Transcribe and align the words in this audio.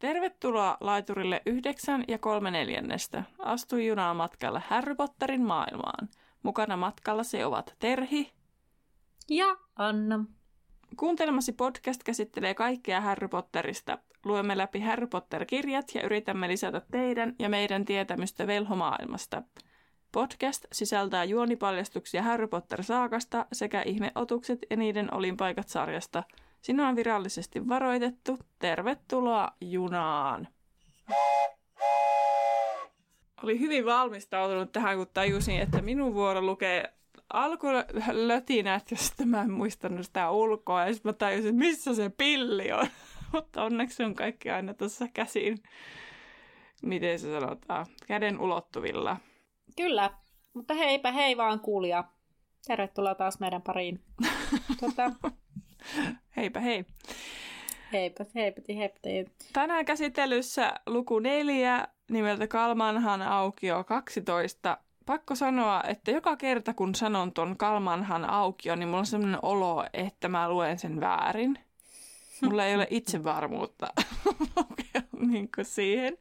Tervetuloa 0.00 0.76
laiturille 0.80 1.42
9 1.46 2.04
ja 2.08 2.18
3 2.18 2.50
neljännestä. 2.50 3.22
Astu 3.38 3.76
junaan 3.76 4.16
matkalle 4.16 4.62
Harry 4.66 4.94
Potterin 4.94 5.42
maailmaan. 5.42 6.08
Mukana 6.42 6.76
matkalla 6.76 7.22
se 7.22 7.46
ovat 7.46 7.76
Terhi 7.78 8.32
ja 9.28 9.56
Anna. 9.76 10.24
Kuuntelemasi 10.96 11.52
podcast 11.52 12.02
käsittelee 12.02 12.54
kaikkea 12.54 13.00
Harry 13.00 13.28
Potterista. 13.28 13.98
Luemme 14.24 14.58
läpi 14.58 14.80
Harry 14.80 15.06
Potter-kirjat 15.06 15.94
ja 15.94 16.02
yritämme 16.02 16.48
lisätä 16.48 16.82
teidän 16.90 17.34
ja 17.38 17.48
meidän 17.48 17.84
tietämystä 17.84 18.46
velhomaailmasta. 18.46 19.42
Podcast 20.12 20.64
sisältää 20.72 21.24
juonipaljastuksia 21.24 22.22
Harry 22.22 22.46
Potter-saakasta 22.46 23.46
sekä 23.52 23.82
ihmeotukset 23.82 24.58
ja 24.70 24.76
niiden 24.76 25.14
olinpaikat 25.14 25.68
sarjasta. 25.68 26.22
Sinua 26.62 26.88
on 26.88 26.96
virallisesti 26.96 27.68
varoitettu. 27.68 28.38
Tervetuloa 28.58 29.48
junaan! 29.60 30.48
Oli 33.42 33.60
hyvin 33.60 33.84
valmistautunut 33.84 34.72
tähän, 34.72 34.96
kun 34.96 35.06
tajusin, 35.14 35.60
että 35.60 35.82
minun 35.82 36.14
vuoro 36.14 36.42
lukee 36.42 36.92
alkulötinät 37.32 38.88
sitten 38.94 39.28
mä 39.28 39.42
en 39.42 39.52
muistanut 39.52 40.06
sitä 40.06 40.30
ulkoa. 40.30 40.86
Ja 40.86 40.94
sitten 40.94 41.08
mä 41.08 41.12
tajusin, 41.12 41.48
että 41.48 41.58
missä 41.58 41.94
se 41.94 42.10
pilli 42.18 42.72
on. 42.72 42.86
Mutta 43.32 43.64
onneksi 43.64 44.04
on 44.04 44.14
kaikki 44.14 44.50
aina 44.50 44.74
tuossa 44.74 45.08
käsin, 45.14 45.62
miten 46.82 47.18
se 47.18 47.40
sanotaan, 47.40 47.86
käden 48.06 48.40
ulottuvilla. 48.40 49.16
Kyllä, 49.76 50.10
mutta 50.54 50.74
heipä 50.74 51.12
hei 51.12 51.36
vaan 51.36 51.60
kuulija. 51.60 52.04
Tervetuloa 52.66 53.14
taas 53.14 53.40
meidän 53.40 53.62
pariin. 53.62 54.00
tuota... 54.80 55.10
heipä 56.36 56.60
hei. 56.60 56.84
Heipä, 57.92 58.26
heipä, 58.34 58.62
heipä. 58.68 59.30
Tänään 59.52 59.84
käsittelyssä 59.84 60.74
luku 60.86 61.18
neljä 61.18 61.88
nimeltä 62.10 62.46
Kalmanhan 62.46 63.22
aukio 63.22 63.84
12 63.84 64.78
pakko 65.06 65.34
sanoa, 65.34 65.82
että 65.88 66.10
joka 66.10 66.36
kerta 66.36 66.74
kun 66.74 66.94
sanon 66.94 67.32
ton 67.32 67.56
Kalmanhan 67.56 68.30
aukio, 68.30 68.76
niin 68.76 68.88
mulla 68.88 68.98
on 68.98 69.06
sellainen 69.06 69.38
olo, 69.42 69.86
että 69.92 70.28
mä 70.28 70.48
luen 70.48 70.78
sen 70.78 71.00
väärin. 71.00 71.58
Mulla 72.42 72.64
ei 72.64 72.74
ole 72.74 72.86
itsevarmuutta 73.00 73.86
niin 75.28 75.48
siihen. 75.62 76.18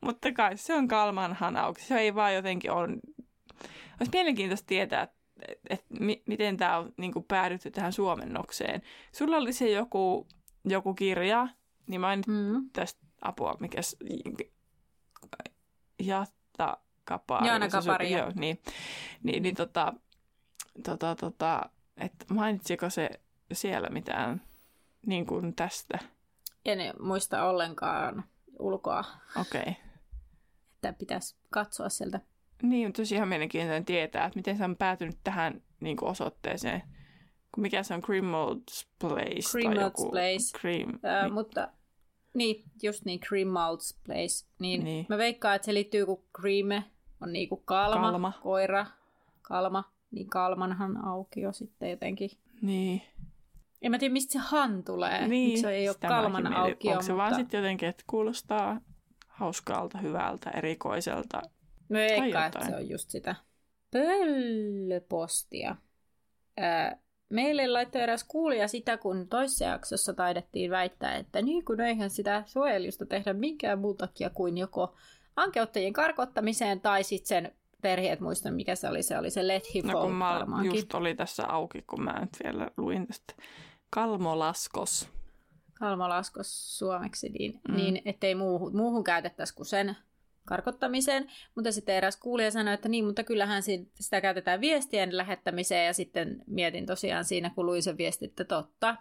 Mutta 0.00 0.32
kai 0.32 0.56
se 0.56 0.74
on 0.74 0.88
Kalmanhan 0.88 1.56
aukio. 1.56 1.84
Se 1.84 1.98
ei 1.98 2.14
vaan 2.14 2.34
jotenkin 2.34 2.70
ole... 2.70 2.88
Olisi 4.00 4.10
mielenkiintoista 4.12 4.66
tietää, 4.66 5.08
että 5.48 5.66
et, 5.70 5.84
mi, 6.00 6.22
miten 6.26 6.56
tämä 6.56 6.78
on 6.78 6.92
niin 6.96 7.24
päädytty 7.28 7.70
tähän 7.70 7.92
suomennokseen. 7.92 8.82
Sulla 9.12 9.36
oli 9.36 9.52
se 9.52 9.70
joku, 9.70 10.26
joku 10.64 10.94
kirja, 10.94 11.48
niin 11.86 12.00
mä 12.00 12.12
en 12.12 12.22
mm. 12.26 12.70
tästä 12.72 13.00
apua, 13.22 13.56
mikä... 13.60 13.80
Jatta 15.98 16.78
Kapari. 17.04 17.46
Jaana 17.46 17.68
Kapari. 17.68 18.12
Joo, 18.12 18.32
niin, 18.34 18.58
niin, 19.22 19.42
niin 19.42 19.54
tota, 19.54 19.92
tota, 20.84 21.14
tota, 21.14 21.70
että 21.96 22.34
mainitsiko 22.34 22.90
se 22.90 23.10
siellä 23.52 23.88
mitään 23.88 24.42
niin 25.06 25.26
kuin 25.26 25.54
tästä? 25.54 25.98
En 26.64 26.78
muista 27.00 27.44
ollenkaan 27.44 28.24
ulkoa. 28.58 29.04
Okei. 29.40 29.60
Okay. 29.60 29.74
Että 30.74 30.92
pitäisi 30.92 31.36
katsoa 31.50 31.88
sieltä. 31.88 32.20
Niin, 32.62 32.88
mutta 32.88 33.02
ihan 33.14 33.28
mielenkiintoinen 33.28 33.84
tietää, 33.84 34.24
että 34.24 34.38
miten 34.38 34.56
sä 34.56 34.64
on 34.64 34.76
päätynyt 34.76 35.16
tähän 35.24 35.62
niin 35.80 35.96
kuin 35.96 36.08
osoitteeseen. 36.08 36.82
Mikä 37.56 37.82
se 37.82 37.94
on? 37.94 38.02
Grimald's 38.04 38.86
Place? 39.00 39.58
Grimald's 39.58 40.10
Place. 40.10 40.58
Cream, 40.60 40.88
äh, 41.04 41.22
niin. 41.22 41.34
Mutta 41.34 41.68
niin, 42.34 42.64
just 42.82 43.04
niin, 43.04 43.20
Grimald's 43.20 43.98
Place. 44.06 44.46
Niin, 44.58 44.84
niin. 44.84 45.06
Mä 45.08 45.18
veikkaan, 45.18 45.56
että 45.56 45.66
se 45.66 45.74
liittyy 45.74 46.06
kuin 46.06 46.22
Grime 46.34 46.84
on 47.20 47.32
niinku 47.32 47.56
kalma, 47.56 48.10
kalma, 48.10 48.32
koira, 48.42 48.86
kalma, 49.42 49.84
niin 50.10 50.30
kalmanhan 50.30 51.04
aukio 51.04 51.52
sitten 51.52 51.90
jotenkin. 51.90 52.30
Niin. 52.62 53.02
En 53.82 53.90
mä 53.90 53.98
tiedä, 53.98 54.12
mistä 54.12 54.32
se 54.32 54.38
han 54.38 54.84
tulee. 54.84 55.28
Niin, 55.28 55.48
Miksi 55.48 55.62
se 55.62 55.70
ei 55.70 55.88
ole 55.88 55.96
kalman 56.08 56.54
aukio. 56.54 56.90
Onko 56.90 57.02
se 57.02 57.12
mutta... 57.12 57.22
vaan 57.22 57.34
sitten 57.34 57.58
jotenkin, 57.58 57.88
että 57.88 58.04
kuulostaa 58.06 58.80
hauskalta, 59.28 59.98
hyvältä, 59.98 60.50
erikoiselta? 60.50 61.42
No 61.88 61.98
eikä, 61.98 62.46
että 62.46 62.66
se 62.66 62.76
on 62.76 62.88
just 62.88 63.10
sitä. 63.10 63.34
Pöllöpostia. 63.90 65.76
Öö, 66.60 66.96
meille 67.28 67.66
laittoi 67.66 68.02
eräs 68.02 68.24
kuulija 68.24 68.68
sitä, 68.68 68.96
kun 68.96 69.28
toisessa 69.28 69.64
jaksossa 69.64 70.14
taidettiin 70.14 70.70
väittää, 70.70 71.16
että 71.16 71.42
niin 71.42 71.64
kun 71.64 71.80
eihän 71.80 72.10
sitä 72.10 72.42
suojelusta 72.46 73.06
tehdä 73.06 73.32
minkään 73.32 73.78
muun 73.78 73.96
takia 73.96 74.30
kuin 74.30 74.58
joko 74.58 74.94
ankeuttajien 75.36 75.92
karkottamiseen 75.92 76.80
tai 76.80 77.04
sitten 77.04 77.28
sen 77.28 77.52
perhe, 77.82 78.12
et 78.12 78.20
muista 78.20 78.50
mikä 78.50 78.74
se 78.74 78.88
oli, 78.88 79.02
se 79.02 79.18
oli 79.18 79.30
se 79.30 79.46
Let 79.46 79.74
Him 79.74 79.86
no, 79.86 80.00
kun 80.00 80.14
mä 80.14 80.46
just 80.74 80.94
oli 80.94 81.14
tässä 81.14 81.46
auki, 81.46 81.82
kun 81.82 82.02
mä 82.02 82.20
nyt 82.20 82.36
vielä 82.44 82.70
luin 82.76 83.06
tästä. 83.06 83.34
Kalmolaskos. 83.90 85.08
Kalmolaskos 85.74 86.78
suomeksi, 86.78 87.28
niin, 87.28 87.60
mm. 87.68 87.76
niin 87.76 88.02
ettei 88.04 88.34
muuhun, 88.34 88.76
muuhun 88.76 89.04
käytettäisi 89.04 89.54
kuin 89.54 89.66
sen 89.66 89.96
karkottamiseen. 90.46 91.30
Mutta 91.54 91.72
sitten 91.72 91.94
eräs 91.94 92.16
kuulija 92.16 92.50
sanoi, 92.50 92.74
että 92.74 92.88
niin, 92.88 93.04
mutta 93.04 93.24
kyllähän 93.24 93.62
sitä 93.94 94.20
käytetään 94.20 94.60
viestien 94.60 95.16
lähettämiseen 95.16 95.86
ja 95.86 95.92
sitten 95.92 96.42
mietin 96.46 96.86
tosiaan 96.86 97.24
siinä, 97.24 97.50
kun 97.50 97.66
luin 97.66 97.82
sen 97.82 97.98
viesti, 97.98 98.24
että 98.24 98.44
totta. 98.44 98.96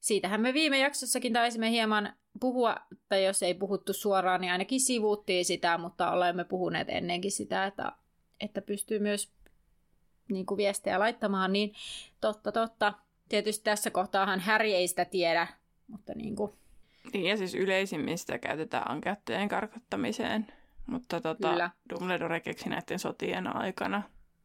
Siitähän 0.00 0.40
me 0.40 0.54
viime 0.54 0.78
jaksossakin 0.78 1.32
taisimme 1.32 1.70
hieman 1.70 2.12
puhua, 2.40 2.76
tai 3.08 3.24
jos 3.24 3.42
ei 3.42 3.54
puhuttu 3.54 3.92
suoraan, 3.92 4.40
niin 4.40 4.52
ainakin 4.52 4.80
sivuuttiin 4.80 5.44
sitä, 5.44 5.78
mutta 5.78 6.10
olemme 6.10 6.44
puhuneet 6.44 6.88
ennenkin 6.88 7.32
sitä, 7.32 7.66
että, 7.66 7.92
että 8.40 8.62
pystyy 8.62 8.98
myös 8.98 9.32
niin 10.28 10.46
kuin 10.46 10.58
viestejä 10.58 10.98
laittamaan, 10.98 11.52
niin 11.52 11.74
totta, 12.20 12.52
totta. 12.52 12.94
Tietysti 13.28 13.64
tässä 13.64 13.90
kohtaahan 13.90 14.40
Häri 14.40 14.74
ei 14.74 14.88
sitä 14.88 15.04
tiedä, 15.04 15.46
mutta 15.86 16.14
niin 16.14 16.36
kuin... 16.36 16.52
Niin, 17.12 17.24
ja 17.24 17.36
siis 17.36 17.54
yleisimmin 17.54 18.18
sitä 18.18 18.38
käytetään 18.38 18.90
ankäyttäjien 18.90 19.48
karkottamiseen, 19.48 20.46
mutta 20.86 21.20
tota, 21.20 21.50
Kyllä. 21.50 21.70
Dumbledore 21.90 22.40
keksi 22.40 22.68
näiden 22.68 22.98
sotien 22.98 23.56
aikana, 23.56 24.02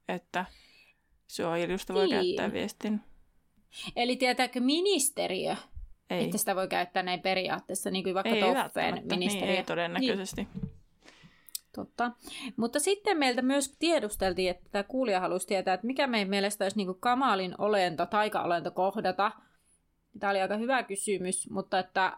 että 0.07 0.45
suojelusta 1.27 1.93
voi 1.93 2.07
niin. 2.07 2.15
käyttää 2.15 2.53
viestin. 2.53 3.01
Eli 3.95 4.15
tietääkö 4.15 4.59
ministeriö, 4.59 5.55
ei. 6.09 6.23
että 6.23 6.37
sitä 6.37 6.55
voi 6.55 6.67
käyttää 6.67 7.03
näin 7.03 7.21
periaatteessa, 7.21 7.91
niin 7.91 8.03
kuin 8.03 8.15
vaikka 8.15 8.29
ei 8.29 8.41
Toffeen 8.41 9.03
ministeriö? 9.09 9.47
Niin, 9.47 9.57
ei 9.57 9.63
todennäköisesti. 9.63 10.47
Niin. 10.53 10.71
Totta. 11.75 12.11
Mutta 12.57 12.79
sitten 12.79 13.17
meiltä 13.17 13.41
myös 13.41 13.75
tiedusteltiin, 13.79 14.49
että 14.49 14.69
tämä 14.71 14.83
kuulija 14.83 15.19
halusi 15.19 15.47
tietää, 15.47 15.73
että 15.73 15.87
mikä 15.87 16.07
meidän 16.07 16.29
mielestä 16.29 16.65
olisi 16.65 16.77
niin 16.77 16.87
kuin 16.87 16.99
kamalin 16.99 17.55
olento, 17.57 18.05
taika-olento 18.05 18.71
kohdata. 18.71 19.31
Tämä 20.19 20.31
oli 20.31 20.41
aika 20.41 20.57
hyvä 20.57 20.83
kysymys, 20.83 21.49
mutta 21.49 21.79
että 21.79 22.17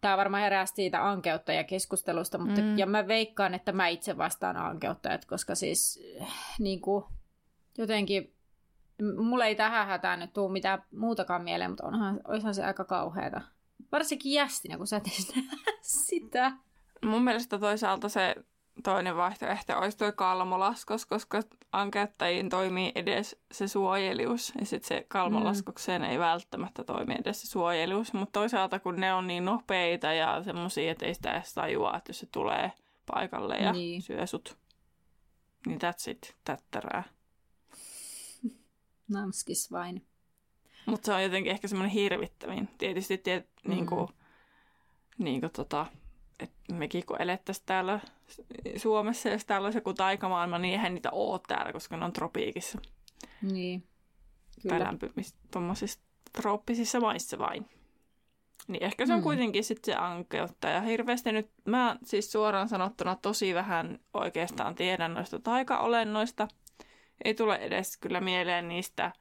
tämä 0.00 0.16
varmaan 0.16 0.42
herää 0.42 0.66
siitä 0.66 1.08
ankeuttajakeskustelusta, 1.08 2.38
mutta 2.38 2.60
mm. 2.60 2.78
ja 2.78 2.86
mä 2.86 3.08
veikkaan, 3.08 3.54
että 3.54 3.72
mä 3.72 3.88
itse 3.88 4.16
vastaan 4.16 4.56
ankeuttajat, 4.56 5.24
koska 5.24 5.54
siis 5.54 6.00
niin 6.58 6.80
kuin, 6.80 7.04
jotenkin 7.78 8.36
Mulla 9.16 9.44
ei 9.44 9.54
tähän 9.54 9.86
hätään 9.86 10.20
nyt 10.20 10.32
tule 10.32 10.52
mitään 10.52 10.84
muutakaan 10.96 11.42
mieleen, 11.42 11.70
mutta 11.70 11.86
onhan, 11.86 12.20
olisihan 12.28 12.54
se 12.54 12.64
aika 12.64 12.84
kauheata. 12.84 13.40
Varsinkin 13.92 14.32
jästinä, 14.32 14.76
kun 14.76 14.86
sä 14.86 15.00
teet 15.00 15.44
sitä. 15.82 16.52
Mun 17.04 17.24
mielestä 17.24 17.58
toisaalta 17.58 18.08
se 18.08 18.34
toinen 18.82 19.16
vaihtoehto 19.16 19.78
olisi 19.78 19.98
tuo 19.98 20.12
kalmolaskos, 20.12 21.06
koska 21.06 21.42
ankäyttäjiin 21.72 22.48
toimii 22.48 22.92
edes 22.94 23.36
se 23.52 23.68
suojelius. 23.68 24.52
Ja 24.60 24.66
sitten 24.66 24.88
se 24.88 25.06
kalmolaskokseen 25.08 26.02
mm. 26.02 26.08
ei 26.08 26.18
välttämättä 26.18 26.84
toimi 26.84 27.14
edes 27.14 27.40
se 27.40 27.46
suojelius. 27.46 28.12
Mutta 28.12 28.40
toisaalta 28.40 28.78
kun 28.78 28.96
ne 28.96 29.14
on 29.14 29.26
niin 29.26 29.44
nopeita 29.44 30.12
ja 30.12 30.42
semmoisia, 30.44 30.92
että 30.92 31.06
ei 31.06 31.14
sitä 31.14 31.32
edes 31.32 31.54
tajua, 31.54 31.96
että 31.96 32.10
jos 32.10 32.18
se 32.18 32.26
tulee 32.26 32.72
paikalle 33.06 33.56
ja 33.56 33.72
niin. 33.72 34.02
syö 34.02 34.26
sut. 34.26 34.58
Niin 35.66 35.78
that's 35.80 36.10
it, 36.10 36.36
tättärää. 36.44 37.02
Namskis 39.14 39.72
vain. 39.72 40.06
Mutta 40.86 41.06
se 41.06 41.12
on 41.12 41.22
jotenkin 41.22 41.52
ehkä 41.52 41.68
semmoinen 41.68 41.92
hirvittävin. 41.92 42.68
Tietysti 42.78 43.18
tiet, 43.18 43.48
mm. 43.64 43.70
niin 43.70 43.86
kuin, 43.86 44.08
niin 45.18 45.40
kuin 45.40 45.52
tota, 45.52 45.86
että 46.40 46.74
mekin 46.74 47.06
kun 47.06 47.22
elettäisiin 47.22 47.66
täällä 47.66 48.00
Suomessa, 48.76 49.28
jos 49.28 49.44
täällä 49.44 49.66
olisi 49.66 49.78
joku 49.78 49.94
taikamaailma, 49.94 50.58
niin 50.58 50.72
eihän 50.72 50.94
niitä 50.94 51.10
ole 51.10 51.40
täällä, 51.48 51.72
koska 51.72 51.96
ne 51.96 52.04
on 52.04 52.12
tropiikissa. 52.12 52.78
Niin, 53.42 53.84
kyllä. 54.62 54.78
Tai 54.78 55.08
tuommoisissa 55.50 56.00
trooppisissa 56.32 57.00
maissa 57.00 57.38
vain. 57.38 57.68
Niin 58.68 58.84
ehkä 58.84 59.06
se 59.06 59.12
on 59.12 59.18
mm. 59.18 59.22
kuitenkin 59.22 59.64
sitten 59.64 59.94
se 59.94 59.98
ankeutta. 59.98 60.68
Ja 60.68 60.80
hirveästi 60.80 61.32
nyt, 61.32 61.50
mä 61.64 61.96
siis 62.04 62.32
suoraan 62.32 62.68
sanottuna 62.68 63.16
tosi 63.22 63.54
vähän 63.54 63.98
oikeastaan 64.14 64.74
tiedän 64.74 65.14
noista 65.14 65.38
taikaolennoista– 65.38 66.48
ei 67.24 67.34
tule 67.34 67.54
edes 67.54 67.96
kyllä 67.96 68.20
mieleen 68.20 68.68
niistä, 68.68 69.12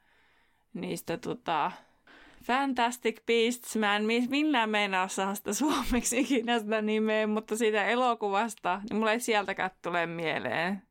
niistä 0.74 1.18
tota, 1.18 1.72
Fantastic 2.46 3.26
Beasts, 3.26 3.76
mä 3.76 3.96
en 3.96 4.04
millään 4.30 4.70
meinaa 4.70 5.08
saa 5.08 5.36
sitä 5.36 5.54
suomeksi 5.54 6.20
ikinä 6.20 6.60
sitä 6.60 6.82
nimeä, 6.82 7.28
mutta 7.28 7.58
siitä 7.58 7.86
elokuvasta, 7.86 8.82
niin 8.90 8.98
mulle 8.98 9.12
ei 9.12 9.20
sieltäkään 9.20 9.72
tule 9.82 10.06
mieleen, 10.06 10.82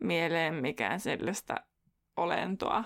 mieleen 0.00 0.54
mikään 0.54 1.00
sellaista 1.00 1.54
olentoa. 2.16 2.84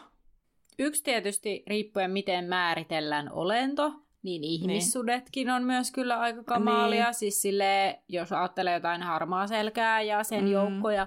Yksi 0.78 1.02
tietysti 1.02 1.62
riippuen 1.66 2.10
miten 2.10 2.44
määritellään 2.44 3.32
olento, 3.32 3.92
niin 4.22 4.44
ihmissudetkin 4.44 5.46
niin. 5.46 5.54
on 5.54 5.62
myös 5.62 5.90
kyllä 5.90 6.20
aika 6.20 6.44
kamalia. 6.44 7.04
Niin. 7.04 7.14
Siis 7.14 7.42
sille, 7.42 8.02
jos 8.08 8.32
ajattelee 8.32 8.74
jotain 8.74 9.02
harmaa 9.02 9.46
selkää 9.46 10.02
ja 10.02 10.24
sen 10.24 10.44
mm. 10.44 10.50
joukkoja, 10.50 11.06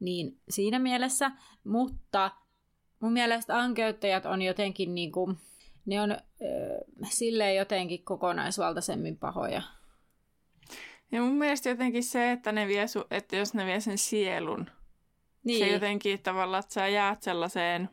niin 0.00 0.40
siinä 0.48 0.78
mielessä. 0.78 1.30
Mutta 1.64 2.30
mun 3.00 3.12
mielestä 3.12 3.58
ankeuttajat 3.58 4.26
on 4.26 4.42
jotenkin 4.42 4.94
niin 4.94 5.12
kuin, 5.12 5.36
ne 5.86 6.00
on 6.00 6.12
äh, 6.12 7.10
silleen 7.10 7.56
jotenkin 7.56 8.04
kokonaisvaltaisemmin 8.04 9.18
pahoja. 9.18 9.62
Ja 11.12 11.20
mun 11.20 11.34
mielestä 11.34 11.68
jotenkin 11.68 12.04
se, 12.04 12.32
että, 12.32 12.52
ne 12.52 12.66
vie 12.66 12.84
su- 12.84 13.06
että 13.10 13.36
jos 13.36 13.54
ne 13.54 13.66
vie 13.66 13.80
sen 13.80 13.98
sielun, 13.98 14.70
niin. 15.44 15.58
se 15.58 15.72
jotenkin 15.72 16.22
tavallaan, 16.22 16.60
että 16.60 16.74
sä 16.74 16.88
jäät 16.88 17.22
sellaiseen 17.22 17.90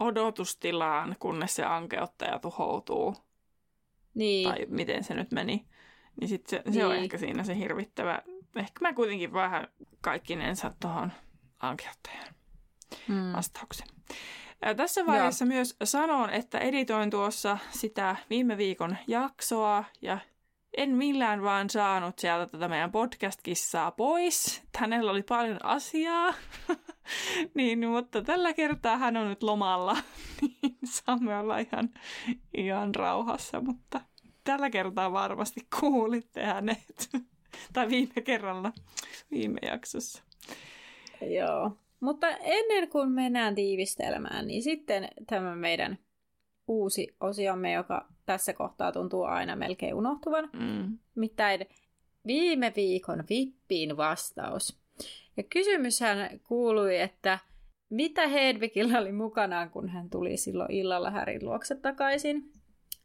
odotustilaan, 0.00 1.16
kunnes 1.18 1.54
se 1.54 1.64
ankeuttaja 1.64 2.38
tuhoutuu. 2.38 3.16
Niin. 4.14 4.48
Tai 4.48 4.66
miten 4.68 5.04
se 5.04 5.14
nyt 5.14 5.32
meni. 5.32 5.66
Niin 6.20 6.28
sit 6.28 6.46
se, 6.46 6.62
se 6.64 6.70
niin. 6.70 6.86
on 6.86 6.96
ehkä 6.96 7.18
siinä 7.18 7.44
se 7.44 7.56
hirvittävä. 7.56 8.22
Ehkä 8.56 8.80
mä 8.80 8.92
kuitenkin 8.92 9.32
vähän 9.32 9.68
kaikkinensa 10.00 10.72
tuohon 10.80 11.12
ankeuttajan 11.58 12.34
hmm. 13.08 13.32
vastauksen. 13.32 13.88
Ja 14.62 14.74
tässä 14.74 15.06
vaiheessa 15.06 15.44
Joo. 15.44 15.48
myös 15.54 15.76
sanon, 15.84 16.30
että 16.30 16.58
editoin 16.58 17.10
tuossa 17.10 17.58
sitä 17.70 18.16
viime 18.30 18.56
viikon 18.56 18.96
jaksoa 19.06 19.84
ja 20.02 20.18
en 20.76 20.90
millään 20.90 21.42
vaan 21.42 21.70
saanut 21.70 22.18
sieltä 22.18 22.46
tätä 22.46 22.68
meidän 22.68 22.92
podcast-kissaa 22.92 23.90
pois. 23.90 24.62
Hänellä 24.76 25.10
oli 25.10 25.22
paljon 25.22 25.64
asiaa, 25.64 26.34
niin, 27.54 27.88
mutta 27.88 28.22
tällä 28.22 28.52
kertaa 28.52 28.96
hän 28.96 29.16
on 29.16 29.28
nyt 29.28 29.42
lomalla, 29.42 29.96
niin 30.62 30.78
saamme 30.84 31.38
olla 31.38 31.58
ihan, 31.58 31.90
ihan 32.56 32.94
rauhassa, 32.94 33.60
mutta 33.60 34.00
tällä 34.44 34.70
kertaa 34.70 35.12
varmasti 35.12 35.60
kuulitte 35.80 36.44
hänet. 36.44 37.10
tai 37.72 37.88
viime 37.88 38.20
kerralla, 38.24 38.72
viime 39.30 39.58
jaksossa. 39.62 40.22
Joo, 41.20 41.76
mutta 42.00 42.28
ennen 42.28 42.88
kuin 42.88 43.10
mennään 43.10 43.54
tiivistelmään, 43.54 44.46
niin 44.46 44.62
sitten 44.62 45.08
tämä 45.26 45.56
meidän 45.56 45.98
uusi 46.68 47.16
osiomme, 47.20 47.72
joka 47.72 48.06
tässä 48.26 48.52
kohtaa 48.52 48.92
tuntuu 48.92 49.22
aina 49.22 49.56
melkein 49.56 49.94
unohtuvan. 49.94 50.50
Mm. 50.52 50.98
Mitään 51.14 51.60
viime 52.26 52.72
viikon 52.76 53.24
vippiin 53.30 53.96
vastaus. 53.96 54.80
Ja 55.36 55.42
kysymyshän 55.42 56.40
kuului, 56.48 57.00
että 57.00 57.38
mitä 57.90 58.26
Hedvigillä 58.26 58.98
oli 58.98 59.12
mukanaan, 59.12 59.70
kun 59.70 59.88
hän 59.88 60.10
tuli 60.10 60.36
silloin 60.36 60.72
illalla 60.72 61.10
Härin 61.10 61.44
luokse 61.44 61.74
takaisin? 61.74 62.52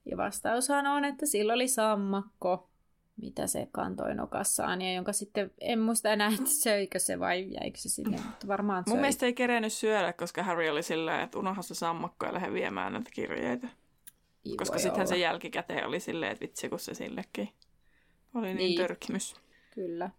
Ja 0.05 0.17
vastaushan 0.17 0.87
on, 0.87 1.05
että 1.05 1.25
sillä 1.25 1.53
oli 1.53 1.67
sammakko, 1.67 2.69
mitä 3.17 3.47
se 3.47 3.67
kantoi 3.71 4.15
nokassaan, 4.15 4.81
ja 4.81 4.93
jonka 4.93 5.13
sitten, 5.13 5.51
en 5.61 5.79
muista 5.79 6.09
enää, 6.09 6.27
että 6.27 6.49
söikö 6.63 6.99
se 6.99 7.19
vai 7.19 7.47
jäikö 7.61 7.77
se 7.77 7.89
sinne, 7.89 8.17
mutta 8.17 8.47
varmaan 8.47 8.83
söi. 8.83 8.91
Mun 8.91 9.01
mielestä 9.01 9.25
ei 9.25 9.33
kerennyt 9.33 9.73
syödä, 9.73 10.13
koska 10.13 10.43
Harry 10.43 10.69
oli 10.69 10.83
silleen, 10.83 11.19
että 11.19 11.39
unohda 11.39 11.61
se 11.61 11.75
sammakko 11.75 12.25
ja 12.25 12.33
lähde 12.33 12.53
viemään 12.53 12.93
näitä 12.93 13.09
kirjeitä. 13.13 13.67
Ei 14.45 14.55
koska 14.57 14.79
sittenhän 14.79 15.07
se 15.07 15.17
jälkikäteen 15.17 15.87
oli 15.87 15.99
silleen, 15.99 16.31
että 16.31 16.41
vitsi 16.41 16.69
kun 16.69 16.79
se 16.79 16.93
sillekin 16.93 17.49
oli 18.35 18.47
niin, 18.47 18.57
niin 18.57 18.77
törkimys. 18.77 19.35
Kyllä. 19.75 20.09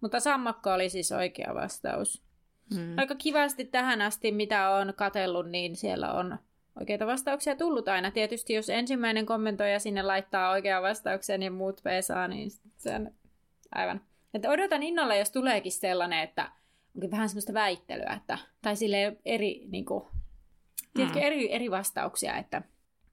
Mutta 0.00 0.20
sammakko 0.20 0.72
oli 0.72 0.90
siis 0.90 1.12
oikea 1.12 1.54
vastaus. 1.54 2.22
Hmm. 2.74 2.98
Aika 2.98 3.14
kivasti 3.14 3.64
tähän 3.64 4.02
asti, 4.02 4.32
mitä 4.32 4.70
on 4.70 4.94
katellut, 4.96 5.50
niin 5.50 5.76
siellä 5.76 6.12
on 6.12 6.38
oikeita 6.80 7.06
vastauksia 7.06 7.56
tullut 7.56 7.88
aina. 7.88 8.10
Tietysti 8.10 8.54
jos 8.54 8.70
ensimmäinen 8.70 9.26
kommentoija 9.26 9.78
sinne 9.78 10.02
laittaa 10.02 10.50
oikean 10.50 10.82
vastauksen 10.82 11.42
ja 11.42 11.50
muut 11.50 11.80
pesaa, 11.82 12.28
niin 12.28 12.50
se 12.76 12.94
on 12.94 13.10
aivan. 13.74 14.00
Että 14.34 14.50
odotan 14.50 14.82
innolla, 14.82 15.14
jos 15.14 15.30
tuleekin 15.30 15.72
sellainen, 15.72 16.20
että 16.20 16.50
onkin 16.94 17.10
vähän 17.10 17.28
semmoista 17.28 17.54
väittelyä, 17.54 18.12
että, 18.16 18.38
tai 18.62 18.76
sille 18.76 19.16
eri, 19.24 19.66
niin 19.68 19.84
kuin, 19.84 20.04
tiedätkö, 20.94 21.18
hmm. 21.18 21.26
eri, 21.26 21.52
eri 21.52 21.70
vastauksia, 21.70 22.36
että 22.36 22.62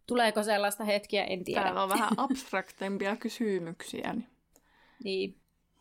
tuleeko 0.08 0.44
sellaista 0.44 0.84
hetkiä, 0.84 1.24
en 1.24 1.44
tiedä. 1.44 1.62
Täällä 1.62 1.84
on 1.84 1.90
vähän 1.90 2.10
abstraktempia 2.18 3.16
kysymyksiä. 3.16 4.14
Niin. 4.14 4.28
niin. 5.04 5.36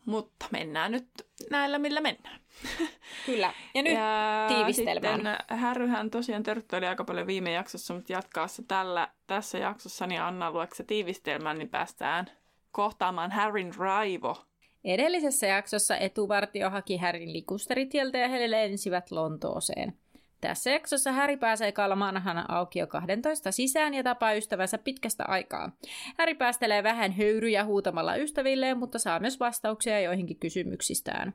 Mutta 0.07 0.45
mennään 0.51 0.91
nyt 0.91 1.07
näillä, 1.51 1.79
millä 1.79 2.01
mennään. 2.01 2.39
Kyllä. 3.25 3.53
Ja 3.73 3.81
nyt 3.81 3.93
ja 3.93 4.45
tiivistelmään. 4.47 5.15
Sitten 5.15 5.57
Härryhän 5.57 6.09
tosiaan 6.11 6.43
törttöili 6.43 6.87
aika 6.87 7.03
paljon 7.03 7.27
viime 7.27 7.51
jaksossa, 7.51 7.93
mutta 7.93 8.13
jatkaa 8.13 8.47
se 8.47 8.63
tällä, 8.67 9.07
tässä 9.27 9.57
jaksossa, 9.57 10.07
niin 10.07 10.21
Anna 10.21 10.51
luokse 10.51 10.83
tiivistelmään, 10.83 11.57
niin 11.57 11.69
päästään 11.69 12.25
kohtaamaan 12.71 13.31
Harryn 13.31 13.75
raivo. 13.77 14.35
Edellisessä 14.83 15.47
jaksossa 15.47 15.97
etuvartio 15.97 16.69
haki 16.69 16.97
Härin 16.97 17.33
likusteritieltä 17.33 18.17
ja 18.17 18.27
he 18.27 18.51
lensivät 18.51 19.11
Lontooseen. 19.11 19.93
Tässä 20.41 20.69
jaksossa 20.69 21.11
Häri 21.11 21.37
pääsee 21.37 21.71
Kalmanhan 21.71 22.51
aukio 22.51 22.87
12 22.87 23.51
sisään 23.51 23.93
ja 23.93 24.03
tapaa 24.03 24.33
ystävänsä 24.33 24.77
pitkästä 24.77 25.23
aikaa. 25.27 25.71
Häri 26.17 26.35
päästelee 26.35 26.83
vähän 26.83 27.11
höyryjä 27.11 27.65
huutamalla 27.65 28.15
ystävilleen, 28.15 28.77
mutta 28.77 28.99
saa 28.99 29.19
myös 29.19 29.39
vastauksia 29.39 30.01
joihinkin 30.01 30.39
kysymyksistään. 30.39 31.33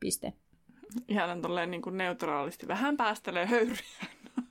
Piste. 0.00 0.32
Ihan 1.08 1.42
tolleen 1.42 1.70
niin 1.70 1.82
kuin 1.82 1.96
neutraalisti. 1.96 2.68
Vähän 2.68 2.96
päästelee 2.96 3.46
höyryjä. 3.46 3.76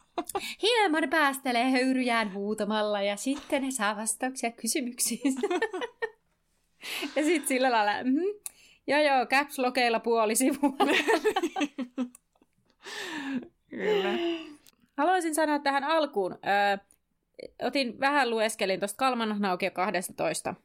Hieman 0.61 1.09
päästelee 1.09 1.71
höyryjään 1.71 2.33
huutamalla 2.33 3.01
ja 3.01 3.15
sitten 3.15 3.61
ne 3.61 3.71
saa 3.71 3.97
vastauksia 3.97 4.51
kysymyksiin. 4.51 5.33
ja 7.15 7.23
sitten 7.23 7.47
sillä 7.47 7.71
lailla, 7.71 8.03
mm, 8.03 8.21
joo 8.87 9.01
joo, 9.01 9.25
caps 9.25 9.59
lokeilla 9.59 9.99
puoli 9.99 10.35
sivua. 10.35 10.73
Kyllä. 13.71 14.09
Haluaisin 14.97 15.35
sanoa 15.35 15.59
tähän 15.59 15.83
alkuun. 15.83 16.31
Ö, 16.33 16.77
otin 17.63 17.99
vähän 17.99 18.29
lueskelin 18.29 18.79
tuosta 18.79 18.97
Kalman 18.97 19.35
Naukio 19.39 19.71
12. 19.71 20.55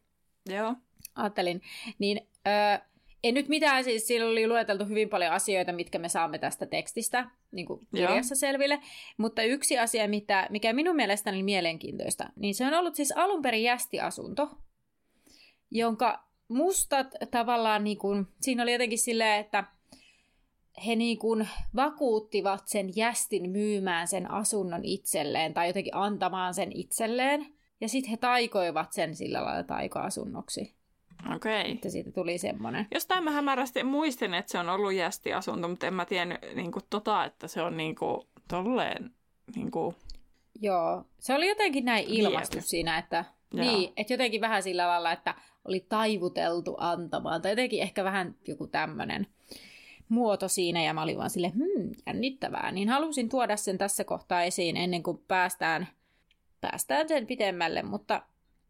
Joo. 0.48 0.75
Ajattelin. 1.14 1.62
Niin 1.98 2.28
ö, 2.46 2.80
ei 3.25 3.32
nyt 3.32 3.48
mitään, 3.48 3.84
siis 3.84 4.06
siellä 4.06 4.30
oli 4.30 4.48
lueteltu 4.48 4.84
hyvin 4.84 5.08
paljon 5.08 5.32
asioita, 5.32 5.72
mitkä 5.72 5.98
me 5.98 6.08
saamme 6.08 6.38
tästä 6.38 6.66
tekstistä 6.66 7.30
niin 7.50 7.66
kuin 7.66 7.80
kirjassa 7.94 8.32
Joo. 8.32 8.38
selville. 8.38 8.80
Mutta 9.16 9.42
yksi 9.42 9.78
asia, 9.78 10.08
mitä, 10.08 10.46
mikä 10.50 10.72
minun 10.72 10.96
mielestäni 10.96 11.36
oli 11.36 11.42
mielenkiintoista, 11.42 12.30
niin 12.36 12.54
se 12.54 12.66
on 12.66 12.75
ollut 12.75 12.94
siis 12.94 13.12
alun 13.16 13.42
perin 13.42 13.62
jästiasunto, 13.62 14.50
jonka 15.70 16.26
mustat 16.48 17.06
tavallaan, 17.30 17.84
niin 17.84 17.98
kuin, 17.98 18.26
siinä 18.40 18.62
oli 18.62 18.72
jotenkin 18.72 18.98
silleen, 18.98 19.40
että 19.40 19.64
he 20.87 20.97
niin 20.97 21.18
kuin 21.18 21.49
vakuuttivat 21.76 22.62
sen 22.68 22.97
jästin 22.97 23.50
myymään 23.50 24.09
sen 24.09 24.30
asunnon 24.30 24.85
itselleen 24.85 25.54
tai 25.54 25.66
jotenkin 25.66 25.97
antamaan 25.97 26.54
sen 26.54 26.73
itselleen. 26.73 27.47
Ja 27.80 27.88
sitten 27.88 28.11
he 28.11 28.16
taikoivat 28.16 28.92
sen 28.92 29.16
sillä 29.16 29.45
lailla 29.45 29.62
taika-asunnoksi. 29.62 30.75
Okei. 31.35 31.61
Okay. 31.61 31.73
Että 31.73 31.90
siitä 31.90 32.12
tuli 32.12 32.38
semmoinen. 32.38 32.87
Jostain 32.95 33.25
mä 33.25 33.30
hämärästi 33.30 33.85
muistin, 33.85 34.35
että 34.35 34.52
se 34.52 34.59
on 34.59 34.68
ollut 34.68 34.92
jästiasunto, 34.92 35.68
mutta 35.68 35.87
en 35.87 35.95
mä 35.95 36.04
tiennyt 36.04 36.38
niin 36.54 36.73
kuin 36.73 36.85
tota, 36.90 37.25
että 37.25 37.49
se 37.49 37.62
on 37.62 37.76
niin 37.76 37.97
kuin 37.97 38.21
tolleen 38.49 39.11
niin 39.56 39.71
kuin... 39.71 39.97
Joo, 40.61 41.04
se 41.18 41.35
oli 41.35 41.49
jotenkin 41.49 41.85
näin 41.85 42.04
ilmastu 42.09 42.59
siinä, 42.61 42.99
että, 42.99 43.25
niin, 43.52 43.92
että 43.97 44.12
jotenkin 44.12 44.40
vähän 44.40 44.62
sillä 44.62 44.88
lailla, 44.88 45.12
että 45.12 45.35
oli 45.64 45.87
taivuteltu 45.88 46.75
antamaan, 46.78 47.42
tai 47.42 47.52
jotenkin 47.52 47.83
ehkä 47.83 48.04
vähän 48.04 48.37
joku 48.49 48.66
tämmöinen 48.66 49.26
muoto 50.08 50.48
siinä 50.48 50.82
ja 50.82 50.94
mä 50.94 51.02
olin 51.02 51.18
vaan 51.18 51.30
sille, 51.30 51.48
hmm, 51.48 51.90
jännittävää. 52.06 52.72
Niin 52.72 52.88
halusin 52.88 53.28
tuoda 53.28 53.56
sen 53.56 53.78
tässä 53.78 54.04
kohtaa 54.04 54.42
esiin 54.42 54.76
ennen 54.76 55.02
kuin 55.02 55.18
päästään, 55.28 55.88
päästään 56.60 57.08
sen 57.08 57.26
pitemmälle, 57.26 57.82
mutta 57.82 58.22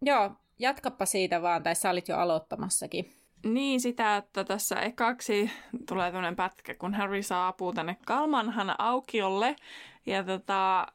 joo, 0.02 0.30
jatkappa 0.58 1.06
siitä 1.06 1.42
vaan, 1.42 1.62
tai 1.62 1.74
sä 1.74 1.90
olit 1.90 2.08
jo 2.08 2.16
aloittamassakin. 2.16 3.12
Niin, 3.44 3.80
sitä, 3.80 4.16
että 4.16 4.44
tässä 4.44 4.80
ekaksi 4.80 5.50
tulee 5.88 6.10
tämmöinen 6.10 6.36
pätkä, 6.36 6.74
kun 6.74 6.94
Harry 6.94 7.22
saapuu 7.22 7.72
tänne 7.72 7.96
Kalmanhan 8.06 8.74
aukiolle, 8.78 9.56
ja 10.06 10.24
tota, 10.24 10.86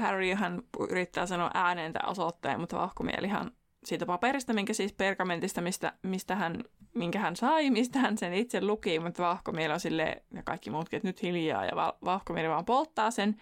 Harryhän 0.00 0.62
yrittää 0.90 1.26
sanoa 1.26 1.50
ääneen 1.54 1.92
tämän 1.92 2.10
osoitteen, 2.10 2.60
mutta 2.60 2.78
vahkomielihan 2.78 3.50
siitä 3.86 4.06
paperista, 4.06 4.52
minkä 4.52 4.72
siis 4.72 4.92
pergamentista, 4.92 5.60
mistä, 5.60 5.92
mistä 6.02 6.36
hän, 6.36 6.64
minkä 6.94 7.18
hän 7.18 7.36
sai, 7.36 7.70
mistä 7.78 7.98
hän 7.98 8.18
sen 8.18 8.34
itse 8.34 8.60
luki, 8.60 8.98
mutta 8.98 9.22
vahkomieli 9.22 9.72
on 9.74 9.80
sille 9.80 10.22
ja 10.34 10.42
kaikki 10.42 10.70
muutkin, 10.70 10.96
että 10.96 11.08
nyt 11.08 11.22
hiljaa, 11.22 11.64
ja 11.64 11.94
vahkomieli 12.04 12.48
vaan 12.48 12.64
polttaa 12.64 13.10
sen 13.10 13.36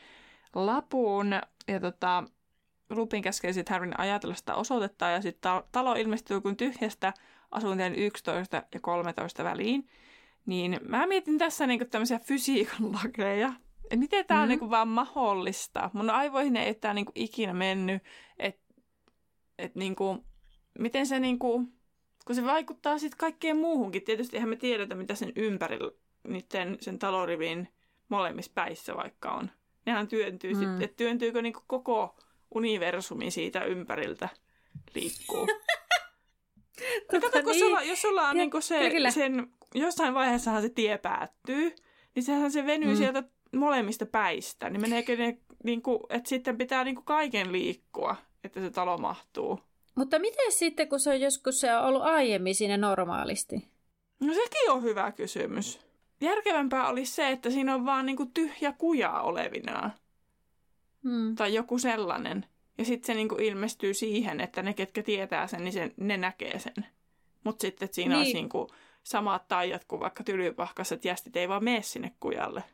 lapun, 0.55 1.33
ja 1.69 1.81
tota, 1.81 2.25
Lupin 2.91 3.23
käskee 3.23 3.53
sitten 3.53 3.73
Harryn 3.73 4.01
ajatella 4.01 4.35
sitä 4.35 4.55
osoitetta 4.55 5.07
ja 5.07 5.23
sitten 5.23 5.53
talo 5.73 5.95
ilmestyy 5.95 6.41
kuin 6.41 6.57
tyhjästä 6.57 7.13
asuntojen 7.51 7.95
11 7.95 8.63
ja 8.75 8.81
13 8.81 9.45
väliin. 9.45 9.89
Niin 10.47 10.81
mä 10.89 11.07
mietin 11.07 11.39
tässä 11.39 11.67
niinku 11.67 11.85
tämmöisiä 11.85 12.19
fysiikan 12.19 12.93
lakeja. 12.93 13.53
Et 13.91 13.99
miten 13.99 14.27
tämä 14.27 14.39
mm-hmm. 14.39 14.43
on 14.43 14.49
niinku 14.49 14.71
vaan 14.71 14.89
mahdollista. 14.89 15.91
Mun 15.93 16.11
aivoihin 16.11 16.57
ei 16.57 16.75
tämä 16.75 16.95
niinku 16.95 17.13
ikinä 17.15 17.55
mennyt, 17.55 18.03
että 18.39 18.65
et 19.59 19.75
niinku, 19.75 20.25
miten 20.79 21.07
se 21.07 21.21
niinku, 21.21 21.63
kun 22.27 22.37
se 22.37 22.45
vaikuttaa 22.45 22.99
sitten 22.99 23.19
kaikkeen 23.19 23.57
muuhunkin. 23.57 24.05
Tietysti 24.05 24.37
eihän 24.37 24.49
me 24.49 24.57
tiedetä, 24.57 24.95
mitä 24.95 25.15
sen 25.15 25.33
ympärillä, 25.37 25.91
niiden, 26.29 26.77
sen 26.81 26.99
talorivin 26.99 27.69
molemmissa 28.09 28.53
päissä 28.55 28.97
vaikka 28.97 29.31
on. 29.31 29.51
Nehän 29.87 30.09
työntyy 30.09 30.53
mm. 30.53 30.59
sitten, 30.59 30.83
että 30.83 30.97
työntyykö 30.97 31.43
niinku 31.43 31.63
koko 31.67 32.17
universumi 32.55 33.31
siitä 33.31 33.65
ympäriltä 33.65 34.29
liikkuu. 34.95 35.47
Tota, 37.11 37.27
Kato, 37.27 37.43
kun 37.43 37.53
niin. 37.53 37.61
sulla, 37.61 37.83
jos 37.83 38.03
sulla 38.03 38.23
on 38.23 38.37
ja, 38.37 38.43
niinku 38.43 38.61
se, 38.61 38.91
kyllä. 38.91 39.11
sen, 39.11 39.53
jossain 39.75 40.15
vaiheessahan 40.15 40.63
se 40.63 40.69
tie 40.69 40.99
päättyy, 40.99 41.75
niin 42.15 42.23
sehän 42.23 42.53
se 42.53 42.67
venyy 42.67 42.91
mm. 42.91 42.97
sieltä 42.97 43.23
molemmista 43.57 44.07
päistä. 44.07 44.71
Niin 44.71 44.81
meneekö 44.81 45.17
ne, 45.17 45.39
niinku, 45.65 46.07
että 46.09 46.29
sitten 46.29 46.59
pitää 46.59 46.85
niinku 46.85 47.03
kaiken 47.03 47.53
liikkua, 47.53 48.17
että 48.45 48.61
se 48.61 48.71
talo 48.71 48.99
mahtuu. 48.99 49.61
Mutta 49.95 50.19
miten 50.19 50.53
sitten, 50.53 50.89
kun 50.89 51.01
se 51.01 51.11
on 51.11 51.21
joskus 51.21 51.61
se 51.61 51.77
on 51.77 51.85
ollut 51.85 52.03
aiemmin 52.03 52.55
siinä 52.55 52.77
normaalisti? 52.77 53.69
No 54.21 54.35
sekin 54.35 54.71
on 54.71 54.83
hyvä 54.83 55.13
kysymys. 55.13 55.81
Järkevämpää 56.21 56.89
olisi 56.89 57.13
se, 57.13 57.31
että 57.31 57.51
siinä 57.51 57.75
on 57.75 57.87
vaan 57.87 58.07
niinku 58.07 58.27
tyhjä 58.27 58.73
kuja 58.73 59.21
olevinaan. 59.21 59.93
Hmm. 61.03 61.35
Tai 61.35 61.55
joku 61.55 61.79
sellainen. 61.79 62.47
Ja 62.79 62.85
sitten 62.85 63.07
se 63.07 63.15
niinku 63.15 63.35
ilmestyy 63.35 63.95
siihen, 63.95 64.41
että 64.41 64.63
ne, 64.63 64.75
ketkä 64.75 65.03
tietää 65.03 65.47
sen, 65.47 65.65
niin 65.65 65.73
sen, 65.73 65.95
ne 65.97 66.17
näkee 66.17 66.59
sen. 66.59 66.87
Mutta 67.45 67.63
sitten, 67.63 67.85
että 67.85 67.95
siinä 67.95 68.15
niin. 68.15 68.19
olisi 68.19 68.35
niinku 68.35 68.71
samat 69.03 69.49
taijat 69.49 69.85
kuin 69.85 70.01
vaikka 70.01 70.25
tylypahkaiset 70.25 71.05
jästit 71.05 71.37
ei 71.37 71.49
vaan 71.49 71.65
mene 71.65 71.83
sinne 71.83 72.13
kujalle. 72.21 72.65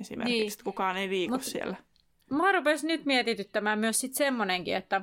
Esimerkiksi, 0.00 0.40
niin. 0.40 0.52
että 0.52 0.64
kukaan 0.64 0.96
ei 0.96 1.08
liiku 1.08 1.34
Mut, 1.34 1.42
siellä. 1.42 1.76
Mä 2.30 2.52
rupesin 2.52 2.88
nyt 2.88 3.04
mietityttämään 3.04 3.78
myös 3.78 4.00
sitten 4.00 4.16
semmonenkin, 4.16 4.76
että 4.76 5.00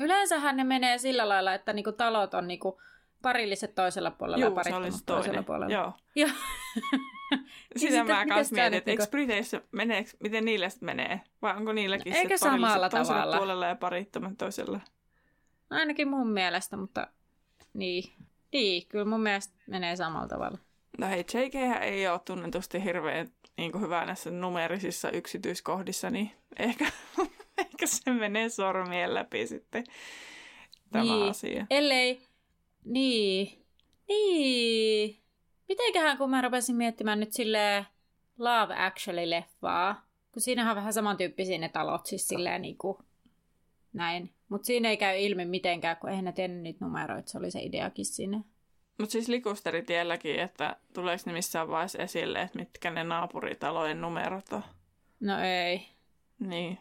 yleensähän 0.00 0.56
ne 0.56 0.64
menee 0.64 0.98
sillä 0.98 1.28
lailla, 1.28 1.54
että 1.54 1.72
niinku 1.72 1.92
talot 1.92 2.34
on 2.34 2.48
niinku 2.48 2.80
parilliset 3.22 3.74
toisella 3.74 4.10
puolella 4.10 4.44
Juu, 4.44 4.50
ja 4.50 4.54
parittomat 4.54 5.06
toisella 5.06 5.42
puolella. 5.42 5.74
Joo. 5.74 5.92
Ja. 6.14 6.28
Sitä 7.76 8.04
mä 8.04 8.26
kanssa 8.26 8.54
mietin, 8.54 8.78
että 8.78 8.90
eikö 8.90 9.06
Briteissä 9.10 9.60
meneekö, 9.72 10.10
miten 10.22 10.44
niille 10.44 10.68
menee? 10.80 11.20
Vai 11.42 11.56
onko 11.56 11.72
niilläkin 11.72 12.12
Eikä 12.12 12.36
se 12.36 12.40
samalla 12.42 12.88
toisella 12.88 13.20
tavalla. 13.20 13.36
puolella 13.36 13.66
ja 13.66 13.76
parittomat 13.76 14.38
toisella? 14.38 14.80
No 15.70 15.76
ainakin 15.76 16.08
mun 16.08 16.28
mielestä, 16.28 16.76
mutta 16.76 17.06
niin. 17.74 18.12
Niin, 18.52 18.86
kyllä 18.88 19.04
mun 19.04 19.20
mielestä 19.20 19.54
menee 19.66 19.96
samalla 19.96 20.28
tavalla. 20.28 20.58
No 20.98 21.06
hei, 21.06 21.24
JK 21.34 21.54
ei 21.80 22.08
ole 22.08 22.20
tunnetusti 22.24 22.84
hirveän 22.84 23.28
niin 23.56 23.72
kuin 23.72 23.82
hyvä 23.82 24.04
näissä 24.04 24.30
numerisissa 24.30 25.10
yksityiskohdissa, 25.10 26.10
niin 26.10 26.30
ehkä, 26.58 26.86
ehkä 27.66 27.86
se 27.86 28.10
menee 28.10 28.48
sormien 28.48 29.14
läpi 29.14 29.46
sitten 29.46 29.84
tämä 30.92 31.04
niin. 31.04 31.30
asia. 31.30 31.66
Ellei, 31.70 32.22
niin, 32.84 33.64
niin. 34.08 35.22
Mitenköhän, 35.68 36.18
kun 36.18 36.30
mä 36.30 36.42
rupesin 36.42 36.76
miettimään 36.76 37.20
nyt 37.20 37.32
sille 37.32 37.86
Love 38.38 38.74
Actually-leffaa, 38.74 39.94
kun 40.32 40.42
siinähän 40.42 40.70
on 40.70 40.76
vähän 40.76 40.92
samantyyppisiä 40.92 41.58
ne 41.58 41.68
talot, 41.68 42.06
siis 42.06 42.28
silleen 42.28 42.62
niin 42.62 42.78
kuin 42.78 42.98
näin. 43.92 44.34
Mutta 44.48 44.66
siinä 44.66 44.88
ei 44.88 44.96
käy 44.96 45.18
ilmi 45.18 45.44
mitenkään, 45.44 45.96
kun 45.96 46.10
eihän 46.10 46.24
ne 46.24 46.32
tiennyt 46.32 46.62
niitä 46.62 46.84
numeroita, 46.84 47.30
se 47.30 47.38
oli 47.38 47.50
se 47.50 47.60
ideakin 47.62 48.04
sinne. 48.04 48.40
Mutta 48.98 49.12
siis 49.12 49.28
likusteritielläkin, 49.28 50.40
että 50.40 50.76
tuleeko 50.92 51.22
ne 51.26 51.32
missään 51.32 51.68
vaiheessa 51.68 52.02
esille, 52.02 52.42
että 52.42 52.58
mitkä 52.58 52.90
ne 52.90 53.04
naapuritalojen 53.04 54.00
numerot 54.00 54.52
on? 54.52 54.62
No 55.20 55.38
ei. 55.38 55.88
Niin. 56.38 56.78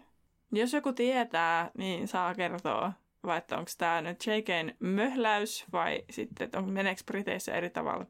Jos 0.52 0.74
joku 0.74 0.94
tietää, 0.94 1.72
niin 1.78 2.08
saa 2.08 2.36
kertoa, 2.36 2.94
vai 3.24 3.38
että 3.38 3.58
onko 3.58 3.72
tämä 3.78 4.02
nyt 4.02 4.28
JKn 4.28 4.72
möhläys 4.80 5.66
vai 5.74 6.04
sitten, 6.10 6.46
että 6.46 6.60
on, 6.60 6.72
meneekö 6.72 7.02
Briteissä 7.06 7.54
eri 7.54 7.70
tavalla? 7.70 8.06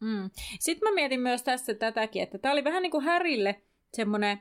Mm. 0.00 0.30
Sitten 0.60 0.88
mä 0.88 0.94
mietin 0.94 1.20
myös 1.20 1.42
tässä 1.42 1.74
tätäkin, 1.74 2.22
että 2.22 2.38
tämä 2.38 2.52
oli 2.52 2.64
vähän 2.64 2.82
niin 2.82 2.90
kuin 2.90 3.04
Härille 3.04 3.62
semmoinen, 3.94 4.38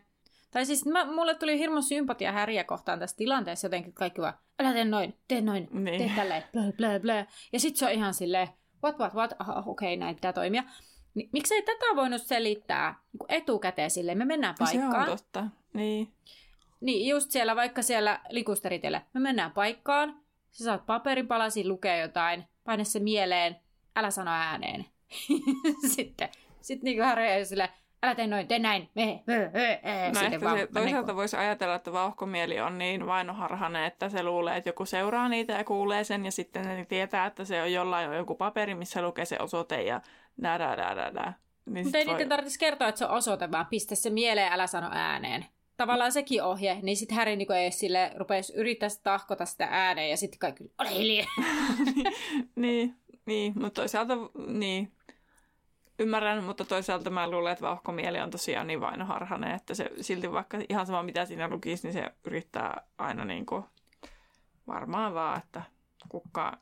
tai 0.52 0.66
siis 0.66 0.86
mä, 0.86 1.06
mulle 1.06 1.36
tuli 1.36 1.60
hirmu 1.60 1.82
sympatia 1.82 2.32
Häriä 2.32 2.64
kohtaan 2.64 3.00
tässä 3.00 3.18
tilanteessa 3.18 3.66
jotenkin, 3.66 3.94
kaikki 3.94 4.22
vaan, 4.22 4.34
älä 4.60 4.74
tee 4.74 4.86
noin, 4.86 5.18
tee 5.28 5.42
noin, 5.42 5.68
niin. 5.72 5.98
tee 5.98 6.12
tälleen, 6.16 6.44
blö, 6.52 6.72
blö, 6.78 7.00
blö. 7.00 7.26
Ja 7.54 7.60
sitten 7.60 7.80
se 7.80 7.86
on 7.86 7.92
ihan 7.92 8.14
silleen, 8.14 8.48
what, 8.84 9.00
what, 9.00 9.14
what, 9.14 9.34
aha, 9.40 9.64
okei, 9.66 9.94
okay, 9.94 9.96
näin 9.96 10.16
pitää 10.16 10.34
toimia. 10.34 10.64
Niin, 11.14 11.30
miksei 11.34 11.62
tätä 11.62 11.86
voinut 11.96 12.22
selittää 12.22 12.96
niin 13.14 13.42
etukäteen 13.42 13.92
silleen, 13.92 14.18
me 14.18 14.26
mennään 14.26 14.56
paikkaan. 14.60 15.06
Se 15.06 15.12
on 15.12 15.18
totta, 15.18 15.48
niin. 15.74 16.14
Niin, 16.84 17.10
just 17.10 17.32
siellä, 17.32 17.56
vaikka 17.56 17.82
siellä 17.82 18.20
likusteritellä, 18.30 19.02
me 19.13 19.20
mennään 19.20 19.52
paikkaan, 19.52 20.20
sä 20.52 20.63
saat 20.63 20.86
paperipalasi 20.86 21.68
lukea 21.68 21.98
jotain, 21.98 22.44
paine 22.63 22.84
se 22.84 23.00
mieleen, 23.00 23.56
älä 23.96 24.12
sano 24.12 24.32
ääneen. 24.32 24.86
sitten 25.96 26.30
sitten 26.63 26.86
niin 26.86 26.98
kuin 26.98 27.08
Harry 27.08 27.46
sille, 27.46 27.70
älä 28.04 28.16
tee 28.16 28.28
noin, 28.28 28.48
tee 28.48 28.60
näin, 28.60 28.90
me, 28.96 29.24
me, 29.28 29.38
me, 29.38 29.82
me. 29.84 30.12
No 30.13 30.22
ehkä 30.22 30.42
vaan, 30.42 30.58
se, 30.58 30.68
toisaalta 30.74 31.08
niin 31.08 31.16
voisi 31.16 31.38
ajatella, 31.38 31.75
että 31.75 31.94
vauhkomieli 31.94 32.60
on 32.60 32.78
niin 32.78 33.08
vainoharhainen, 33.08 33.84
että 33.84 34.10
se 34.10 34.24
luulee, 34.24 34.58
että 34.58 34.70
joku 34.70 34.86
seuraa 34.86 35.30
niitä 35.30 35.54
ja 35.54 35.63
kuulee 35.63 36.04
sen, 36.04 36.25
ja 36.25 36.32
sitten 36.32 36.66
ne 36.66 36.86
tietää, 36.86 37.25
että 37.25 37.46
se 37.46 37.62
on 37.62 37.74
jollain 37.74 38.10
on 38.10 38.16
joku 38.16 38.36
paperi, 38.36 38.75
missä 38.75 39.02
lukee 39.02 39.25
se 39.25 39.38
osoite, 39.40 39.84
ja 39.84 40.02
nää, 40.38 40.58
nää, 40.58 40.75
nää, 40.75 41.12
nää. 41.12 41.34
Niin 41.66 41.86
Mutta 41.86 41.98
ei 41.98 42.06
voi... 42.06 42.13
niiden 42.13 42.30
tarvitsisi 42.30 42.60
kertoa, 42.60 42.88
että 42.88 43.00
se 43.00 43.06
on 43.06 43.12
osoite, 43.12 43.52
vaan 43.52 43.66
pistä 43.66 43.96
se 43.96 44.10
mieleen, 44.10 44.54
älä 44.54 44.68
sano 44.68 44.90
ääneen. 44.92 45.46
Tavallaan 45.77 46.12
sekin 46.12 46.44
ohje, 46.44 46.80
niin 46.82 46.98
sitten 46.98 47.18
Harry 47.18 47.36
niin 47.36 47.51
ei 47.51 47.72
sille 47.72 48.12
rupeisi 48.15 48.53
yrittää 48.56 48.89
tahkota 49.03 49.46
sitä 49.46 49.68
ääneen 49.72 50.10
ja 50.10 50.18
sitten 50.18 50.39
kaikki, 50.39 50.63
ole 50.80 50.89
hiljaa. 50.89 51.27
niin, 52.56 52.96
niin, 53.25 53.53
mutta 53.56 53.82
toisaalta, 53.82 54.13
niin, 54.48 54.92
ymmärrän, 56.00 56.44
mutta 56.44 56.65
toisaalta 56.65 57.10
mä 57.10 57.30
luulen, 57.30 57.51
että 57.51 57.65
vauhkomieli 57.65 58.20
on 58.20 58.32
tosiaan 58.32 58.68
niin 58.68 58.82
vainoharhainen, 58.82 59.56
että 59.56 59.74
se 59.74 59.92
silti 60.01 60.32
vaikka 60.32 60.58
ihan 60.70 60.86
sama 60.86 61.03
mitä 61.03 61.25
siinä 61.25 61.48
lukisi, 61.48 61.88
niin 61.88 61.94
se 61.94 62.12
yrittää 62.24 62.82
aina 62.98 63.25
niin 63.25 63.46
kuin 63.46 63.63
varmaan 64.68 65.13
vaan, 65.13 65.38
että 65.38 65.62
kukaan 66.10 66.58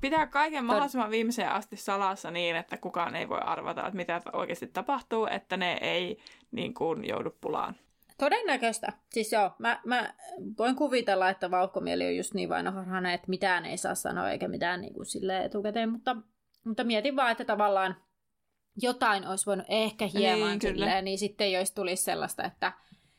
pitää 0.00 0.26
kaiken 0.26 0.64
mahdollisimman 0.64 1.10
viimeiseen 1.10 1.52
asti 1.52 1.76
salassa 1.76 2.30
niin, 2.30 2.56
että 2.56 2.76
kukaan 2.76 3.16
ei 3.16 3.28
voi 3.28 3.40
arvata, 3.40 3.80
että 3.80 3.96
mitä 3.96 4.22
oikeasti 4.32 4.66
tapahtuu, 4.66 5.26
että 5.26 5.56
ne 5.56 5.78
ei 5.80 6.18
niin 6.50 6.74
kuin 6.74 7.08
joudu 7.08 7.30
pulaan. 7.40 7.76
Todennäköistä. 8.18 8.92
Siis 9.10 9.32
joo, 9.32 9.50
mä, 9.58 9.80
mä 9.84 10.14
voin 10.58 10.76
kuvitella, 10.76 11.30
että 11.30 11.50
vauhkomieli 11.50 12.06
on 12.06 12.16
just 12.16 12.34
niin 12.34 12.48
vainoharhainen, 12.48 13.12
että 13.12 13.30
mitään 13.30 13.64
ei 13.64 13.76
saa 13.76 13.94
sanoa 13.94 14.30
eikä 14.30 14.48
mitään 14.48 14.80
niin 14.80 14.94
kuin 14.94 15.30
etukäteen, 15.44 15.92
mutta, 15.92 16.16
mutta 16.64 16.84
mietin 16.84 17.16
vaan, 17.16 17.32
että 17.32 17.44
tavallaan 17.44 17.96
jotain 18.82 19.26
olisi 19.26 19.46
voinut 19.46 19.66
ehkä 19.68 20.06
hieman 20.06 20.48
niin, 20.48 20.60
silleen, 20.60 21.04
niin 21.04 21.18
sitten 21.18 21.46
ei 21.46 21.56
olisi 21.56 21.74
tulisi 21.74 22.02
sellaista, 22.02 22.44
että... 22.44 22.72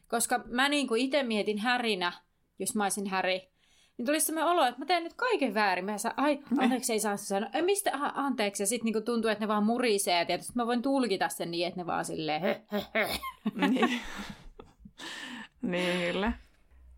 Koska 0.08 0.44
mä 0.46 0.70
niin 0.70 0.88
kuin 0.88 1.02
itse 1.02 1.24
mietin 1.24 1.58
härinä, 1.58 2.12
jos 2.60 2.76
mä 2.76 2.84
olisin 2.84 3.08
häri, 3.08 3.52
niin 3.98 4.06
tulisi 4.06 4.26
sellainen 4.26 4.52
olo, 4.52 4.66
että 4.66 4.80
mä 4.80 4.86
teen 4.86 5.04
nyt 5.04 5.14
kaiken 5.14 5.54
väärin. 5.54 5.86
Mä 5.86 5.98
saan, 5.98 6.14
ai, 6.18 6.40
anteeksi, 6.58 6.94
ei 6.94 7.00
saa 7.00 7.18
sanoa. 7.18 7.50
Ei, 7.54 7.62
mistä, 7.62 7.92
aha, 7.94 8.12
anteeksi. 8.16 8.64
Ja 8.64 8.68
sitten 8.68 8.94
niin 8.94 9.04
tuntuu, 9.04 9.32
että 9.32 9.44
ne 9.44 9.48
vaan 9.48 9.66
murisee. 9.66 10.20
Ja 10.20 10.26
tietysti 10.26 10.54
mä 10.56 10.68
voin 10.68 10.82
tulkita 10.82 11.30
sen 11.30 11.52
niin, 11.52 11.68
että 11.68 11.80
ne 11.80 11.86
vaan 11.86 12.06
silleen, 12.06 12.42
niin. 13.70 14.02
niin, 15.62 16.12
kyllä. 16.12 16.34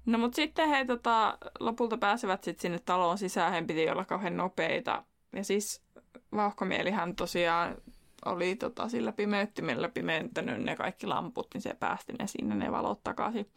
No 0.06 0.18
mutta 0.18 0.36
sitten 0.36 0.70
he 0.70 0.86
tota, 0.86 1.38
lopulta 1.60 1.98
pääsevät 1.98 2.44
sitten 2.44 2.62
sinne 2.62 2.80
taloon 2.80 3.18
sisään. 3.18 3.54
He 3.54 3.62
piti 3.62 3.90
olla 3.90 4.06
kauhean 4.06 4.38
nopeita. 4.38 5.04
Ja 5.36 5.44
siis 5.44 5.84
vauhkomielihän 6.36 7.16
tosiaan 7.16 7.78
oli 8.26 8.56
tota, 8.56 8.90
sillä 8.90 9.12
pimeyttimellä 9.12 9.90
pimentänyt 9.90 10.64
ne 10.64 10.76
kaikki 10.76 11.08
lamput, 11.08 11.48
niin 11.54 11.62
se 11.62 11.74
päästi 11.74 12.14
ne 12.20 12.28
sinne 12.28 12.56
ne 12.56 12.72
valot 12.72 13.04
takaisin 13.04 13.50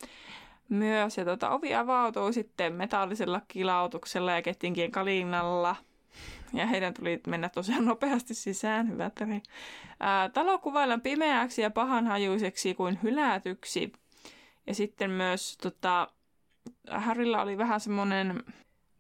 myös. 0.68 1.16
Ja 1.16 1.24
tota, 1.24 1.50
ovi 1.50 1.74
avautui 1.74 2.32
sitten 2.32 2.72
metallisella 2.72 3.40
kilautuksella 3.48 4.32
ja 4.32 4.42
kettinkien 4.42 4.90
kalinalla. 4.90 5.76
Ja 6.52 6.66
heidän 6.66 6.94
tuli 6.94 7.20
mennä 7.26 7.48
tosiaan 7.48 7.84
nopeasti 7.84 8.34
sisään, 8.34 8.88
hyvä 8.88 9.10
talo 10.34 10.58
kuvaillaan 10.58 11.00
pimeäksi 11.00 11.62
ja 11.62 11.70
pahanhajuiseksi 11.70 12.74
kuin 12.74 12.98
hylätyksi. 13.02 13.92
Ja 14.66 14.74
sitten 14.74 15.10
myös 15.10 15.58
tota, 15.62 16.08
Harrilla 16.90 17.42
oli 17.42 17.58
vähän 17.58 17.80
semmoinen 17.80 18.44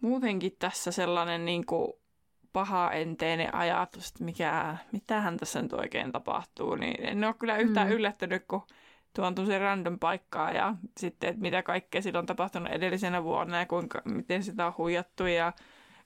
muutenkin 0.00 0.56
tässä 0.58 0.92
sellainen 0.92 1.44
niin 1.44 1.66
kuin 1.66 1.92
paha 2.52 2.90
enteinen 2.90 3.54
ajatus, 3.54 4.08
että 4.08 4.24
mikä, 4.24 4.76
mitähän 4.92 5.36
tässä 5.36 5.62
nyt 5.62 5.72
oikein 5.72 6.12
tapahtuu, 6.12 6.74
niin 6.74 7.08
en 7.08 7.24
ole 7.24 7.34
kyllä 7.34 7.56
yhtään 7.56 7.88
mm. 7.88 7.92
yllättynyt, 7.92 8.44
kun 8.48 8.62
tuon 9.14 9.34
tosi 9.34 9.58
random 9.58 9.98
paikkaa 9.98 10.50
ja 10.50 10.74
sitten, 10.98 11.30
että 11.30 11.42
mitä 11.42 11.62
kaikkea 11.62 12.02
sillä 12.02 12.18
on 12.18 12.26
tapahtunut 12.26 12.72
edellisenä 12.72 13.24
vuonna 13.24 13.58
ja 13.58 13.66
kuinka, 13.66 14.02
miten 14.04 14.42
sitä 14.42 14.66
on 14.66 14.74
huijattu 14.78 15.26
ja 15.26 15.52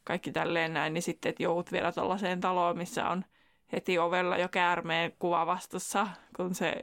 kaikki 0.04 0.32
tälleen 0.32 0.74
näin, 0.74 0.94
niin 0.94 1.02
sitten, 1.02 1.30
että 1.30 1.42
joudut 1.42 1.72
vielä 1.72 1.92
tuollaiseen 1.92 2.40
taloon, 2.40 2.78
missä 2.78 3.08
on 3.08 3.24
heti 3.72 3.98
ovella 3.98 4.36
jo 4.36 4.48
käärmeen 4.48 5.12
kuva 5.18 5.46
vastassa, 5.46 6.06
kun 6.36 6.54
se 6.54 6.82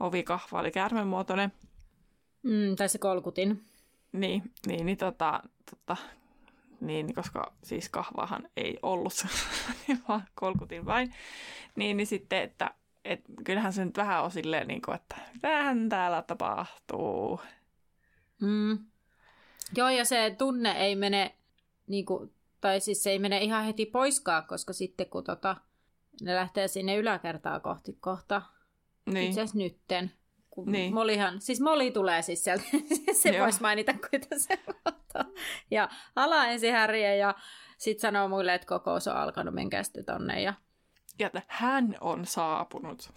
ovikahva 0.00 0.60
oli 0.60 0.70
käärmeen 0.70 1.06
muotoinen. 1.06 1.52
Mm, 2.42 2.76
tai 2.76 2.88
se 2.88 2.98
kolkutin. 2.98 3.64
Niin, 4.12 4.42
niin, 4.66 4.86
niin 4.86 4.98
tota, 4.98 5.42
tota, 5.70 5.96
niin, 6.80 7.14
koska 7.14 7.52
siis 7.62 7.88
kahvahan 7.88 8.48
ei 8.56 8.78
ollut 8.82 9.12
vaan 10.08 10.24
kolkutin 10.34 10.86
vain. 10.86 11.14
Niin, 11.76 11.96
niin 11.96 12.06
sitten, 12.06 12.42
että 12.42 12.74
et, 13.04 13.20
kyllähän 13.44 13.72
se 13.72 13.84
nyt 13.84 13.96
vähän 13.96 14.24
on 14.24 14.30
silleen, 14.30 14.68
niin 14.68 14.82
kuin, 14.82 14.94
että 14.94 15.16
tähän 15.40 15.88
täällä 15.88 16.22
tapahtuu. 16.22 17.40
Mm. 18.40 18.78
Joo, 19.76 19.88
ja 19.88 20.04
se 20.04 20.34
tunne 20.38 20.72
ei 20.72 20.96
mene, 20.96 21.34
niin 21.86 22.04
kuin, 22.04 22.32
tai 22.60 22.80
siis 22.80 23.02
se 23.02 23.10
ei 23.10 23.18
mene 23.18 23.38
ihan 23.38 23.64
heti 23.64 23.86
poiskaan, 23.86 24.46
koska 24.46 24.72
sitten 24.72 25.06
kun 25.06 25.24
tota, 25.24 25.56
ne 26.20 26.34
lähtee 26.34 26.68
sinne 26.68 26.96
yläkertaa 26.96 27.60
kohti 27.60 27.96
kohta, 28.00 28.42
niin. 29.06 29.28
itse 29.28 29.40
asiassa 29.40 29.58
nytten, 29.58 30.12
kun 30.54 30.72
niin. 30.72 30.94
Molihan, 30.94 31.40
siis 31.40 31.60
Moli 31.60 31.90
tulee 31.90 32.22
siis 32.22 32.44
sieltä, 32.44 32.64
se 33.22 33.40
voisi 33.40 33.60
mainita 33.60 33.92
kuitenkin 33.92 34.40
se 34.40 34.58
Ja 35.70 35.88
ala 36.16 36.46
ensin 36.46 36.72
häriä 36.72 37.14
ja 37.14 37.34
sitten 37.78 38.00
sanoo 38.00 38.28
muille, 38.28 38.54
että 38.54 38.66
kokous 38.66 39.08
on 39.08 39.16
alkanut, 39.16 39.54
menkää 39.54 39.82
sitten 39.82 40.04
tonne. 40.04 40.42
Ja, 40.42 40.54
ja 41.18 41.26
että 41.26 41.42
hän 41.48 41.96
on 42.00 42.26
saapunut. 42.26 43.10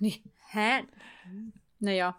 Niin, 0.00 0.22
hän. 0.38 0.88
No 1.80 1.92
joo. 1.92 2.12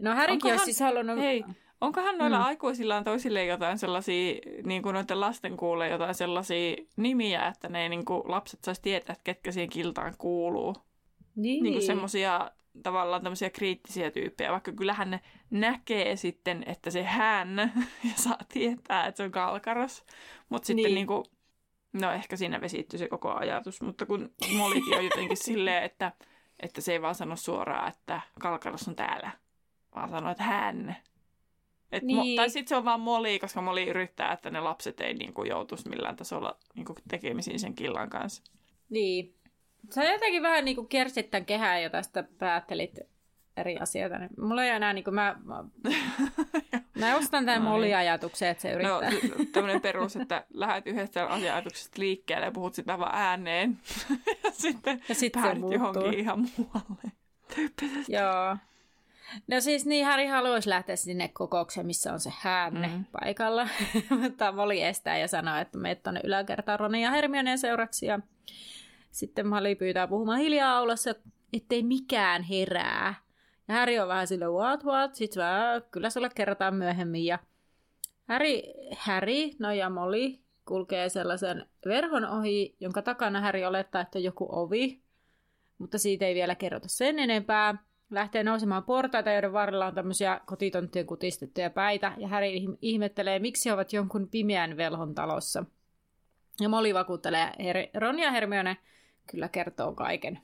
No 0.00 0.14
Härikin 0.14 0.52
olisi 0.52 0.64
siis 0.64 0.80
halunnut... 0.80 1.18
Hei, 1.18 1.44
onkohan 1.80 2.18
noilla 2.18 2.38
mm. 2.38 2.44
aikuisillaan 2.44 3.04
toisille 3.04 3.44
jotain 3.44 3.78
sellaisia, 3.78 4.34
niin 4.64 4.82
kuin 4.82 4.94
noiden 4.94 5.20
lasten 5.20 5.56
kuulee 5.56 5.90
jotain 5.90 6.14
sellaisia 6.14 6.76
nimiä, 6.96 7.46
että 7.46 7.68
ne 7.68 7.88
niin 7.88 8.04
kuin 8.04 8.22
lapset 8.24 8.64
saisi 8.64 8.82
tietää, 8.82 9.12
että 9.12 9.24
ketkä 9.24 9.52
siihen 9.52 9.70
kiltaan 9.70 10.14
kuuluu? 10.18 10.76
Niin. 11.36 11.62
niin 11.62 11.74
kuin 11.74 11.86
semmoisia 11.86 12.50
tavallaan 12.82 13.22
tämmöisiä 13.22 13.50
kriittisiä 13.50 14.10
tyyppejä, 14.10 14.52
vaikka 14.52 14.72
kyllähän 14.72 15.10
ne 15.10 15.20
näkee 15.50 16.16
sitten, 16.16 16.64
että 16.66 16.90
se 16.90 17.02
hän 17.02 17.56
ja 18.08 18.14
saa 18.16 18.38
tietää, 18.48 19.06
että 19.06 19.16
se 19.16 19.22
on 19.22 19.30
kalkaros, 19.30 20.04
mutta 20.48 20.66
sitten 20.66 20.84
niin. 20.84 20.94
niin 20.94 21.06
kuin, 21.06 21.24
no 21.92 22.12
ehkä 22.12 22.36
siinä 22.36 22.60
vesittyy 22.60 22.98
se 22.98 23.08
koko 23.08 23.34
ajatus, 23.34 23.82
mutta 23.82 24.06
kun 24.06 24.30
Molikin 24.56 24.96
on 24.96 25.04
jotenkin 25.04 25.36
silleen, 25.46 25.84
että, 25.84 26.12
että 26.60 26.80
se 26.80 26.92
ei 26.92 27.02
vaan 27.02 27.14
sano 27.14 27.36
suoraan, 27.36 27.88
että 27.88 28.20
kalkaros 28.40 28.88
on 28.88 28.96
täällä, 28.96 29.30
vaan 29.94 30.10
sanoo, 30.10 30.30
että 30.30 30.44
hän. 30.44 30.96
Et 31.92 32.02
niin. 32.02 32.18
mo- 32.18 32.36
tai 32.36 32.50
sitten 32.50 32.68
se 32.68 32.76
on 32.76 32.84
vaan 32.84 33.00
Moli, 33.00 33.38
koska 33.38 33.62
Moli 33.62 33.88
yrittää, 33.88 34.32
että 34.32 34.50
ne 34.50 34.60
lapset 34.60 35.00
ei 35.00 35.14
niin 35.14 35.34
kuin, 35.34 35.48
joutuisi 35.48 35.88
millään 35.88 36.16
tasolla 36.16 36.56
niin 36.74 36.84
kuin, 36.84 36.96
tekemisiin 37.08 37.60
sen 37.60 37.74
killan 37.74 38.10
kanssa. 38.10 38.42
Niin, 38.90 39.34
Sä 39.90 40.04
jotenkin 40.04 40.42
vähän 40.42 40.64
niin 40.64 40.76
kuin 40.76 40.88
kiersit 40.88 41.30
tämän 41.30 41.46
kehää 41.46 41.80
jo 41.80 41.90
tästä 41.90 42.24
päättelit 42.38 42.98
eri 43.56 43.78
asioita. 43.78 44.16
Mulla 44.40 44.64
ei 44.64 44.70
enää, 44.70 44.92
niin 44.92 45.04
kuin 45.04 45.14
mä, 45.14 45.36
mä, 45.44 45.64
mä 47.00 47.16
ostan 47.16 47.44
tämän 47.44 47.64
no 47.64 47.70
niin. 47.70 47.72
moli-ajatuksen, 47.72 48.48
että 48.48 48.62
se 48.62 48.68
no, 48.68 48.74
yrittää. 48.74 49.10
No, 49.10 49.44
tämmöinen 49.52 49.80
perus, 49.80 50.16
että 50.16 50.44
lähdet 50.54 50.86
yhdestä 50.86 51.26
asiatuksesta 51.26 52.00
liikkeelle 52.00 52.46
ja 52.46 52.52
puhut 52.52 52.74
sitä 52.74 52.98
vaan 52.98 53.14
ääneen. 53.14 53.78
ja 54.44 54.50
sitten 54.50 55.02
ja 55.08 55.14
sit 55.14 55.32
päädyt 55.32 55.70
johonkin 55.72 56.14
ihan 56.14 56.38
muualle. 56.56 57.12
Joo. 58.08 58.56
No 59.46 59.60
siis 59.60 59.86
niin, 59.86 60.06
Harry 60.06 60.26
haluaisi 60.26 60.68
lähteä 60.68 60.96
sinne 60.96 61.28
kokoukseen, 61.28 61.86
missä 61.86 62.12
on 62.12 62.20
se 62.20 62.32
häänne 62.38 62.88
mm. 62.88 63.04
paikalla. 63.04 63.68
Mutta 64.22 64.52
Moli 64.52 64.82
estää 64.82 65.18
ja 65.18 65.28
sanoo, 65.28 65.56
että 65.56 65.78
meet 65.78 66.02
tuonne 66.02 66.20
yläkertaan 66.24 66.80
Ronin 66.80 67.02
ja 67.02 67.10
Hermioneen 67.10 67.58
seuraksi. 67.58 68.06
Ja 68.06 68.20
sitten 69.12 69.46
Mali 69.46 69.74
pyytää 69.74 70.08
puhumaan 70.08 70.38
hiljaa 70.38 70.76
aulassa, 70.76 71.14
ettei 71.52 71.82
mikään 71.82 72.42
herää. 72.42 73.14
Ja 73.68 73.74
Häri 73.74 73.98
on 73.98 74.08
vähän 74.08 74.26
sille 74.26 74.48
what 74.48 74.84
what, 74.84 75.14
sit 75.14 75.36
vähän, 75.36 75.82
kyllä 75.90 76.10
sulle 76.10 76.30
kerrotaan 76.34 76.74
myöhemmin. 76.74 77.24
Ja 77.24 77.38
Häri, 78.24 78.74
Häri, 78.98 79.50
no 79.58 79.72
ja 79.72 79.90
Molly 79.90 80.38
kulkee 80.64 81.08
sellaisen 81.08 81.66
verhon 81.84 82.24
ohi, 82.24 82.76
jonka 82.80 83.02
takana 83.02 83.40
Häri 83.40 83.64
olettaa, 83.64 84.02
että 84.02 84.18
on 84.18 84.22
joku 84.22 84.48
ovi. 84.50 85.02
Mutta 85.78 85.98
siitä 85.98 86.26
ei 86.26 86.34
vielä 86.34 86.54
kerrota 86.54 86.88
sen 86.88 87.18
enempää. 87.18 87.74
Lähtee 88.10 88.42
nousemaan 88.42 88.84
portaita, 88.84 89.30
joiden 89.30 89.52
varrella 89.52 89.86
on 89.86 89.94
tämmöisiä 89.94 90.40
kotitonttien 90.46 91.06
kutistettuja 91.06 91.70
päitä. 91.70 92.12
Ja 92.16 92.28
Häri 92.28 92.64
ihmettelee, 92.82 93.38
miksi 93.38 93.68
he 93.68 93.74
ovat 93.74 93.92
jonkun 93.92 94.28
pimeän 94.28 94.76
velhon 94.76 95.14
talossa. 95.14 95.64
Ja 96.60 96.68
Molly 96.68 96.94
vakuuttelee 96.94 97.46
Her- 97.46 98.00
Ron 98.00 98.18
ja 98.18 98.30
Hermione 98.30 98.76
kyllä 99.32 99.48
kertoo 99.48 99.92
kaiken. 99.92 100.40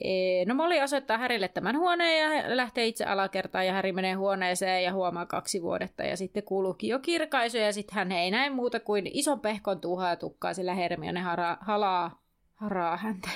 E, 0.00 0.44
no 0.44 0.54
Molly 0.54 0.80
osoittaa 0.80 1.18
Härille 1.18 1.48
tämän 1.48 1.78
huoneen 1.78 2.46
ja 2.46 2.56
lähtee 2.56 2.86
itse 2.86 3.04
alakertaan 3.04 3.66
ja 3.66 3.72
Häri 3.72 3.92
menee 3.92 4.14
huoneeseen 4.14 4.84
ja 4.84 4.92
huomaa 4.92 5.26
kaksi 5.26 5.62
vuodetta 5.62 6.02
ja 6.02 6.16
sitten 6.16 6.42
kuuluukin 6.42 6.90
jo 6.90 6.98
kirkaisu 6.98 7.56
ja 7.56 7.72
sitten 7.72 7.94
hän 7.94 8.12
ei 8.12 8.30
näe 8.30 8.50
muuta 8.50 8.80
kuin 8.80 9.10
ison 9.12 9.40
pehkon 9.40 9.80
tuhaa 9.80 10.16
tukkaa, 10.16 10.54
sillä 10.54 10.74
Hermione 10.74 11.20
hara, 11.20 11.56
halaa, 11.60 12.22
haraa 12.54 12.96
häntä. 12.96 13.28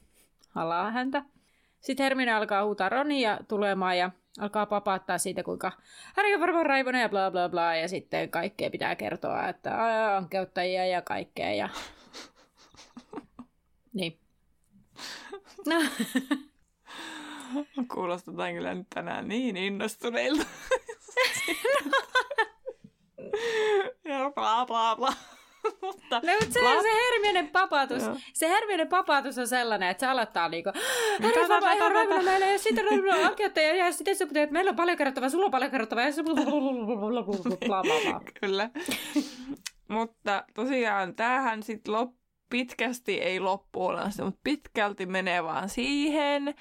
halaa 0.56 0.90
häntä. 0.90 1.22
Sitten 1.80 2.04
Hermione 2.04 2.32
alkaa 2.32 2.64
huutaa 2.64 2.88
Ronia 2.88 3.38
tulemaan 3.48 3.98
ja 3.98 4.10
alkaa 4.38 4.66
papaattaa 4.66 5.18
siitä, 5.18 5.42
kuinka 5.42 5.72
Häri 6.16 6.34
on 6.34 6.40
varmaan 6.40 6.66
raivonen 6.66 7.00
ja 7.00 7.08
bla 7.08 7.30
bla 7.30 7.48
bla 7.48 7.74
ja 7.74 7.88
sitten 7.88 8.30
kaikkea 8.30 8.70
pitää 8.70 8.96
kertoa, 8.96 9.48
että 9.48 9.76
on 10.16 10.28
käyttäjiä 10.28 10.86
ja 10.86 11.02
kaikkea 11.02 11.52
ja... 11.52 11.68
niin. 13.92 14.25
No. 15.66 15.82
Kuulostetaan 17.94 18.54
kyllä 18.54 18.74
nyt 18.74 18.86
tänään 18.94 19.28
niin 19.28 19.56
innostuneilta. 19.56 20.46
ja 24.04 24.32
bla 24.34 24.66
bla 24.66 24.96
bla. 24.96 25.12
mutta, 25.82 26.20
no, 26.24 26.32
mutta 26.40 26.52
se, 26.52 26.60
bla... 26.60 26.82
se 26.82 26.88
herminen 26.88 27.48
papatus, 27.48 28.02
Joo. 28.02 28.16
se 28.32 28.48
herminen 28.48 28.88
papatus 28.88 29.38
on 29.38 29.48
sellainen, 29.48 29.88
että 29.88 30.00
se 30.00 30.06
aloittaa 30.06 30.48
niinku, 30.48 30.70
Häri 31.22 31.48
vapaa 31.48 31.72
ihan 31.72 31.92
raivona 31.92 32.22
meille, 32.22 32.52
ja 32.52 32.58
sitten 32.58 32.86
on 32.92 33.26
oikeuttaja, 33.28 33.74
ja 33.74 33.92
sitten 33.92 34.16
se 34.16 34.24
että 34.24 34.52
meillä 34.52 34.70
on 34.70 34.76
paljon 34.76 34.98
kerrottavaa, 34.98 35.30
sulla 35.30 35.44
on 35.44 35.50
paljon 35.50 35.70
kerrottavaa, 35.70 36.04
ja 36.04 36.12
se 36.12 36.22
bla 37.66 37.82
bla 37.82 38.00
bla. 38.04 38.20
Kyllä. 38.40 38.70
mutta 39.88 40.44
tosiaan 40.54 41.14
tämähän 41.14 41.62
sitten 41.62 41.92
loppuu 41.92 42.25
pitkästi 42.50 43.20
ei 43.20 43.40
loppuun 43.40 43.96
asti, 43.96 44.22
mutta 44.22 44.40
pitkälti 44.44 45.06
menee 45.06 45.44
vaan 45.44 45.68
siihen, 45.68 46.54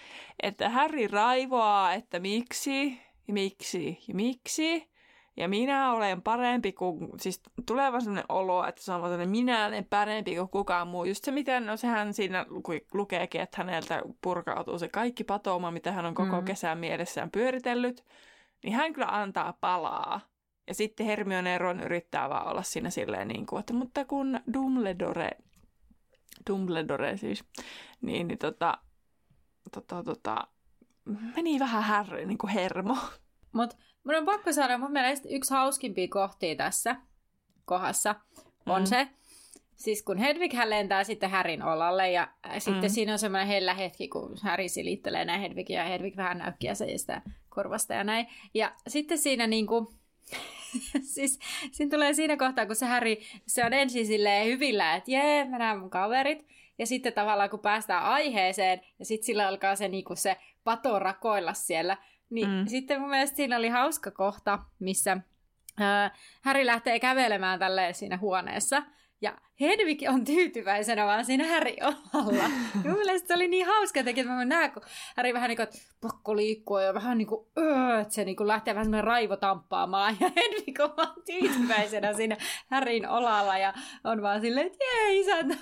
että 0.44 0.70
Harry 0.70 1.08
raivoaa, 1.08 1.94
että 1.94 2.20
miksi, 2.20 3.02
ja 3.28 3.34
miksi, 3.34 4.00
ja 4.08 4.16
miksi. 4.16 4.96
Ja 5.38 5.48
minä 5.48 5.92
olen 5.92 6.22
parempi 6.22 6.72
kuin, 6.72 7.10
siis 7.20 7.42
tulee 7.66 7.92
vaan 7.92 8.02
sellainen 8.02 8.26
olo, 8.30 8.68
että 8.68 8.84
se 8.84 8.92
on 8.92 9.02
sellainen, 9.02 9.30
minä 9.30 9.66
olen 9.66 9.86
parempi 9.86 10.36
kuin 10.36 10.50
kukaan 10.50 10.88
muu. 10.88 11.06
Just 11.06 11.24
se, 11.24 11.32
miten, 11.32 11.66
no 11.66 11.78
sehän 11.78 12.14
siinä 12.14 12.46
lukeekin, 12.94 13.42
että 13.42 13.58
häneltä 13.58 14.02
purkautuu 14.22 14.80
se 14.80 14.88
kaikki 14.88 15.24
patouma, 15.24 15.72
mitä 15.72 15.92
hän 15.92 16.06
on 16.06 16.14
koko 16.14 16.42
mm. 16.42 16.46
kesän 16.46 16.78
mielessään 16.78 17.32
pyöritellyt, 17.32 18.06
niin 18.64 18.74
hän 18.74 18.94
kyllä 18.94 19.08
antaa 19.08 19.58
palaa. 19.62 20.22
Ja 20.68 20.74
sitten 20.74 21.06
Hermione 21.06 21.58
Ron 21.58 21.80
yrittää 21.80 22.30
vaan 22.30 22.48
olla 22.48 22.64
siinä 22.64 22.90
silleen 22.90 23.28
niin 23.28 23.46
kuin, 23.46 23.60
että 23.60 23.74
mutta 23.74 24.06
kun 24.06 24.40
Dumbledore 24.54 25.30
Dumbledore 26.50 27.18
siis, 27.18 27.44
niin, 28.02 28.28
niin 28.28 28.38
tota, 28.38 28.78
tota, 29.74 30.04
tota, 30.04 30.48
meni 31.36 31.60
vähän 31.60 31.84
härri, 31.84 32.26
niin 32.26 32.38
kuin 32.38 32.54
hermo. 32.54 32.98
Mut 33.52 33.78
mun 34.04 34.16
on 34.16 34.26
pakko 34.26 34.54
sanoa, 34.54 34.78
mun 34.78 34.92
mielestä 34.92 35.30
yksi 35.32 35.54
hauskimpia 35.54 36.08
kohtia 36.10 36.56
tässä 36.56 36.96
kohdassa 37.66 38.16
on 38.66 38.82
mm. 38.82 38.86
se, 38.86 39.08
siis 39.76 40.04
kun 40.04 40.18
Hedwig 40.18 40.54
hän 40.54 40.70
lentää 40.70 41.04
sitten 41.04 41.30
Härin 41.30 41.64
olalle 41.64 42.12
ja 42.12 42.28
sitten 42.58 42.84
mm. 42.84 42.94
siinä 42.94 43.12
on 43.12 43.20
semmoinen 43.20 43.48
hellä 43.48 43.74
hetki, 43.74 44.08
kun 44.08 44.38
Häri 44.42 44.70
silittelee 44.70 45.26
näin 45.26 45.42
Hedwigia 45.42 45.80
ja 45.80 45.86
Hedwig 45.86 46.18
vähän 46.18 46.38
näykkiä 46.38 46.74
sitä 46.76 47.22
korvasta 47.50 47.94
ja 47.94 48.04
näin. 48.04 48.28
Ja 48.54 48.72
sitten 48.88 49.18
siinä 49.18 49.48
niinku, 49.48 49.94
siis 51.16 51.40
siinä 51.72 51.90
tulee 51.90 52.14
siinä 52.14 52.38
kohtaa, 52.38 52.66
kun 52.66 52.76
se 52.76 52.86
Häri, 52.86 53.22
se 53.48 53.66
on 53.66 53.74
ensin 53.74 54.06
silleen 54.06 54.46
hyvillä, 54.48 54.96
että 54.96 55.12
jee, 55.12 55.46
mä 55.46 55.58
näen 55.58 55.80
mun 55.80 55.90
kaverit. 55.90 56.48
Ja 56.80 56.88
sitten 56.88 57.14
tavallaan 57.14 57.50
kun 57.50 57.60
päästään 57.60 58.04
aiheeseen, 58.04 58.82
ja 59.00 59.06
sitten 59.06 59.26
sillä 59.26 59.48
alkaa 59.48 59.76
se, 59.76 59.88
niinku 59.88 60.16
se 60.16 60.38
pato 60.64 61.00
rakoilla 61.00 61.54
siellä, 61.54 61.98
niin 62.30 62.50
mm. 62.50 62.68
sitten 62.68 63.02
mun 63.02 63.10
mielestä 63.10 63.36
siinä 63.36 63.58
oli 63.58 63.70
hauska 63.70 64.12
kohta, 64.12 64.60
missä 64.80 65.18
Häri 66.42 66.66
lähtee 66.66 67.00
kävelemään 67.00 67.60
tälleen 67.60 67.94
siinä 67.94 68.18
huoneessa. 68.18 68.84
Ja 69.22 69.38
Hedvig 69.62 70.00
on 70.10 70.26
tyytyväisenä 70.26 71.06
vaan 71.06 71.26
siinä 71.26 71.44
Häri 71.44 71.78
olalla. 72.14 72.44
Ja 72.44 72.50
mun 72.84 72.98
mielestä 72.98 73.28
se 73.28 73.34
oli 73.34 73.48
niin 73.48 73.66
hauska 73.66 74.00
jotenkin, 74.00 74.22
että 74.22 74.34
mä 74.34 74.46
näen, 74.46 74.72
kun 74.72 74.82
Häri 75.18 75.34
vähän 75.34 75.50
niin 75.50 75.56
kuin, 75.56 75.64
että 75.64 75.78
pakko 76.02 76.36
liikkua 76.36 76.82
ja 76.82 76.94
vähän 76.94 77.18
niin 77.18 77.28
kuin, 77.28 77.48
öö, 77.58 78.00
että 78.00 78.14
se 78.14 78.26
niin 78.26 78.36
kuin 78.36 78.48
lähtee 78.48 78.74
vähän 78.74 78.86
semmoinen 78.86 79.04
raivo 79.04 79.38
tamppaamaan. 79.38 80.18
Ja 80.20 80.32
Hedvig 80.36 80.80
on 80.80 80.94
vaan 80.98 81.16
tyytyväisenä 81.26 82.14
siinä 82.14 82.38
Härin 82.68 83.10
olalla 83.10 83.58
ja 83.58 83.74
on 84.04 84.22
vaan 84.22 84.42
silleen, 84.42 84.68
että 84.68 84.78
jee, 84.84 85.20
isäntä. 85.20 85.56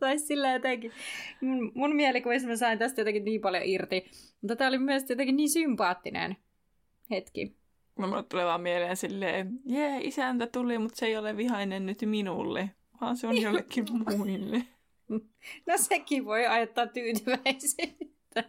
tai 0.00 0.18
silleen 0.18 0.52
jotenkin. 0.52 0.92
Mun, 1.40 1.72
mun 1.74 1.96
mielikuvissa 1.96 2.48
mä 2.48 2.56
sain 2.56 2.78
tästä 2.78 3.00
jotenkin 3.00 3.24
niin 3.24 3.40
paljon 3.40 3.64
irti. 3.64 4.10
Mutta 4.40 4.56
tämä 4.56 4.68
oli 4.68 4.78
myös 4.78 5.10
jotenkin 5.10 5.36
niin 5.36 5.50
sympaattinen 5.50 6.36
hetki. 7.10 7.59
No, 8.00 8.06
mulle 8.06 8.22
tulee 8.22 8.44
vaan 8.44 8.60
mieleen 8.60 8.96
silleen, 8.96 9.60
jee, 9.64 10.00
isäntä 10.00 10.46
tuli, 10.46 10.78
mutta 10.78 10.96
se 10.96 11.06
ei 11.06 11.16
ole 11.16 11.36
vihainen 11.36 11.86
nyt 11.86 11.98
minulle, 12.04 12.70
vaan 13.00 13.16
se 13.16 13.26
on 13.26 13.40
jollekin 13.40 13.86
muille. 14.18 14.62
No 15.66 15.74
sekin 15.76 16.24
voi 16.24 16.46
ajattaa 16.46 16.86
tyytyväisyyttä. 16.86 18.44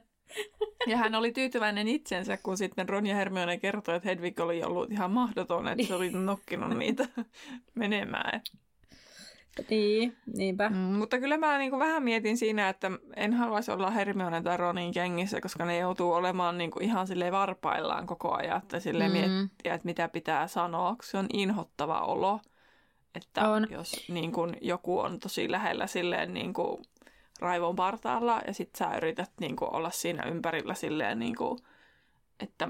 Ja 0.88 0.98
hän 0.98 1.16
oli 1.16 1.32
tyytyväinen 1.32 1.88
itsensä, 1.88 2.38
kun 2.38 2.58
sitten 2.58 2.90
Ron 2.90 3.06
ja 3.06 3.16
Hermione 3.16 3.58
kertoi, 3.58 3.96
että 3.96 4.10
Hedvig 4.10 4.40
oli 4.40 4.64
ollut 4.64 4.92
ihan 4.92 5.12
mahdoton, 5.12 5.68
että 5.68 5.86
se 5.88 5.96
oli 5.96 6.10
nokkinut 6.10 6.78
niitä 6.78 7.08
menemään. 7.76 8.42
Niin, 9.70 10.18
niinpä. 10.38 10.70
Mm, 10.70 10.76
mutta 10.76 11.20
kyllä 11.20 11.38
mä 11.38 11.58
niin 11.58 11.70
kuin 11.70 11.80
vähän 11.80 12.04
mietin 12.04 12.38
siinä, 12.38 12.70
että 12.70 12.92
en 13.16 13.34
haluaisi 13.34 13.72
olla 13.72 13.92
Hermione 13.92 14.42
tai 14.42 14.58
Ronin 14.58 14.94
kengissä, 14.94 15.42
koska 15.42 15.66
ne 15.66 15.78
joutuu 15.78 16.14
olemaan 16.14 16.58
niin 16.58 16.72
kuin 16.72 16.84
ihan 16.84 17.08
sille 17.08 17.32
varpaillaan 17.32 18.08
koko 18.08 18.34
ajan, 18.34 18.58
että 18.58 18.80
sille 18.80 19.08
mm. 19.08 19.12
miettiä, 19.12 19.74
että 19.74 19.86
mitä 19.86 20.10
pitää 20.10 20.48
sanoa, 20.48 20.96
se 21.04 21.18
on 21.18 21.28
inhottava 21.34 22.02
olo. 22.02 22.40
Että 23.16 23.50
on. 23.50 23.68
jos 23.70 24.06
niin 24.10 24.32
kuin, 24.32 24.58
joku 24.62 25.00
on 25.00 25.20
tosi 25.20 25.52
lähellä 25.52 25.88
silleen 25.88 26.34
niin 26.34 26.54
kuin, 26.54 26.86
raivon 27.40 27.76
partaalla 27.76 28.42
ja 28.48 28.54
sit 28.54 28.76
sä 28.76 28.98
yrität 28.98 29.32
niin 29.40 29.56
kuin, 29.56 29.76
olla 29.76 29.90
siinä 29.90 30.24
ympärillä 30.24 30.74
silleen, 30.74 31.20
niin 31.20 31.36
kuin, 31.36 31.60
että 32.40 32.68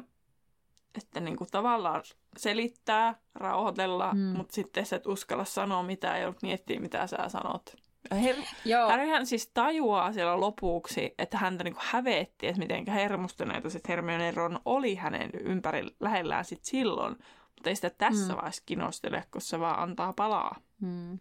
että 0.98 1.20
niin 1.20 1.38
kuin 1.38 1.50
tavallaan 1.52 2.04
selittää, 2.38 3.16
rauhoitella, 3.36 4.14
mm. 4.14 4.20
mutta 4.20 4.54
sitten 4.54 4.86
sä 4.86 4.96
et 4.96 5.08
uskalla 5.08 5.46
sanoa 5.46 5.84
mitään 5.84 6.22
ja 6.22 6.34
miettiä, 6.42 6.80
mitä 6.80 7.08
sä 7.08 7.18
sanot. 7.28 7.76
Her- 8.14 8.48
Joo. 8.66 8.90
Harryhän 8.90 9.26
siis 9.26 9.52
tajuaa 9.54 10.14
siellä 10.14 10.40
lopuksi, 10.40 11.16
että 11.18 11.38
häntä 11.38 11.64
niin 11.64 11.76
hävetti, 11.78 12.48
että 12.48 12.60
miten 12.60 12.88
hermostuneita 12.88 13.70
se 13.70 13.80
Hermione 13.88 14.32
Ron 14.32 14.60
oli 14.66 14.96
hänen 14.96 15.30
ympärillä 15.40 15.92
lähellään 16.00 16.46
sit 16.46 16.64
silloin. 16.64 17.16
Mutta 17.56 17.70
ei 17.70 17.76
sitä 17.76 17.90
tässä 17.90 18.34
mm. 18.34 18.38
vaiheessa 18.38 18.64
kinostele, 18.66 19.24
kun 19.32 19.42
se 19.42 19.60
vaan 19.60 19.80
antaa 19.80 20.14
palaa. 20.14 20.56
Mm. 20.80 21.20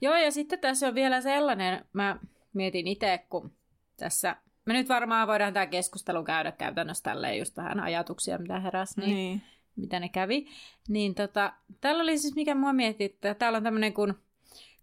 Joo, 0.00 0.16
ja 0.16 0.32
sitten 0.32 0.58
tässä 0.58 0.88
on 0.88 0.94
vielä 0.94 1.20
sellainen, 1.20 1.84
mä 1.92 2.16
mietin 2.52 2.86
itse, 2.86 3.26
kun 3.30 3.52
tässä 3.96 4.36
me 4.64 4.72
nyt 4.72 4.88
varmaan 4.88 5.28
voidaan 5.28 5.52
tämä 5.52 5.66
keskustelu 5.66 6.24
käydä 6.24 6.52
käytännössä 6.52 7.02
tälleen 7.02 7.38
just 7.38 7.56
vähän 7.56 7.80
ajatuksia, 7.80 8.38
mitä 8.38 8.60
heräsi, 8.60 9.00
niin, 9.00 9.14
niin. 9.14 9.42
mitä 9.76 10.00
ne 10.00 10.08
kävi. 10.08 10.46
Niin 10.88 11.14
tota, 11.14 11.52
täällä 11.80 12.02
oli 12.02 12.18
siis, 12.18 12.34
mikä 12.34 12.54
mua 12.54 12.72
mietti, 12.72 13.04
että 13.04 13.34
täällä 13.34 13.56
on 13.56 13.62
tämmöinen, 13.62 13.92
kun, 13.92 14.14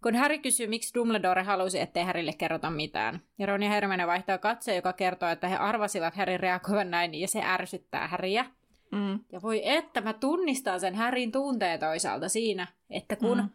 kun 0.02 0.14
Harry 0.14 0.38
kysyy, 0.38 0.66
miksi 0.66 0.94
Dumbledore 0.94 1.42
halusi, 1.42 1.80
ettei 1.80 2.04
Harrylle 2.04 2.32
kerrota 2.32 2.70
mitään. 2.70 3.22
Ja 3.38 3.46
Ron 3.46 3.62
ja 3.62 3.70
Hermione 3.70 4.06
vaihtaa 4.06 4.38
katse, 4.38 4.76
joka 4.76 4.92
kertoo, 4.92 5.28
että 5.28 5.48
he 5.48 5.56
arvasivat 5.56 6.14
Harryn 6.14 6.40
reagoivan 6.40 6.90
näin, 6.90 7.14
ja 7.14 7.28
se 7.28 7.42
ärsyttää 7.42 8.08
Harryä. 8.08 8.44
Mm. 8.92 9.20
Ja 9.32 9.42
voi 9.42 9.68
että, 9.68 10.00
mä 10.00 10.12
tunnistan 10.12 10.80
sen 10.80 10.94
Harryn 10.94 11.32
tunteen 11.32 11.80
toisaalta 11.80 12.28
siinä, 12.28 12.66
että 12.90 13.16
kun, 13.16 13.38
mm. 13.38 13.48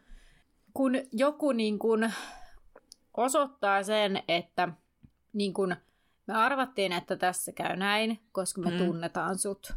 kun 0.73 1.01
joku 1.11 1.51
niin 1.51 1.79
kun 1.79 2.11
osoittaa 3.17 3.83
sen, 3.83 4.23
että 4.27 4.69
niin 5.33 5.53
kun, 5.53 5.75
me 6.27 6.33
arvattiin, 6.33 6.91
että 6.91 7.15
tässä 7.15 7.51
käy 7.51 7.75
näin, 7.75 8.19
koska 8.31 8.61
me 8.61 8.71
mm. 8.71 8.77
tunnetaan 8.77 9.37
sut. 9.37 9.73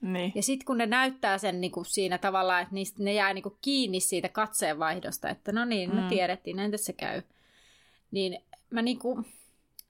Niin. 0.00 0.32
Ja 0.34 0.42
sitten 0.42 0.66
kun 0.66 0.78
ne 0.78 0.86
näyttää 0.86 1.38
sen 1.38 1.60
niin 1.60 1.70
kuin 1.72 1.86
siinä 1.86 2.18
tavalla, 2.18 2.60
että 2.60 2.74
niistä, 2.74 3.02
ne 3.02 3.12
jää 3.12 3.34
niin 3.34 3.42
kuin 3.42 3.56
kiinni 3.62 4.00
siitä 4.00 4.28
katseenvaihdosta, 4.28 5.30
että 5.30 5.52
no 5.52 5.64
niin, 5.64 5.94
me 5.94 6.00
mm. 6.00 6.08
tiedettiin, 6.08 6.56
näin 6.56 6.70
tässä 6.70 6.92
käy. 6.92 7.22
Niin 8.10 8.42
mä, 8.70 8.82
niin 8.82 8.98
kuin, 8.98 9.26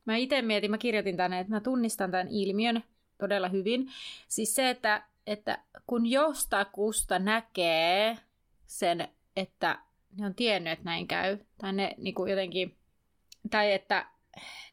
mä 0.04 0.16
itse 0.16 0.42
mietin, 0.42 0.70
mä 0.70 0.78
kirjoitin 0.78 1.16
tänne, 1.16 1.40
että 1.40 1.52
mä 1.52 1.60
tunnistan 1.60 2.10
tämän 2.10 2.28
ilmiön 2.28 2.84
todella 3.18 3.48
hyvin. 3.48 3.90
Siis 4.28 4.54
se, 4.54 4.70
että, 4.70 5.02
että 5.26 5.58
kun 5.86 6.06
jostakusta 6.06 7.18
näkee 7.18 8.18
sen, 8.66 9.08
että 9.36 9.78
ne 10.18 10.26
on 10.26 10.34
tiennyt, 10.34 10.72
että 10.72 10.84
näin 10.84 11.08
käy, 11.08 11.38
tai 11.58 11.72
ne 11.72 11.94
niin 11.96 12.14
kuin 12.14 12.30
jotenkin, 12.30 12.76
tai 13.50 13.72
että 13.72 14.06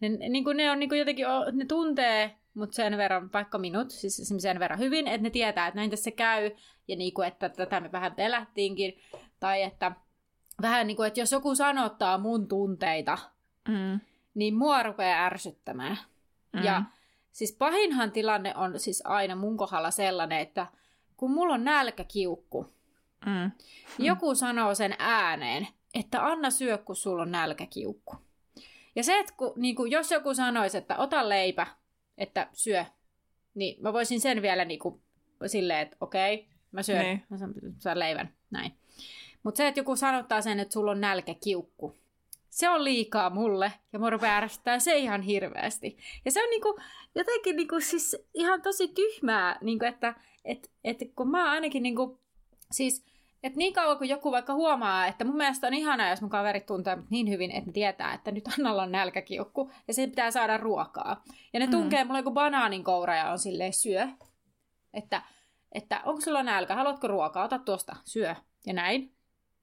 ne, 0.02 0.10
niin 0.10 0.44
kuin 0.44 0.58
ne 0.58 0.72
on 0.72 0.80
niin 0.80 0.90
kuin 0.90 1.00
jotenkin, 1.00 1.26
ne 1.52 1.66
tuntee 1.66 2.36
mut 2.54 2.74
sen 2.74 2.98
verran, 2.98 3.30
vaikka 3.34 3.58
minut, 3.58 3.92
siis 3.92 4.34
sen 4.38 4.60
verran 4.60 4.80
hyvin, 4.80 5.08
että 5.08 5.24
ne 5.24 5.30
tietää, 5.30 5.68
että 5.68 5.80
näin 5.80 5.90
tässä 5.90 6.12
käy, 6.12 6.52
ja 6.88 6.96
niin 6.96 7.14
kuin, 7.14 7.28
että 7.28 7.50
tätä 7.50 7.80
me 7.80 7.92
vähän 7.92 8.16
pelättiinkin, 8.16 9.00
tai 9.40 9.64
että 9.64 9.92
vähän 10.62 10.88
niin 10.88 10.98
kuin, 10.98 11.08
että 11.08 11.20
jos 11.20 11.32
joku 11.32 11.56
sanottaa 11.56 12.18
mun 12.18 12.48
tunteita, 12.48 13.18
mm. 13.68 14.00
niin 14.34 14.56
mua 14.56 14.84
rupeaa 14.84 15.26
ärsyttämään. 15.26 15.98
Mm. 16.54 16.64
Ja 16.64 16.84
siis 17.32 17.56
pahinhan 17.60 18.12
tilanne 18.12 18.56
on 18.56 18.80
siis 18.80 19.02
aina 19.06 19.36
mun 19.36 19.58
kohdalla 19.58 19.92
sellainen, 19.92 20.40
että 20.40 20.68
kun 21.18 21.32
mulla 21.32 21.54
on 21.54 21.64
nälkäkiukku, 21.64 22.74
mm. 23.26 23.52
joku 24.00 24.36
sanoo 24.36 24.76
sen 24.76 24.96
ääneen, 25.00 25.68
että 25.94 26.26
anna 26.26 26.50
syö, 26.50 26.78
kun 26.78 26.96
sulla 26.96 27.22
on 27.22 27.32
nälkäkiukku. 27.32 28.16
Ja 28.96 29.04
se, 29.04 29.20
että 29.20 29.34
kun, 29.38 29.54
niin 29.56 29.76
kuin, 29.76 29.92
jos 29.92 30.12
joku 30.12 30.34
sanoisi, 30.34 30.78
että 30.78 30.98
ota 30.98 31.30
leipä, 31.30 31.68
että 32.18 32.48
syö, 32.54 32.86
niin 33.56 33.82
mä 33.82 33.94
voisin 33.94 34.22
sen 34.22 34.42
vielä 34.42 34.66
niin 34.66 34.80
kuin, 34.80 35.02
silleen, 35.46 35.80
että 35.80 35.98
okei, 36.02 36.48
mä 36.72 36.84
syön, 36.84 37.06
niin. 37.06 37.24
mä 37.30 37.38
saan 37.78 38.00
leivän, 38.00 38.34
näin. 38.52 38.72
Mutta 39.44 39.58
se, 39.58 39.68
että 39.68 39.80
joku 39.80 39.96
sanottaa 39.96 40.42
sen, 40.42 40.60
että 40.60 40.74
sulla 40.74 40.92
on 40.92 41.02
nälkäkiukku, 41.02 41.96
se 42.50 42.70
on 42.70 42.84
liikaa 42.84 43.30
mulle, 43.30 43.74
ja 43.94 44.00
mua 44.00 44.10
rupeaa 44.10 44.38
ärsyttää 44.38 44.80
se 44.80 44.98
ihan 44.98 45.22
hirveästi. 45.22 45.98
Ja 46.26 46.32
se 46.32 46.44
on 46.44 46.50
niinku, 46.50 46.80
jotenkin 47.16 47.56
niinku, 47.56 47.80
siis 47.80 48.18
ihan 48.34 48.62
tosi 48.62 48.88
tyhmää, 48.88 49.58
niinku, 49.62 49.86
että 49.86 50.16
et, 50.46 50.72
et, 50.84 50.98
kun 51.16 51.32
mä 51.32 51.52
ainakin 51.52 51.84
niinku, 51.84 52.20
siis 52.72 53.06
että 53.46 53.58
niin 53.58 53.74
kauan 53.74 53.98
kuin 53.98 54.10
joku 54.10 54.32
vaikka 54.32 54.54
huomaa, 54.54 55.08
että 55.08 55.26
mun 55.26 55.38
mielestä 55.38 55.68
on 55.68 55.74
ihanaa, 55.74 56.10
jos 56.10 56.22
mun 56.22 56.30
kaverit 56.30 56.66
tuntee 56.66 56.98
niin 57.10 57.30
hyvin, 57.30 57.52
että 57.52 57.70
ne 57.70 57.74
tietää, 57.74 58.14
että 58.14 58.32
nyt 58.32 58.48
Annalla 58.48 58.84
on 58.84 58.92
nälkäkiukku 58.92 59.72
ja 59.88 59.94
sen 59.94 60.10
pitää 60.10 60.32
saada 60.32 60.58
ruokaa. 60.58 61.24
Ja 61.54 61.60
ne 61.60 61.66
mm. 61.66 61.72
tunkee 61.72 62.04
mm. 62.04 62.08
mulle 62.08 62.20
joku 62.20 62.32
banaanin 62.32 62.84
koura 62.84 63.16
ja 63.16 63.32
on 63.32 63.40
silleen 63.40 63.74
syö. 63.74 64.08
Että, 64.94 65.22
että 65.72 66.02
onko 66.06 66.22
sulla 66.22 66.44
nälkä, 66.44 66.76
haluatko 66.76 67.08
ruokaa, 67.08 67.44
ota 67.44 67.60
tuosta, 67.60 67.96
syö 68.06 68.36
ja 68.66 68.74
näin. 68.74 69.16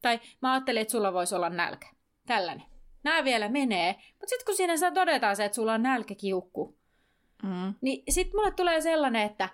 Tai 0.03 0.21
mä 0.42 0.53
ajattelin, 0.53 0.83
että 0.83 0.92
sulla 0.92 1.12
voisi 1.12 1.35
olla 1.35 1.51
nälkä. 1.51 1.87
Tällainen. 2.27 2.66
Nämä 3.05 3.25
vielä 3.25 3.49
menee. 3.49 3.92
Mutta 3.92 4.29
sitten 4.29 4.47
kun 4.47 4.57
siinä 4.57 4.77
saa 4.77 4.90
todetaan 4.90 5.37
se, 5.37 5.45
että 5.45 5.57
sulla 5.57 5.73
on 5.73 5.83
nälkäkiukku, 5.83 6.79
mm. 7.42 7.75
niin 7.81 8.03
sitten 8.09 8.37
mulle 8.37 8.51
tulee 8.51 8.81
sellainen, 8.81 9.23
että 9.23 9.49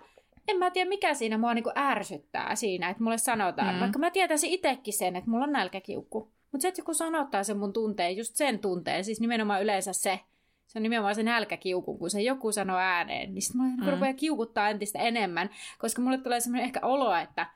en 0.49 0.57
mä 0.57 0.71
tiedä 0.71 0.89
mikä 0.89 1.13
siinä 1.13 1.37
mua 1.37 1.53
niinku 1.53 1.71
ärsyttää 1.75 2.55
siinä, 2.55 2.89
että 2.89 3.03
mulle 3.03 3.17
sanotaan, 3.17 3.75
mm. 3.75 3.79
vaikka 3.79 3.99
mä 3.99 4.11
tietäisin 4.11 4.49
itsekin 4.49 4.93
sen, 4.93 5.15
että 5.15 5.29
mulla 5.29 5.43
on 5.43 5.51
nälkäkiukku. 5.51 6.31
Mutta 6.51 6.61
se, 6.61 6.67
että 6.67 6.81
joku 6.81 6.93
sanottaa 6.93 7.43
sen 7.43 7.57
mun 7.57 7.73
tunteen, 7.73 8.17
just 8.17 8.35
sen 8.35 8.59
tunteen, 8.59 9.05
siis 9.05 9.21
nimenomaan 9.21 9.63
yleensä 9.63 9.93
se, 9.93 10.19
se 10.67 10.79
on 10.79 10.83
nimenomaan 10.83 11.15
se 11.15 11.23
nälkäkiukku, 11.23 11.97
kun 11.97 12.09
se 12.09 12.21
joku 12.21 12.51
sanoo 12.51 12.77
ääneen, 12.77 13.33
niin 13.33 13.41
sitten 13.41 13.61
mulla 13.61 13.83
mm. 13.83 13.91
rupeaa 13.91 14.13
kiukuttaa 14.13 14.69
entistä 14.69 14.99
enemmän, 14.99 15.49
koska 15.79 16.01
mulle 16.01 16.17
tulee 16.17 16.39
semmoinen 16.39 16.65
ehkä 16.65 16.79
olo, 16.83 17.15
että, 17.15 17.47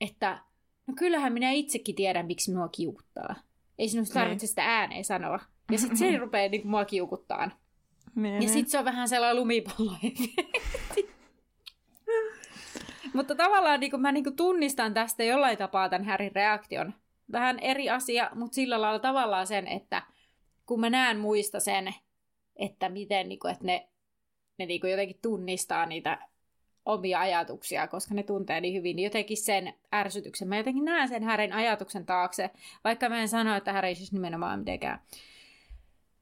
että 0.00 0.38
no 0.86 0.94
kyllähän 0.98 1.32
minä 1.32 1.50
itsekin 1.50 1.94
tiedän, 1.94 2.26
miksi 2.26 2.50
minua 2.50 2.68
kiukuttaa. 2.68 3.34
Ei 3.78 3.88
sinun 3.88 4.06
tarvitse 4.14 4.42
niin. 4.42 4.48
sitä 4.48 4.62
ääneen 4.64 5.04
sanoa. 5.04 5.40
Ja 5.72 5.78
sitten 5.78 5.96
se 5.96 6.18
rupeaa 6.18 6.48
niin 6.48 6.68
mua 6.68 6.84
kiukuttaa. 6.84 7.50
Niin, 8.14 8.42
ja 8.42 8.48
sitten 8.48 8.70
se 8.70 8.78
on 8.78 8.84
vähän 8.84 9.08
sellainen 9.08 9.36
lumipallo 9.36 9.92
Mutta 13.16 13.34
tavallaan 13.34 13.80
niin 13.80 14.00
mä 14.00 14.12
niin 14.12 14.36
tunnistan 14.36 14.94
tästä 14.94 15.24
jollain 15.24 15.58
tapaa 15.58 15.88
tämän 15.88 16.04
Härin 16.04 16.34
reaktion. 16.34 16.94
Vähän 17.32 17.58
eri 17.58 17.90
asia, 17.90 18.30
mutta 18.34 18.54
sillä 18.54 18.80
lailla 18.80 18.98
tavallaan 18.98 19.46
sen, 19.46 19.68
että 19.68 20.02
kun 20.66 20.80
mä 20.80 20.90
näen 20.90 21.18
muista 21.18 21.60
sen, 21.60 21.94
että 22.56 22.88
miten 22.88 23.28
niin 23.28 23.38
kuin, 23.38 23.52
että 23.52 23.64
ne, 23.64 23.88
ne 24.58 24.66
niin 24.66 24.80
kuin 24.80 24.90
jotenkin 24.90 25.18
tunnistaa 25.22 25.86
niitä 25.86 26.18
omia 26.84 27.20
ajatuksia, 27.20 27.88
koska 27.88 28.14
ne 28.14 28.22
tuntee 28.22 28.60
niin 28.60 28.74
hyvin, 28.74 28.96
niin 28.96 29.04
jotenkin 29.04 29.36
sen 29.36 29.74
ärsytyksen. 29.94 30.48
Mä 30.48 30.56
jotenkin 30.56 30.84
näen 30.84 31.08
sen 31.08 31.22
Härin 31.22 31.52
ajatuksen 31.52 32.06
taakse, 32.06 32.50
vaikka 32.84 33.08
mä 33.08 33.20
en 33.20 33.28
sano, 33.28 33.56
että 33.56 33.72
Häri 33.72 33.94
siis 33.94 34.12
nimenomaan 34.12 34.58
mitenkään 34.58 35.00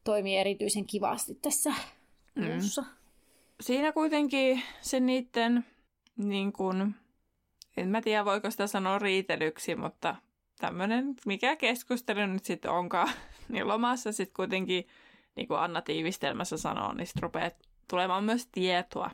toimii 0.04 0.36
erityisen 0.36 0.86
kivasti 0.86 1.34
tässä 1.34 1.70
mm. 2.34 2.84
Siinä 3.60 3.92
kuitenkin 3.92 4.62
se 4.80 5.00
niiden 5.00 5.64
niin 6.16 6.52
kuin, 6.52 6.94
en 7.76 7.88
mä 7.88 8.00
tiedä 8.00 8.24
voiko 8.24 8.50
sitä 8.50 8.66
sanoa 8.66 8.98
riitelyksi, 8.98 9.76
mutta 9.76 10.16
tämmöinen, 10.60 11.14
mikä 11.26 11.56
keskustelu 11.56 12.26
nyt 12.26 12.44
sitten 12.44 12.70
onkaan, 12.70 13.08
niin 13.48 13.68
lomassa 13.68 14.12
sitten 14.12 14.36
kuitenkin, 14.36 14.88
niin 15.36 15.48
kuin 15.48 15.60
Anna 15.60 15.82
tiivistelmässä 15.82 16.56
sanoo, 16.56 16.92
niin 16.92 17.06
sitten 17.06 17.22
rupeaa 17.22 17.50
tulemaan 17.90 18.24
myös 18.24 18.46
tietoa. 18.46 19.10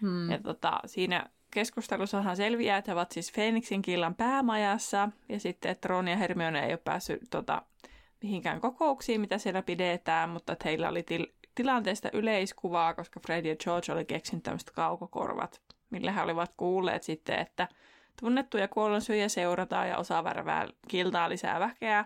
Hmm. 0.00 0.30
Ja 0.30 0.38
tota, 0.38 0.80
siinä 0.86 1.26
keskustelussahan 1.50 2.36
selviää, 2.36 2.78
että 2.78 2.90
he 2.90 2.94
ovat 2.94 3.12
siis 3.12 3.32
Phoenixin 3.32 3.82
killan 3.82 4.14
päämajassa, 4.14 5.08
ja 5.28 5.40
sitten, 5.40 5.70
että 5.70 5.88
Ron 5.88 6.08
ja 6.08 6.16
Hermione 6.16 6.66
ei 6.66 6.72
ole 6.72 6.80
päässyt 6.84 7.20
tota, 7.30 7.62
mihinkään 8.22 8.60
kokouksiin, 8.60 9.20
mitä 9.20 9.38
siellä 9.38 9.62
pidetään, 9.62 10.30
mutta 10.30 10.52
että 10.52 10.68
heillä 10.68 10.88
oli 10.88 11.02
til- 11.02 11.32
tilanteesta 11.54 12.08
yleiskuvaa, 12.12 12.94
koska 12.94 13.20
Fred 13.20 13.44
ja 13.44 13.56
George 13.56 13.92
oli 13.92 14.04
keksinyt 14.04 14.42
tämmöiset 14.42 14.70
kaukokorvat, 14.70 15.62
millä 15.92 16.12
he 16.12 16.22
olivat 16.22 16.54
kuulleet 16.56 17.02
sitten, 17.02 17.38
että 17.38 17.68
tunnettuja 18.20 18.68
kuollonsyöjä 18.68 19.28
seurataan 19.28 19.88
ja 19.88 19.98
osaa 19.98 20.24
värvää 20.24 20.68
kiltaa 20.88 21.28
lisää 21.28 21.60
väkeä. 21.60 22.04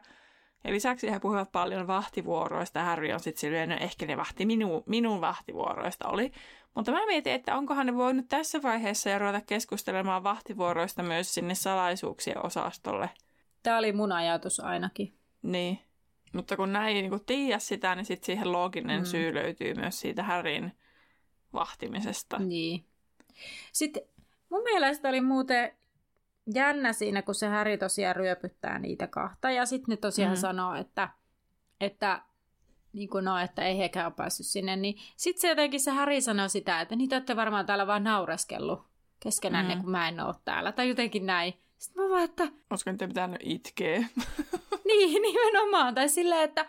Ja 0.64 0.72
lisäksi 0.72 1.10
he 1.10 1.20
puhuvat 1.20 1.52
paljon 1.52 1.86
vahtivuoroista. 1.86 2.82
Harry 2.82 3.12
on 3.12 3.20
sitten 3.20 3.40
silleen, 3.40 3.68
no 3.68 3.76
ehkä 3.80 4.06
ne 4.06 4.16
vahti 4.16 4.46
minu, 4.46 4.82
minun 4.86 5.20
vahtivuoroista 5.20 6.08
oli. 6.08 6.32
Mutta 6.74 6.92
mä 6.92 7.06
mietin, 7.06 7.32
että 7.32 7.56
onkohan 7.56 7.86
ne 7.86 7.94
voinut 7.94 8.28
tässä 8.28 8.62
vaiheessa 8.62 9.10
ja 9.10 9.18
ruveta 9.18 9.40
keskustelemaan 9.40 10.24
vahtivuoroista 10.24 11.02
myös 11.02 11.34
sinne 11.34 11.54
salaisuuksien 11.54 12.46
osastolle. 12.46 13.10
Tämä 13.62 13.78
oli 13.78 13.92
mun 13.92 14.12
ajatus 14.12 14.60
ainakin. 14.60 15.14
Niin. 15.42 15.78
Mutta 16.32 16.56
kun 16.56 16.72
näin 16.72 16.96
ei 16.96 17.02
niin 17.02 17.24
tiedä 17.26 17.58
sitä, 17.58 17.94
niin 17.94 18.04
sitten 18.06 18.26
siihen 18.26 18.52
looginen 18.52 19.00
mm. 19.00 19.06
syy 19.06 19.34
löytyy 19.34 19.74
myös 19.74 20.00
siitä 20.00 20.22
Härin 20.22 20.72
vahtimisesta. 21.52 22.38
Niin. 22.38 22.84
Sitten 23.72 24.02
mun 24.50 24.62
mielestä 24.62 25.08
oli 25.08 25.20
muuten 25.20 25.72
jännä 26.54 26.92
siinä, 26.92 27.22
kun 27.22 27.34
se 27.34 27.46
Häri 27.46 27.78
tosiaan 27.78 28.16
ryöpyttää 28.16 28.78
niitä 28.78 29.06
kahta. 29.06 29.50
Ja 29.50 29.66
sitten 29.66 29.92
ne 29.92 29.96
tosiaan 29.96 30.32
mm. 30.32 30.40
sanoo, 30.40 30.74
että, 30.74 31.08
että 31.80 32.22
niin 32.92 33.08
kuin 33.08 33.24
no, 33.24 33.38
että 33.38 33.62
ei 33.62 33.78
hekään 33.78 34.06
ole 34.06 34.14
päässyt 34.16 34.46
sinne. 34.46 34.76
Niin 34.76 34.94
sitten 35.16 35.40
se 35.40 35.48
jotenkin 35.48 35.80
se 35.80 35.90
Häri 35.90 36.20
sanoi 36.20 36.48
sitä, 36.48 36.80
että 36.80 36.96
niitä 36.96 37.16
olette 37.16 37.36
varmaan 37.36 37.66
täällä 37.66 37.86
vaan 37.86 38.04
naureskellut 38.04 38.86
keskenään, 39.20 39.66
mm. 39.66 39.80
kun 39.80 39.90
mä 39.90 40.08
en 40.08 40.20
ole 40.20 40.34
täällä. 40.44 40.72
Tai 40.72 40.88
jotenkin 40.88 41.26
näin. 41.26 41.54
Sitten 41.78 42.04
mä 42.04 42.10
vaan, 42.10 42.24
että... 42.24 42.48
Olisiko 42.70 42.90
niitä 42.90 43.08
pitänyt 43.08 43.40
itkeä? 43.42 43.98
niin, 44.86 45.22
nimenomaan. 45.22 45.94
Tai 45.94 46.08
silleen, 46.08 46.44
että 46.44 46.66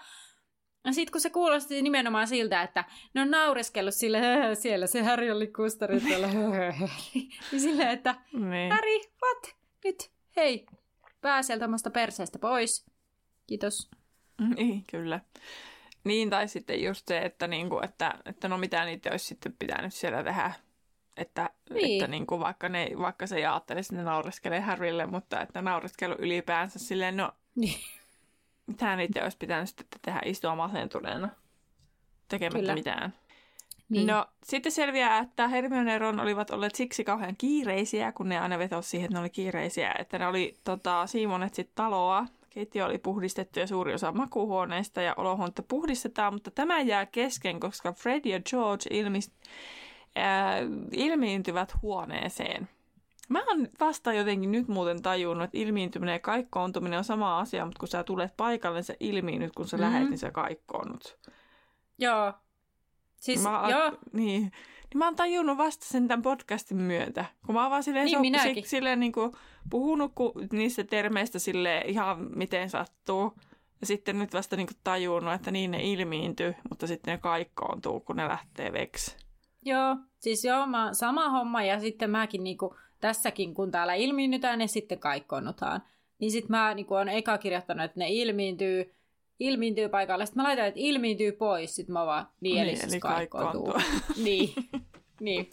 sitten 0.94 1.12
kun 1.12 1.22
se 1.22 1.30
kuulosti 1.30 1.82
nimenomaan 1.82 2.28
siltä, 2.28 2.62
että 2.62 2.86
ne 3.14 3.22
on 3.22 3.32
naureskellut 3.32 3.94
sille, 3.94 4.22
siellä 4.56 4.88
se 4.88 5.04
Häri 5.04 5.32
oli 5.32 5.48
kustarit 5.48 6.04
niin 7.52 7.62
silleen, 7.62 7.90
että 7.90 8.16
niin. 8.34 8.72
Häri, 8.72 9.00
what? 9.24 9.56
Nyt, 9.84 10.12
hei, 10.38 10.66
pää 11.22 11.44
sieltä 11.44 11.66
omasta 11.66 11.90
perseestä 11.90 12.40
pois. 12.40 12.86
Kiitos. 13.48 13.90
Niin, 14.56 14.84
kyllä. 14.92 15.20
Niin, 16.04 16.30
tai 16.30 16.48
sitten 16.48 16.84
just 16.84 17.08
se, 17.08 17.18
että, 17.18 17.48
niinku, 17.48 17.80
että, 17.84 18.14
että 18.26 18.48
no 18.48 18.58
mitä 18.58 18.86
niitä 18.86 19.12
olisi 19.12 19.26
sitten 19.26 19.56
pitänyt 19.60 19.94
siellä 19.94 20.24
tehdä. 20.24 20.52
Että, 21.18 21.50
niin. 21.70 22.02
että 22.02 22.12
niinku, 22.12 22.40
vaikka, 22.40 22.70
ne, 22.70 22.90
vaikka 23.00 23.28
se 23.28 23.36
ei 23.36 23.46
ajattelisi, 23.46 23.94
että 23.94 24.04
ne 24.04 24.10
naureskelee 24.10 24.60
Harrylle, 24.60 25.06
mutta 25.06 25.42
että 25.42 25.62
naureskelu 25.62 26.16
ylipäänsä 26.20 26.80
silleen, 26.80 27.18
no 27.18 27.32
niin. 27.56 27.80
Mitä 28.68 28.96
niitä 28.96 29.24
olisi 29.24 29.38
pitänyt 29.38 29.70
sitten 29.70 30.00
tehdä 30.02 30.22
istua 30.26 30.56
masentuneena 30.56 31.30
tekemättä 32.28 32.60
Kyllä. 32.60 32.74
mitään. 32.74 33.14
Niin. 33.90 34.08
No, 34.08 34.26
sitten 34.44 34.72
selviää, 34.72 35.20
että 35.20 35.48
Hermione 35.48 35.92
ja 35.92 36.00
Ron 36.00 36.20
olivat 36.20 36.50
olleet 36.50 36.76
siksi 36.76 37.04
kauhean 37.04 37.36
kiireisiä, 37.38 38.12
kun 38.12 38.30
ne 38.30 38.40
aina 38.40 38.60
vetosi 38.60 38.90
siihen, 38.90 39.06
että 39.06 39.16
ne 39.16 39.20
oli 39.20 39.30
kiireisiä, 39.30 39.96
että 40.00 40.20
ne 40.20 40.28
oli 40.28 40.58
tota, 40.64 41.08
siivoneet 41.08 41.54
sitten 41.54 41.76
taloa. 41.76 42.26
Keittiö 42.50 42.86
oli 42.86 42.98
puhdistettu 42.98 43.60
ja 43.60 43.68
suuri 43.68 43.94
osa 43.94 44.12
makuuhuoneista 44.12 45.02
ja 45.02 45.14
olohuonetta 45.18 45.64
puhdistetaan, 45.64 46.34
mutta 46.34 46.52
tämä 46.52 46.82
jää 46.82 47.06
kesken, 47.06 47.60
koska 47.60 47.94
Fred 47.94 48.26
ja 48.26 48.40
George 48.50 48.84
ilmis, 48.90 49.32
äh, 50.18 50.26
ilmiintyvät 50.92 51.74
huoneeseen. 51.82 52.70
Mä 53.30 53.44
oon 53.48 53.68
vasta 53.80 54.14
jotenkin 54.14 54.52
nyt 54.52 54.68
muuten 54.68 55.02
tajunnut, 55.02 55.44
että 55.44 55.58
ilmiintyminen 55.58 56.14
ja 56.14 56.20
kaikkoontuminen 56.20 56.98
on 56.98 57.04
sama 57.04 57.40
asia, 57.40 57.66
mutta 57.66 57.80
kun 57.80 57.88
sä 57.88 58.04
tulet 58.04 58.38
paikalle, 58.38 58.84
se 58.84 58.98
ilmiinnyt, 59.00 59.52
kun 59.56 59.68
sä 59.68 59.78
mm-hmm. 59.78 59.94
lähet, 59.94 60.10
niin 60.10 60.18
sä 60.18 60.32
kaikkoonnut. 60.32 61.18
Joo, 61.98 62.34
Siis, 63.20 63.44
mä, 63.44 63.68
joo. 63.70 63.92
Niin. 64.14 64.42
niin 64.42 64.98
mä 64.98 65.06
oon 65.06 65.16
tajunnut 65.16 65.58
vasta 65.58 65.86
sen 65.86 66.08
tämän 66.08 66.22
podcastin 66.22 66.78
myötä. 66.78 67.26
Kun 67.46 67.56
mä 67.56 67.62
oon 67.62 67.72
vaan 67.72 67.84
silleen, 67.84 68.06
niin, 68.22 68.40
so, 68.40 68.42
si, 68.54 68.64
silleen 68.66 69.00
niin 69.00 69.12
kuin 69.12 69.32
puhunut 69.70 70.12
ku, 70.16 70.34
niistä 70.52 70.84
termeistä 70.84 71.40
sille 71.40 71.84
ihan 71.86 72.28
miten 72.36 72.70
sattuu. 72.70 73.34
Ja 73.82 73.88
sitten 73.88 74.20
nyt 74.20 74.34
vasta 74.34 74.56
niin 74.56 74.68
kuin 74.68 74.78
tajunnut, 74.84 75.34
että 75.34 75.52
niin 75.52 75.72
ne 75.72 75.84
ilmiintyy, 75.84 76.56
mutta 76.70 76.88
sitten 76.88 77.12
ne 77.12 77.18
kaikkoontuu, 77.18 78.00
kun 78.00 78.16
ne 78.16 78.28
lähtee 78.28 78.74
veksi. 78.74 79.16
Joo, 79.68 79.96
siis 80.20 80.46
joo, 80.46 80.68
mä, 80.68 80.90
sama 80.94 81.30
homma 81.30 81.64
ja 81.64 81.80
sitten 81.80 82.10
mäkin 82.10 82.44
niin 82.44 82.58
kuin, 82.58 82.76
tässäkin, 83.00 83.54
kun 83.54 83.72
täällä 83.72 83.94
ilmiinnytään 83.94 84.62
ja 84.62 84.68
sitten 84.68 85.00
kaikkoonnutaan. 85.00 85.82
Niin 86.20 86.32
sitten 86.32 86.52
mä 86.52 86.74
niin 86.74 86.86
kuin, 86.86 87.00
on 87.00 87.10
eka 87.10 87.38
kirjoittanut, 87.38 87.86
että 87.86 88.00
ne 88.00 88.10
ilmiintyy 88.10 88.94
ilmiintyy 89.40 89.90
paikalle. 89.90 90.26
Sitten 90.26 90.44
mä 90.44 90.48
laitan, 90.48 90.66
että 90.66 90.80
ilmiintyy 90.80 91.32
pois. 91.32 91.76
Sitten 91.76 91.94
mä 91.94 92.06
vaan, 92.06 92.28
niin, 92.42 92.58
eli, 92.58 92.74
niin, 92.74 92.90
eli 92.90 93.00
kaikkoontuu. 93.00 93.74
niin, 94.26 94.54
niin. 95.20 95.50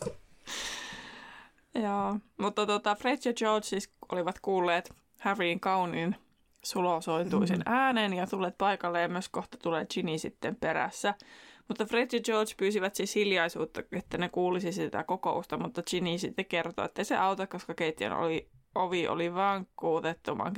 Joo, 1.74 2.18
mutta 2.36 2.66
tota, 2.66 2.94
Fred 2.94 3.18
ja 3.24 3.32
George 3.32 3.66
siis 3.66 3.92
olivat 4.12 4.40
kuulleet 4.40 4.94
Harryin 5.20 5.60
kauniin 5.60 6.16
sulosointuisen 6.64 7.58
mm-hmm. 7.58 7.74
äänen 7.74 8.12
ja 8.12 8.26
tulleet 8.26 8.58
paikalle 8.58 9.00
ja 9.00 9.08
myös 9.08 9.28
kohta 9.28 9.58
tulee 9.62 9.86
Ginny 9.94 10.18
sitten 10.18 10.56
perässä. 10.56 11.14
Mutta 11.68 11.84
Fred 11.84 12.08
ja 12.12 12.20
George 12.20 12.52
pyysivät 12.56 12.94
siis 12.94 13.14
hiljaisuutta, 13.14 13.82
että 13.92 14.18
ne 14.18 14.28
kuulisi 14.28 14.72
sitä 14.72 15.04
kokousta, 15.04 15.56
mutta 15.56 15.82
Ginny 15.90 16.18
sitten 16.18 16.44
kertoi, 16.44 16.84
että 16.84 17.04
se 17.04 17.16
auta, 17.16 17.46
koska 17.46 17.74
Keittiön 17.74 18.12
oli 18.12 18.50
ovi 18.74 19.08
oli 19.08 19.34
vaan 19.34 19.66
kuutettu, 19.76 20.34
mä 20.34 20.52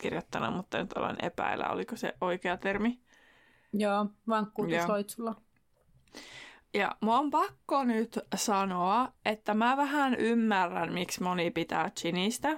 kirjoittanut, 0.00 0.54
mutta 0.56 0.78
nyt 0.78 0.92
olen 0.92 1.16
epäillä, 1.22 1.68
oliko 1.68 1.96
se 1.96 2.14
oikea 2.20 2.56
termi. 2.56 3.00
Joo, 3.72 4.06
vankkuutusloitsulla. 4.28 5.34
Ja 6.74 6.96
mua 7.00 7.18
on 7.18 7.30
pakko 7.30 7.84
nyt 7.84 8.18
sanoa, 8.34 9.12
että 9.24 9.54
mä 9.54 9.76
vähän 9.76 10.14
ymmärrän, 10.14 10.92
miksi 10.92 11.22
moni 11.22 11.50
pitää 11.50 11.90
Ginistä, 12.02 12.56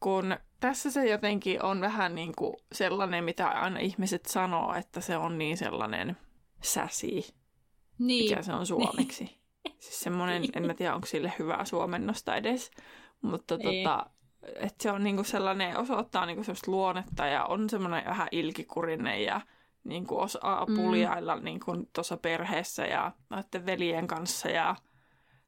kun 0.00 0.36
tässä 0.60 0.90
se 0.90 1.10
jotenkin 1.10 1.62
on 1.62 1.80
vähän 1.80 2.14
niin 2.14 2.32
kuin 2.36 2.56
sellainen, 2.72 3.24
mitä 3.24 3.48
aina 3.48 3.78
ihmiset 3.78 4.26
sanoo, 4.26 4.74
että 4.74 5.00
se 5.00 5.16
on 5.16 5.38
niin 5.38 5.56
sellainen 5.56 6.16
säsi. 6.62 7.34
Niin. 7.98 8.30
Mikä 8.30 8.42
se 8.42 8.52
on 8.52 8.66
suomeksi. 8.66 9.24
Niin. 9.24 9.76
Siis 9.78 10.00
semmoinen, 10.00 10.44
en 10.54 10.66
mä 10.66 10.74
tiedä, 10.74 10.94
onko 10.94 11.06
sille 11.06 11.32
hyvää 11.38 11.64
suomennosta 11.64 12.36
edes. 12.36 12.70
Mutta 13.22 13.56
niin. 13.56 13.84
tota, 13.84 14.06
että 14.54 14.82
se 14.82 14.90
on 14.90 15.04
niinku 15.04 15.24
sellainen, 15.24 15.76
osoittaa 15.76 16.26
niinku 16.26 16.44
sellaista 16.44 16.70
luonnetta 16.70 17.26
ja 17.26 17.44
on 17.44 17.70
semmoinen 17.70 18.04
vähän 18.04 18.28
ilkikurinen 18.32 19.24
ja 19.24 19.40
niinku 19.84 20.20
osaa 20.20 20.66
mm. 20.66 20.76
puljailla 20.76 21.36
niinku 21.36 21.86
tuossa 21.92 22.16
perheessä 22.16 22.86
ja 22.86 23.12
noiden 23.30 23.66
veljen 23.66 24.06
kanssa 24.06 24.48
ja 24.48 24.76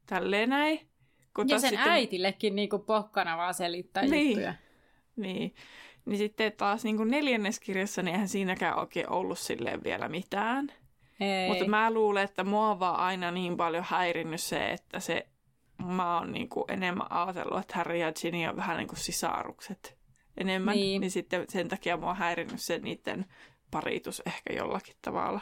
tälleen 0.06 0.48
näin. 0.48 0.88
Kun 1.36 1.48
ja 1.48 1.58
sen 1.58 1.70
sitten... 1.70 1.90
äitillekin 1.90 2.56
niinku 2.56 2.78
pokkana 2.78 3.36
vaan 3.36 3.54
selittää 3.54 4.02
niin. 4.02 4.28
juttuja. 4.28 4.54
Niin. 5.16 5.54
Niin 6.04 6.18
sitten 6.18 6.52
taas 6.52 6.84
niin 6.84 6.96
kuin 6.96 7.10
neljänneskirjassa, 7.10 8.02
niin 8.02 8.14
eihän 8.14 8.28
siinäkään 8.28 8.78
oikein 8.78 9.10
ollut 9.10 9.38
silleen 9.38 9.84
vielä 9.84 10.08
mitään. 10.08 10.72
Ei. 11.20 11.48
Mutta 11.48 11.68
mä 11.68 11.92
luulen, 11.92 12.24
että 12.24 12.44
mua 12.44 12.70
on 12.70 12.80
vaan 12.80 12.96
aina 12.96 13.30
niin 13.30 13.56
paljon 13.56 13.84
häirinnyt 13.88 14.40
se, 14.40 14.70
että 14.70 15.00
se 15.00 15.26
mä 15.86 16.18
oon 16.18 16.32
niin 16.32 16.48
kuin 16.48 16.64
enemmän 16.68 17.12
ajatellut, 17.12 17.58
että 17.58 17.76
Harry 17.76 17.96
ja 17.96 18.12
Ginny 18.22 18.46
on 18.46 18.56
vähän 18.56 18.76
niin 18.76 18.88
kuin 18.88 18.98
sisarukset 18.98 19.98
enemmän. 20.36 20.76
Niin. 20.76 21.00
niin 21.00 21.10
sitten 21.10 21.44
sen 21.48 21.68
takia 21.68 21.96
mua 21.96 22.10
on 22.10 22.16
häirinnyt 22.16 22.60
se 22.60 22.78
niiden 22.78 23.26
paritus 23.70 24.22
ehkä 24.26 24.52
jollakin 24.52 24.96
tavalla. 25.02 25.40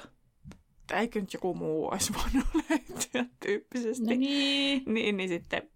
Tai 0.86 0.98
eikö 0.98 1.20
nyt 1.20 1.32
joku 1.32 1.54
muu 1.54 1.88
olisi 1.88 2.12
voinut 2.14 2.48
löytyä 2.70 3.24
tyyppisesti. 3.40 4.04
No 4.04 4.14
niin. 4.16 4.82
niin, 4.86 5.16
niin 5.16 5.28
sitten 5.28 5.70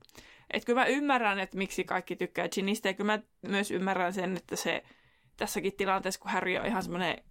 että 0.50 0.66
kyllä 0.66 0.80
mä 0.80 0.86
ymmärrän, 0.86 1.38
että 1.38 1.58
miksi 1.58 1.84
kaikki 1.84 2.16
tykkää 2.16 2.48
Ginnystä, 2.48 2.88
ja 2.88 2.94
kyllä 2.94 3.12
mä 3.12 3.22
myös 3.48 3.70
ymmärrän 3.70 4.12
sen, 4.12 4.36
että 4.36 4.56
se 4.56 4.82
tässäkin 5.36 5.72
tilanteessa, 5.76 6.20
kun 6.20 6.30
Harry 6.30 6.56
on 6.56 6.66
ihan 6.66 6.82
semmoinen 6.82 7.24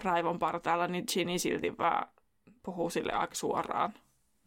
raivon 0.00 0.38
partaalla, 0.38 0.86
niin 0.86 1.04
Ginny 1.12 1.38
silti 1.38 1.78
vaan 1.78 2.08
puhuu 2.62 2.90
sille 2.90 3.12
aika 3.12 3.34
suoraan. 3.34 3.94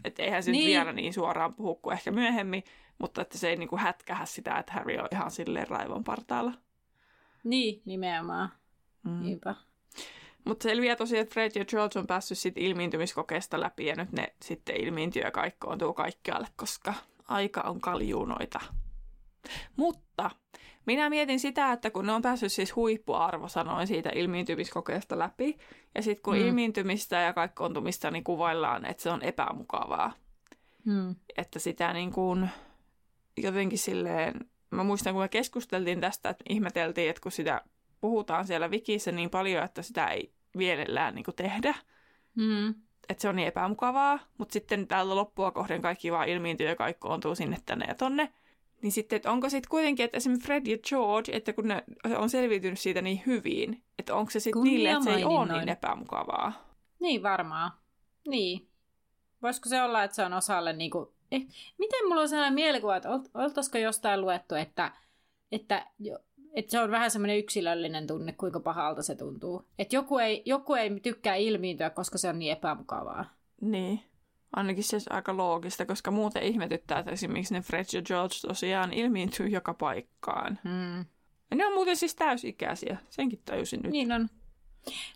Että 0.03 0.23
eihän 0.23 0.43
se 0.43 0.51
niin. 0.51 0.67
vielä 0.67 0.93
niin 0.93 1.13
suoraan 1.13 1.53
puhu 1.53 1.75
kuin 1.75 1.93
ehkä 1.93 2.11
myöhemmin, 2.11 2.63
mutta 2.97 3.21
että 3.21 3.37
se 3.37 3.49
ei 3.49 3.55
niinku 3.55 3.77
hätkähä 3.77 4.25
sitä, 4.25 4.57
että 4.57 4.73
Harry 4.73 4.97
on 4.97 5.07
ihan 5.11 5.31
silleen 5.31 5.67
raivon 5.67 6.03
partaalla. 6.03 6.53
Niin, 7.43 7.81
nimenomaan. 7.85 8.49
Mm. 9.03 9.21
Niinpä. 9.21 9.55
Mutta 10.45 10.63
selviää 10.63 10.95
tosiaan, 10.95 11.21
että 11.21 11.33
Fred 11.33 11.51
ja 11.55 11.65
George 11.65 11.99
on 11.99 12.07
päässyt 12.07 12.37
sit 12.37 12.57
ilmiintymiskokeesta 12.57 13.59
läpi 13.59 13.85
ja 13.85 13.95
nyt 13.95 14.11
ne 14.11 14.33
sitten 14.41 14.81
ilmiintyy 14.81 15.21
ja 15.21 15.31
kaikkoontuu 15.31 15.93
kaikkialle, 15.93 16.47
koska 16.55 16.93
aika 17.27 17.61
on 17.61 17.81
kaljuunoita. 17.81 18.59
Mutta 19.75 20.31
minä 20.85 21.09
mietin 21.09 21.39
sitä, 21.39 21.71
että 21.71 21.89
kun 21.89 22.05
ne 22.05 22.11
on 22.11 22.21
päässyt 22.21 22.51
siis 22.51 22.75
huippuarvosanoin 22.75 23.87
siitä 23.87 24.09
ilmiintymiskokeesta 24.15 25.19
läpi, 25.19 25.57
ja 25.95 26.01
sitten 26.01 26.23
kun 26.23 26.35
mm. 26.35 26.41
ilmiintymistä 26.41 27.15
ja 27.15 27.33
kaikkoontumista 27.33 28.11
niin 28.11 28.23
kuvaillaan, 28.23 28.85
että 28.85 29.03
se 29.03 29.09
on 29.09 29.21
epämukavaa. 29.21 30.13
Mm. 30.85 31.15
Että 31.37 31.59
sitä 31.59 31.93
niin 31.93 32.11
kuin 32.11 32.49
jotenkin 33.37 33.79
silleen, 33.79 34.39
mä 34.71 34.83
muistan 34.83 35.13
kun 35.13 35.21
me 35.21 35.27
keskusteltiin 35.27 36.01
tästä, 36.01 36.29
että 36.29 36.43
ihmeteltiin, 36.49 37.09
että 37.09 37.21
kun 37.21 37.31
sitä 37.31 37.61
puhutaan 38.01 38.47
siellä 38.47 38.67
wikissä 38.67 39.11
niin 39.11 39.29
paljon, 39.29 39.63
että 39.63 39.81
sitä 39.81 40.07
ei 40.07 40.33
mielellään 40.55 41.15
niin 41.15 41.25
kuin 41.25 41.35
tehdä, 41.35 41.75
mm. 42.35 42.69
että 43.09 43.21
se 43.21 43.29
on 43.29 43.35
niin 43.35 43.47
epämukavaa, 43.47 44.19
mutta 44.37 44.53
sitten 44.53 44.87
täällä 44.87 45.15
loppua 45.15 45.51
kohden 45.51 45.81
kaikki 45.81 46.11
vaan 46.11 46.29
ilmiintyy 46.29 46.67
ja 46.67 46.75
kaikkoontuu 46.75 47.35
sinne 47.35 47.57
tänne 47.65 47.85
ja 47.85 47.95
tonne, 47.95 48.33
niin 48.81 48.91
sitten, 48.91 49.15
että 49.15 49.31
onko 49.31 49.49
sitten 49.49 49.69
kuitenkin, 49.69 50.05
että 50.05 50.17
esimerkiksi 50.17 50.45
Fred 50.45 50.67
ja 50.67 50.77
George, 50.89 51.31
että 51.35 51.53
kun 51.53 51.67
ne 51.67 51.83
on 52.17 52.29
selviytynyt 52.29 52.79
siitä 52.79 53.01
niin 53.01 53.23
hyvin, 53.25 53.83
että 53.99 54.15
onko 54.15 54.31
se 54.31 54.39
sitten 54.39 54.63
niille, 54.63 54.91
että 54.91 55.03
se 55.03 55.13
ei 55.13 55.23
ole 55.23 55.53
niin 55.53 55.69
epämukavaa? 55.69 56.71
Niin 56.99 57.23
varmaan. 57.23 57.71
Niin. 58.27 58.67
Voisiko 59.41 59.69
se 59.69 59.83
olla, 59.83 60.03
että 60.03 60.15
se 60.15 60.23
on 60.23 60.33
osalle 60.33 60.73
niin 60.73 60.91
kuin... 60.91 61.09
Eh, 61.31 61.47
miten 61.77 62.07
mulla 62.07 62.21
on 62.21 62.29
sellainen 62.29 62.53
mielikuva, 62.53 62.95
että 62.95 63.09
oltaisiko 63.33 63.77
jostain 63.77 64.21
luettu, 64.21 64.55
että, 64.55 64.91
että, 65.51 65.87
että 66.55 66.71
se 66.71 66.79
on 66.79 66.91
vähän 66.91 67.11
semmoinen 67.11 67.37
yksilöllinen 67.37 68.07
tunne, 68.07 68.31
kuinka 68.31 68.59
pahalta 68.59 69.01
se 69.01 69.15
tuntuu. 69.15 69.65
Että 69.79 69.95
joku 69.95 70.17
ei, 70.17 70.41
joku 70.45 70.73
ei 70.73 70.99
tykkää 70.99 71.35
ilmiintyä, 71.35 71.89
koska 71.89 72.17
se 72.17 72.29
on 72.29 72.39
niin 72.39 72.51
epämukavaa. 72.51 73.25
Niin. 73.61 73.99
Ainakin 74.55 74.83
se 74.83 74.97
aika 75.09 75.37
loogista, 75.37 75.85
koska 75.85 76.11
muuten 76.11 76.43
ihmetyttää, 76.43 76.99
että 76.99 77.11
esimerkiksi 77.11 77.53
ne 77.53 77.61
Fred 77.61 77.85
ja 77.93 78.01
George 78.01 78.35
tosiaan 78.47 78.93
ilmiintyy 78.93 79.47
joka 79.47 79.73
paikkaan. 79.73 80.59
Hmm. 80.63 81.05
Ja 81.51 81.57
ne 81.57 81.65
on 81.65 81.73
muuten 81.73 81.95
siis 81.95 82.15
täysikäisiä, 82.15 82.97
senkin 83.09 83.41
tajusin 83.45 83.79
nyt. 83.83 83.91
Niin 83.91 84.11
on. 84.11 84.29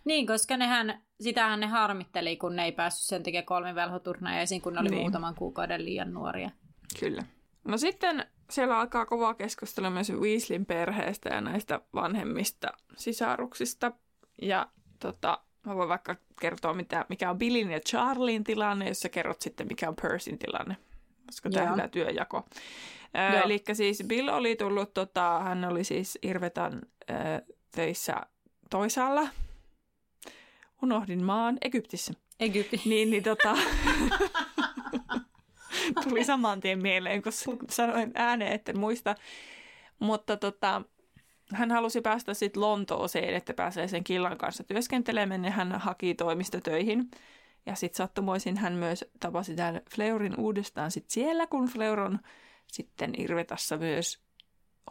Niin, 0.04 0.26
koska 0.26 0.56
nehän, 0.56 1.02
sitähän 1.20 1.60
ne 1.60 1.66
harmitteli, 1.66 2.36
kun 2.36 2.56
ne 2.56 2.64
ei 2.64 2.72
päässyt 2.72 3.06
sen 3.06 3.22
tekemään 3.22 3.46
kolmivelhoturnajaisiin, 3.46 4.62
kun 4.62 4.72
ne 4.72 4.80
oli 4.80 4.88
niin. 4.88 5.00
muutaman 5.00 5.34
kuukauden 5.34 5.84
liian 5.84 6.14
nuoria. 6.14 6.50
Kyllä. 7.00 7.22
No 7.64 7.78
sitten 7.78 8.26
siellä 8.50 8.78
alkaa 8.78 9.06
kovaa 9.06 9.34
keskustella 9.34 9.90
myös 9.90 10.12
Weasleyn 10.12 10.66
perheestä 10.66 11.28
ja 11.28 11.40
näistä 11.40 11.80
vanhemmista 11.94 12.68
sisaruksista. 12.96 13.92
Ja 14.42 14.68
tota, 15.00 15.45
Mä 15.66 15.76
voin 15.76 15.88
vaikka 15.88 16.16
kertoa, 16.40 16.74
mitä, 16.74 17.06
mikä 17.08 17.30
on 17.30 17.38
Billin 17.38 17.70
ja 17.70 17.80
Charlien 17.80 18.44
tilanne, 18.44 18.88
jos 18.88 19.00
sä 19.00 19.08
kerrot 19.08 19.40
sitten, 19.40 19.66
mikä 19.66 19.88
on 19.88 19.96
Percyn 20.02 20.38
tilanne. 20.38 20.76
Koska 21.26 21.50
tämä 21.50 21.72
hyvä 21.72 21.88
työjako. 21.88 22.46
Äh, 23.16 23.42
Eli 23.44 23.62
siis 23.72 24.02
Bill 24.06 24.28
oli 24.28 24.56
tullut, 24.56 24.94
tota, 24.94 25.40
hän 25.40 25.64
oli 25.64 25.84
siis 25.84 26.18
Irvetan 26.22 26.82
äh, 27.10 27.16
töissä 27.74 28.14
toisaalla. 28.70 29.28
Unohdin 30.82 31.24
maan, 31.24 31.58
Egyptissä. 31.62 32.14
Egypti. 32.40 32.82
Niin, 32.90 33.10
niin 33.10 33.22
tota... 33.22 33.56
tuli 36.08 36.24
saman 36.24 36.60
tien 36.60 36.82
mieleen, 36.82 37.22
kun 37.22 37.32
sanoin 37.70 38.10
ääneen, 38.14 38.52
että 38.52 38.72
muista. 38.72 39.14
Mutta 39.98 40.36
tota, 40.36 40.82
hän 41.52 41.70
halusi 41.70 42.00
päästä 42.00 42.34
sitten 42.34 42.62
Lontooseen, 42.62 43.34
että 43.34 43.54
pääsee 43.54 43.88
sen 43.88 44.04
killan 44.04 44.38
kanssa 44.38 44.64
työskentelemään, 44.64 45.44
ja 45.44 45.50
hän 45.50 45.72
haki 45.72 46.14
toimistotöihin. 46.14 47.10
Ja 47.66 47.74
sitten 47.74 47.96
sattumoisin 47.96 48.56
hän 48.56 48.72
myös 48.72 49.04
tapasi 49.20 49.56
tämän 49.56 49.80
Fleurin 49.94 50.40
uudestaan 50.40 50.90
sit 50.90 51.10
siellä, 51.10 51.46
kun 51.46 51.68
Fleur 51.68 52.00
on 52.00 52.18
sitten 52.66 53.20
Irvetassa 53.20 53.76
myös 53.76 54.18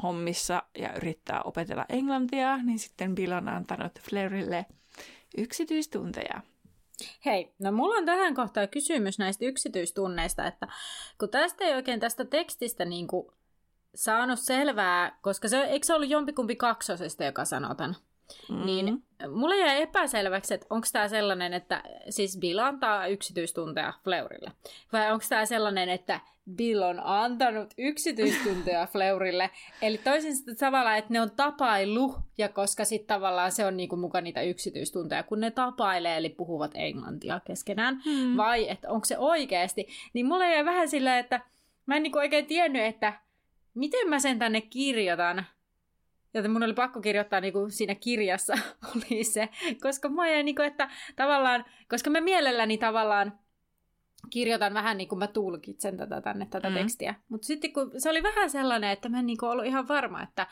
hommissa 0.03 0.63
ja 0.77 0.93
yrittää 0.93 1.41
opetella 1.41 1.85
englantia, 1.89 2.57
niin 2.57 2.79
sitten 2.79 3.15
Bill 3.15 3.31
on 3.31 3.49
antanut 3.49 3.99
Fleurille 4.01 4.65
yksityistunteja. 5.37 6.41
Hei, 7.25 7.53
no 7.59 7.71
mulla 7.71 7.95
on 7.95 8.05
tähän 8.05 8.35
kohtaan 8.35 8.69
kysymys 8.69 9.19
näistä 9.19 9.45
yksityistunneista, 9.45 10.47
että 10.47 10.67
kun 11.19 11.29
tästä 11.29 11.65
ei 11.65 11.73
oikein 11.73 11.99
tästä 11.99 12.25
tekstistä 12.25 12.85
niin 12.85 13.07
kuin 13.07 13.27
saanut 13.95 14.39
selvää, 14.39 15.17
koska 15.21 15.47
se, 15.47 15.61
eikö 15.61 15.85
se 15.85 15.93
ollut 15.93 16.09
jompikumpi 16.09 16.55
kaksosesta, 16.55 17.23
joka 17.23 17.45
sanoo 17.45 17.75
tämän? 17.75 17.95
Mm-hmm. 18.49 18.65
Niin 18.65 19.03
mulle 19.29 19.57
jäi 19.57 19.81
epäselväksi, 19.81 20.53
että 20.53 20.67
onko 20.69 20.87
tämä 20.91 21.07
sellainen, 21.07 21.53
että 21.53 21.83
siis 22.09 22.37
Bill 22.39 22.59
antaa 22.59 23.07
yksityistunteja 23.07 23.93
Fleurille. 24.03 24.51
Vai 24.93 25.11
onko 25.11 25.25
tämä 25.29 25.45
sellainen, 25.45 25.89
että 25.89 26.19
Bill 26.55 26.81
on 26.81 26.99
antanut 27.03 27.73
yksityistunteja 27.77 28.87
Fleurille. 28.91 29.49
Eli 29.81 29.97
toisin 29.97 30.55
tavalla, 30.59 30.95
että 30.95 31.13
ne 31.13 31.21
on 31.21 31.31
tapailu, 31.31 32.15
ja 32.37 32.49
koska 32.49 32.85
sitten 32.85 33.07
tavallaan 33.07 33.51
se 33.51 33.65
on 33.65 33.77
niinku 33.77 33.95
mukaan 33.95 34.23
niitä 34.23 34.41
yksityistunteja, 34.41 35.23
kun 35.23 35.39
ne 35.39 35.51
tapailee, 35.51 36.17
eli 36.17 36.29
puhuvat 36.29 36.71
englantia 36.73 37.39
keskenään. 37.47 38.01
Hmm. 38.05 38.37
Vai 38.37 38.69
että 38.69 38.89
onko 38.89 39.05
se 39.05 39.17
oikeasti. 39.17 39.87
Niin 40.13 40.25
mulle 40.25 40.51
jäi 40.51 40.65
vähän 40.65 40.89
silleen, 40.89 41.19
että 41.19 41.41
mä 41.85 41.95
en 41.95 42.03
niinku 42.03 42.17
oikein 42.17 42.45
tiennyt, 42.45 42.81
että 42.81 43.13
miten 43.75 44.09
mä 44.09 44.19
sen 44.19 44.39
tänne 44.39 44.61
kirjoitan? 44.61 45.45
Joten 46.33 46.51
mun 46.51 46.63
oli 46.63 46.73
pakko 46.73 47.01
kirjoittaa 47.01 47.41
niin 47.41 47.53
kuin 47.53 47.71
siinä 47.71 47.95
kirjassa 47.95 48.53
oli 48.95 49.23
se, 49.23 49.49
koska 49.81 50.09
mä 50.09 50.29
jäin 50.29 50.45
niin 50.45 50.55
kuin, 50.55 50.67
että 50.67 50.89
tavallaan, 51.15 51.65
koska 51.89 52.09
mä 52.09 52.21
mielelläni 52.21 52.77
tavallaan 52.77 53.39
kirjoitan 54.29 54.73
vähän 54.73 54.97
niin 54.97 55.07
kuin 55.07 55.19
mä 55.19 55.27
tulkitsen 55.27 55.97
tätä 55.97 56.21
tänne, 56.21 56.47
tätä 56.49 56.69
mm. 56.69 56.75
tekstiä. 56.75 57.15
Mutta 57.29 57.47
sitten 57.47 57.73
kun 57.73 57.91
se 57.97 58.09
oli 58.09 58.23
vähän 58.23 58.49
sellainen, 58.49 58.89
että 58.89 59.09
mä 59.09 59.19
en 59.19 59.25
niin 59.25 59.37
kuin 59.37 59.49
ollut 59.49 59.65
ihan 59.65 59.87
varma, 59.87 60.23
että 60.23 60.47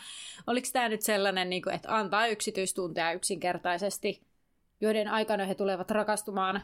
oliko 0.48 0.68
tämä 0.74 0.90
nyt 0.90 1.02
sellainen, 1.02 1.50
niin 1.50 1.62
kuin, 1.62 1.76
että 1.76 1.98
antaa 1.98 2.28
yksityistunteja 2.28 3.14
yksinkertaisesti, 3.14 4.28
joiden 4.82 5.08
aikana 5.08 5.46
he 5.46 5.56
tulevat 5.56 5.92
rakastumaan, 5.92 6.62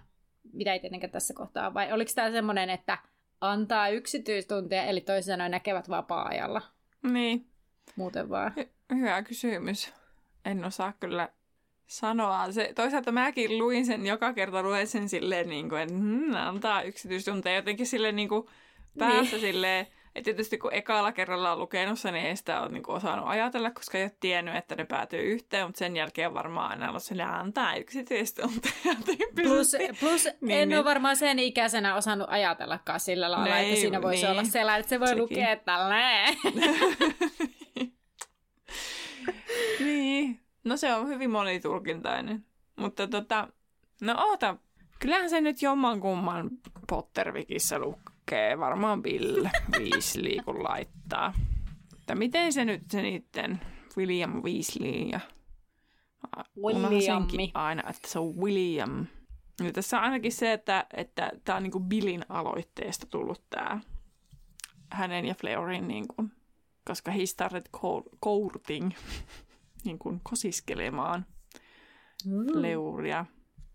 mitä 0.54 0.74
ei 0.74 0.80
tietenkään 0.80 1.12
tässä 1.12 1.34
kohtaa, 1.34 1.74
vai 1.74 1.93
oliko 1.93 2.12
tämä 2.15 2.32
semmoinen, 2.32 2.69
että 2.69 2.98
antaa 3.41 3.89
yksityistuntia, 3.89 4.84
eli 4.84 5.02
toisin 5.02 5.34
sanoen 5.34 5.52
näkevät 5.52 5.89
vapaa-ajalla. 5.89 6.62
Niin. 7.04 7.47
Muuten 7.95 8.30
vaan. 8.30 8.54
Hy- 8.60 8.95
hyvä 8.95 9.23
kysymys. 9.23 9.93
En 10.45 10.65
osaa 10.65 10.93
kyllä 10.99 11.30
sanoa. 11.88 12.52
Se, 12.52 12.71
toisaalta 12.75 13.12
mäkin 13.12 13.58
luin 13.58 13.86
sen 13.86 14.06
joka 14.06 14.34
kerta, 14.34 14.63
luen 14.63 14.88
sen 14.88 15.10
silleen, 15.10 15.49
niin 15.49 15.69
kuin, 15.69 15.82
että 15.82 15.93
hmm, 15.93 16.36
antaa 16.36 16.82
yksityistunteja 16.82 17.56
jotenkin 17.56 17.88
silleen 17.88 18.15
niin 18.15 18.30
kuin 18.30 18.47
päässä 18.97 19.36
niin. 19.36 19.41
silleen, 19.41 19.88
et 20.15 20.24
tietysti 20.24 20.58
kun 20.58 20.74
ekalla 20.74 21.12
kerralla 21.12 21.52
on 21.52 21.60
lukenut 21.60 22.00
sen, 22.00 22.13
niin 22.13 22.26
ei 22.26 22.36
sitä 22.36 22.62
ole 22.62 22.69
niinku 22.69 22.91
osannut 22.91 23.28
ajatella, 23.28 23.72
koska 23.72 23.98
ei 23.98 24.04
ole 24.04 24.12
tiennyt, 24.19 24.56
että 24.56 24.76
ne 24.76 24.86
päätyy 24.86 25.22
yhteen, 25.22 25.67
mutta 25.67 25.80
sen 25.80 25.95
jälkeen 25.95 26.34
varmaan 26.34 26.72
aina 26.72 26.89
ollut 26.89 27.04
sille 27.04 27.24
antaa 27.24 27.76
yksityistunteja 27.76 28.95
Plus, 29.36 29.76
plus 30.00 30.28
niin, 30.41 30.60
en 30.60 30.69
niin. 30.69 30.78
ole 30.78 30.86
varmaan 30.86 31.15
sen 31.15 31.39
ikäisenä 31.39 31.95
osannut 31.95 32.28
ajatellakaan 32.30 33.00
sillä 33.00 33.32
lailla, 33.32 33.56
niin, 33.56 33.67
että 33.67 33.82
siinä 33.82 34.02
voisi 34.02 34.24
niin. 34.24 34.32
olla 34.32 34.43
sellainen, 34.43 34.80
että 34.80 34.89
se 34.89 35.00
voi 35.00 35.08
Sekin. 35.08 35.22
lukea 35.22 35.56
tälleen. 35.56 36.38
niin, 39.86 40.39
no 40.63 40.78
se 40.78 40.93
on 40.93 41.08
hyvin 41.08 41.30
monitulkintainen. 41.30 42.45
Mutta 42.76 43.08
tota, 43.08 43.48
no 44.02 44.15
oota, 44.17 44.58
kyllähän 45.00 45.30
se 45.30 45.41
nyt 45.41 45.62
jommankumman 45.62 46.50
Pottervikissä 46.88 47.80
lukee 47.80 48.09
lukee 48.30 48.60
varmaan 48.60 49.04
Bill 49.04 49.48
Weasley, 49.80 50.38
kun 50.46 50.63
laittaa. 50.63 51.34
Että 52.00 52.15
miten 52.15 52.54
se 52.54 52.65
nyt 52.65 52.82
se 52.92 53.02
niiden 53.02 53.62
William 53.98 54.44
Weasley 54.44 55.10
ja 55.12 55.20
Williami. 56.58 57.52
aina, 57.54 57.89
että 57.89 58.08
se 58.08 58.20
on 58.20 58.36
William. 58.36 59.06
Ja 59.63 59.72
tässä 59.72 59.98
on 59.98 60.04
ainakin 60.04 60.32
se, 60.32 60.54
että 60.54 60.86
että 60.94 61.32
tämä 61.44 61.56
on 61.56 61.63
niinku 61.63 61.80
Billin 61.80 62.26
aloitteesta 62.30 63.06
tullut 63.06 63.44
tämä 63.50 63.80
hänen 64.92 65.25
ja 65.25 65.36
Fleurin, 65.36 65.88
niinku, 65.88 66.25
koska 66.86 67.12
he 67.12 67.25
started 67.25 67.65
courting, 68.23 68.92
niin 69.86 70.00
kuin 70.00 70.19
kosiskelemaan 70.23 71.25
mm. 72.25 72.54
Fleuria. 72.54 73.25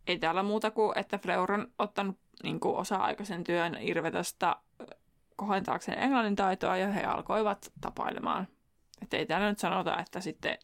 Ei 0.06 0.18
täällä 0.18 0.42
muuta 0.42 0.70
kuin, 0.70 0.98
että 0.98 1.18
Fleur 1.18 1.52
on 1.52 1.72
ottanut 1.78 2.23
niin 2.42 2.60
kuin 2.60 2.76
osa-aikaisen 2.76 3.44
työn 3.44 3.76
Irvetästä 3.80 4.56
kohentaakseen 5.36 5.98
englannin 5.98 6.36
taitoa 6.36 6.76
ja 6.76 6.92
he 6.92 7.02
alkoivat 7.02 7.72
tapailemaan. 7.80 8.48
Että 9.02 9.16
ei 9.16 9.26
täällä 9.26 9.48
nyt 9.48 9.58
sanota, 9.58 10.00
että 10.00 10.20
sitten, 10.20 10.58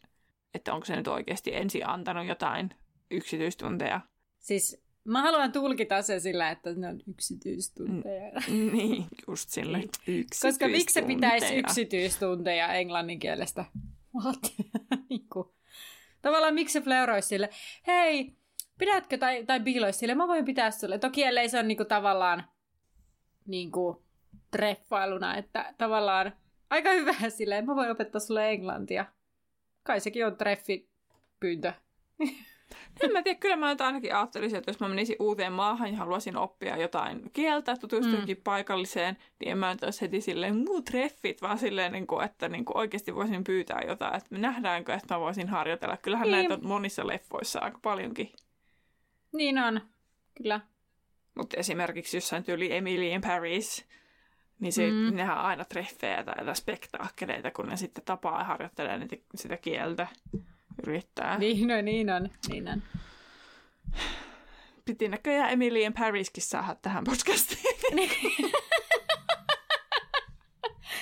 että 0.53 0.73
onko 0.73 0.85
se 0.85 0.95
nyt 0.95 1.07
oikeasti 1.07 1.55
ensin 1.55 1.87
antanut 1.87 2.27
jotain 2.27 2.69
yksityistunteja. 3.11 4.01
Siis 4.39 4.81
mä 5.03 5.21
haluan 5.21 5.51
tulkita 5.51 6.01
se 6.01 6.19
sillä, 6.19 6.51
että 6.51 6.73
ne 6.73 6.87
on 6.87 6.99
yksityistunteja. 7.07 8.31
N- 8.31 8.71
niin, 8.71 9.07
just 9.27 9.49
sillä 9.49 9.79
Koska 10.41 10.67
miksi 10.67 10.93
se 10.93 11.01
pitäisi 11.01 11.55
yksityistunteja 11.55 12.73
englannin 12.73 13.19
kielestä? 13.19 13.65
What? 14.23 14.53
niin 15.09 15.27
kuin. 15.33 15.47
Tavallaan 16.21 16.53
miksi 16.53 16.73
se 16.73 17.21
sille, 17.21 17.49
hei, 17.87 18.40
pidätkö 18.81 19.17
tai, 19.17 19.43
tai 19.43 19.59
biiloisi 19.59 19.99
sille, 19.99 20.15
mä 20.15 20.27
voin 20.27 20.45
pitää 20.45 20.71
sulle. 20.71 20.97
Toki 20.97 21.23
ellei 21.23 21.49
se 21.49 21.59
on 21.59 21.67
niinku 21.67 21.85
tavallaan 21.85 22.43
niinku 23.45 24.03
treffailuna, 24.51 25.37
että 25.37 25.73
tavallaan 25.77 26.33
aika 26.69 26.89
hyvä 26.91 27.13
silleen, 27.29 27.65
mä 27.65 27.75
voin 27.75 27.91
opettaa 27.91 28.19
sulle 28.19 28.51
englantia. 28.51 29.05
kai 29.83 29.99
sekin 29.99 30.25
on 30.25 30.37
treffipyyntö. 30.37 31.73
En 33.01 33.11
mä 33.11 33.23
tiedä, 33.23 33.39
kyllä 33.39 33.55
mä 33.55 33.69
nyt 33.69 33.81
ainakin 33.81 34.15
ajattelisin, 34.15 34.57
että 34.57 34.69
jos 34.69 34.79
mä 34.79 34.87
menisin 34.87 35.15
uuteen 35.19 35.53
maahan 35.53 35.91
ja 35.91 35.97
haluaisin 35.97 36.37
oppia 36.37 36.77
jotain 36.77 37.31
kieltä, 37.33 37.77
tutustuinkin 37.77 38.37
mm. 38.37 38.43
paikalliseen, 38.43 39.17
niin 39.39 39.51
en 39.51 39.57
mä 39.57 39.73
nyt 39.73 39.83
olisi 39.83 40.01
heti 40.01 40.21
silleen 40.21 40.55
muut 40.55 40.85
treffit, 40.85 41.41
vaan 41.41 41.57
silleen, 41.57 41.91
niin 41.91 42.07
kuin, 42.07 42.25
että 42.25 42.49
niin 42.49 42.65
kuin 42.65 42.77
oikeasti 42.77 43.15
voisin 43.15 43.43
pyytää 43.43 43.81
jotain, 43.87 44.15
että 44.15 44.37
nähdäänkö, 44.37 44.93
että 44.93 45.13
mä 45.15 45.19
voisin 45.19 45.49
harjoitella. 45.49 45.97
Kyllähän 45.97 46.27
niin. 46.27 46.31
näitä 46.31 46.53
on 46.53 46.67
monissa 46.67 47.07
leffoissa 47.07 47.59
aika 47.59 47.79
paljonkin. 47.81 48.31
Niin 49.33 49.57
on, 49.57 49.81
kyllä. 50.37 50.59
Mutta 51.35 51.57
esimerkiksi 51.57 52.17
jossain 52.17 52.43
tyyli 52.43 52.73
Emily 52.73 53.07
in 53.07 53.21
Paris, 53.21 53.85
niin 54.59 54.73
se, 54.73 54.91
mm. 54.91 55.15
nehän 55.15 55.37
on 55.37 55.43
aina 55.43 55.65
treffejä 55.65 56.23
tai 56.23 56.55
spektaakkeleita, 56.55 57.51
kun 57.51 57.67
ne 57.67 57.77
sitten 57.77 58.03
tapaa 58.03 58.39
ja 58.39 58.43
harjoittelee 58.43 58.97
niitä, 58.97 59.15
sitä 59.35 59.57
kieltä 59.57 60.07
yrittää. 60.87 61.37
Niin 61.37 61.71
on, 61.71 61.85
niin 61.85 62.09
on, 62.09 62.29
niin 62.49 62.67
on. 62.67 62.83
Piti 64.85 65.07
näköjään 65.07 65.51
Emily 65.51 65.81
in 65.81 65.93
Pariskin 65.93 66.43
saada 66.43 66.75
tähän 66.81 67.03
podcastiin. 67.03 67.75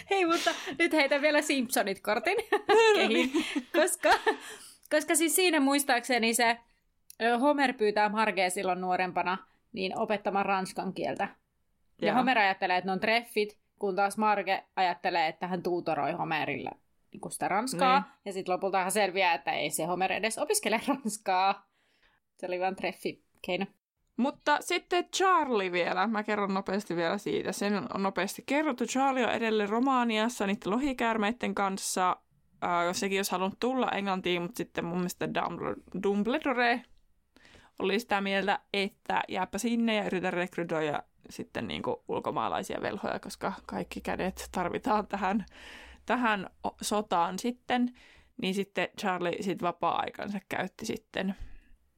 Hei, 0.10 0.26
mutta 0.26 0.52
nyt 0.80 0.94
heitä 0.94 1.22
vielä 1.22 1.42
Simpsonit 1.42 2.00
kortin 2.02 2.38
kehiin, 2.96 3.32
koska, 3.74 4.10
koska 4.90 5.16
siis 5.16 5.36
siinä 5.36 5.60
muistaakseni 5.60 6.34
se 6.34 6.58
Homer 7.42 7.74
pyytää 7.74 8.10
Margea 8.10 8.50
silloin 8.50 8.82
nuorempana 8.82 9.38
niin 9.74 10.00
opettamaan 10.00 10.46
ranskan 10.46 10.94
kieltä. 10.94 11.28
Ja, 12.02 12.08
ja 12.08 12.14
Homer 12.14 12.38
ajattelee, 12.38 12.78
että 12.78 12.88
ne 12.88 12.92
on 12.92 13.00
treffit, 13.00 13.58
kun 13.80 13.96
taas 13.96 14.18
Marge 14.18 14.64
ajattelee, 14.76 15.28
että 15.28 15.48
hän 15.48 15.64
tuutoroi 15.64 16.12
Homerille 16.12 16.72
niin 17.12 17.32
sitä 17.32 17.48
ranskaa. 17.48 18.00
Niin. 18.00 18.12
Ja 18.26 18.34
sitten 18.34 18.54
lopulta 18.54 18.90
selviää, 18.90 19.34
että 19.34 19.52
ei 19.52 19.70
se 19.70 19.86
Homer 19.86 20.14
edes 20.14 20.38
opiskele 20.38 20.82
ranskaa. 20.88 21.70
Se 22.38 22.46
oli 22.46 22.60
vain 22.60 22.76
treffikeino. 22.76 23.66
Mutta 24.18 24.58
sitten 24.62 25.06
Charlie 25.16 25.72
vielä. 25.72 26.08
Mä 26.08 26.24
kerron 26.24 26.54
nopeasti 26.54 26.96
vielä 26.96 27.18
siitä. 27.18 27.52
Sen 27.52 27.96
on 27.96 28.04
nopeasti 28.04 28.44
kerrottu. 28.46 28.86
Charlie 28.86 29.26
on 29.26 29.32
edelleen 29.32 29.70
Romaaniassa 29.70 30.48
niiden 30.48 30.72
lohikäärmeiden 30.72 31.56
kanssa. 31.56 32.18
Äh, 32.64 32.70
sekin 32.92 33.20
olisi 33.20 33.32
halunnut 33.32 33.60
tulla 33.60 33.92
Englantiin, 33.92 34.42
mutta 34.42 34.58
sitten 34.58 34.86
mun 34.86 34.98
mielestä 34.98 35.30
Dumbledore 36.04 36.82
oli 37.80 38.00
sitä 38.00 38.22
mieltä, 38.22 38.60
että 38.74 39.22
jääpä 39.28 39.58
sinne 39.58 39.96
ja 39.96 40.06
yritä 40.06 40.32
rekrytoida 40.32 41.04
sitten 41.30 41.68
niin 41.68 41.82
kuin 41.82 41.98
ulkomaalaisia 42.08 42.82
velhoja, 42.82 43.20
koska 43.20 43.54
kaikki 43.66 44.02
kädet 44.02 44.50
tarvitaan 44.52 45.08
tähän 45.08 45.46
tähän 46.06 46.50
sotaan 46.82 47.40
sitten, 47.40 47.96
niin 48.42 48.54
sitten 48.54 48.88
Charlie 49.00 49.42
sit 49.44 49.62
vapaa-aikansa 49.62 50.40
käytti 50.50 50.86
sitten 50.86 51.36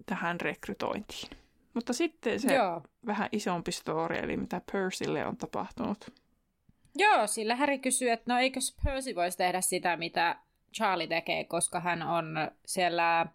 tähän 0.05 0.41
rekrytointiin. 0.41 1.29
Mutta 1.73 1.93
sitten 1.93 2.39
se 2.39 2.53
Joo. 2.53 2.81
vähän 3.05 3.29
isompi 3.31 3.71
story, 3.71 4.15
eli 4.15 4.37
mitä 4.37 4.61
Percylle 4.71 5.25
on 5.25 5.37
tapahtunut. 5.37 6.13
Joo, 6.95 7.27
sillä 7.27 7.55
Harry 7.55 7.77
kysyy, 7.77 8.09
että 8.09 8.33
no 8.33 8.39
eikös 8.39 8.77
Percy 8.83 9.15
voisi 9.15 9.37
tehdä 9.37 9.61
sitä, 9.61 9.97
mitä 9.97 10.35
Charlie 10.75 11.07
tekee, 11.07 11.43
koska 11.43 11.79
hän 11.79 12.03
on 12.03 12.51
siellä 12.65 13.25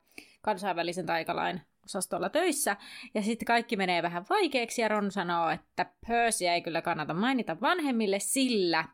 kansainvälisen 0.43 1.07
taikalain 1.07 1.61
osastolla 1.87 2.29
töissä. 2.29 2.77
Ja 3.15 3.23
sitten 3.23 3.47
kaikki 3.47 3.77
menee 3.77 4.03
vähän 4.03 4.25
vaikeaksi 4.31 4.83
ja 4.83 4.89
Ron 4.89 5.11
sanoo, 5.11 5.51
että 5.51 5.87
Percy 6.09 6.47
ei 6.47 6.63
kyllä 6.63 6.83
kannata 6.83 7.15
mainita 7.15 7.61
vanhemmille, 7.61 8.19
sillä 8.19 8.85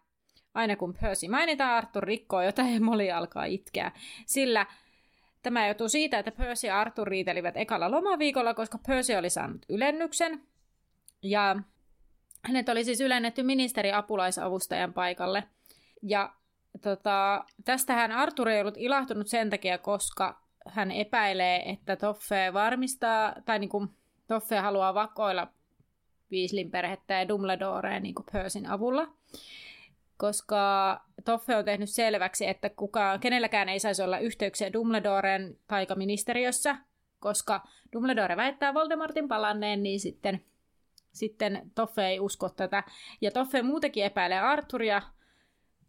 Aina 0.54 0.76
kun 0.76 0.94
Percy 1.00 1.28
mainitaan, 1.28 1.76
Arthur 1.76 2.02
rikkoo 2.02 2.42
jotain 2.42 2.74
ja 2.74 2.80
Molly 2.80 3.10
alkaa 3.10 3.44
itkeä. 3.44 3.92
Sillä 4.26 4.66
tämä 5.42 5.66
johtuu 5.66 5.88
siitä, 5.88 6.18
että 6.18 6.32
Percy 6.32 6.66
ja 6.66 6.80
Arthur 6.80 7.08
riitelivät 7.08 7.56
ekalla 7.56 7.90
lomaviikolla, 7.90 8.54
koska 8.54 8.78
Percy 8.86 9.14
oli 9.14 9.30
saanut 9.30 9.66
ylennyksen. 9.68 10.42
Ja 11.22 11.56
hänet 12.42 12.68
oli 12.68 12.84
siis 12.84 13.00
ylennetty 13.00 13.42
ministeri-apulaisavustajan 13.42 14.92
paikalle. 14.92 15.44
Ja 16.02 16.34
tota, 16.82 17.44
tästähän 17.64 18.12
Arthur 18.12 18.48
ei 18.48 18.60
ollut 18.60 18.76
ilahtunut 18.76 19.26
sen 19.26 19.50
takia, 19.50 19.78
koska 19.78 20.41
hän 20.66 20.90
epäilee, 20.90 21.70
että 21.70 21.96
Toffe 21.96 22.52
varmistaa, 22.52 23.34
tai 23.44 23.58
niin 23.58 23.70
kuin 23.70 23.88
Toffe 24.26 24.58
haluaa 24.58 24.94
vakoilla 24.94 25.48
Weasleyn 26.32 26.70
perhettä 26.70 27.14
ja 27.14 27.28
Dumbledorea 27.28 28.00
niin 28.00 28.14
kuin 28.14 28.26
avulla 28.68 29.08
koska 30.22 31.00
Toffe 31.24 31.56
on 31.56 31.64
tehnyt 31.64 31.90
selväksi, 31.90 32.46
että 32.46 32.70
kuka, 32.70 33.18
kenelläkään 33.18 33.68
ei 33.68 33.80
saisi 33.80 34.02
olla 34.02 34.18
yhteyksiä 34.18 34.72
Dumbledoren 34.72 35.58
taikaministeriössä, 35.66 36.76
koska 37.20 37.66
Dumbledore 37.92 38.36
väittää 38.36 38.74
Voldemortin 38.74 39.28
palanneen, 39.28 39.82
niin 39.82 40.00
sitten, 40.00 40.44
sitten 41.12 41.70
Toffe 41.74 42.06
ei 42.06 42.20
usko 42.20 42.48
tätä. 42.48 42.84
Ja 43.20 43.30
Toffe 43.30 43.62
muutenkin 43.62 44.04
epäilee 44.04 44.38
Arturia, 44.38 45.02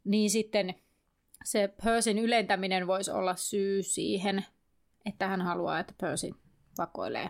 niin 0.04 0.30
sitten 0.30 0.76
se 1.44 1.74
Percyn 1.84 2.20
ylentäminen 2.20 2.88
voisi 2.88 3.12
olla 3.12 3.36
syy 3.36 3.84
siihen, 3.84 4.46
että 5.06 5.28
hän 5.28 5.42
haluaa, 5.42 5.80
että 5.80 5.94
Percy 6.02 6.30
vakoilee. 6.78 7.30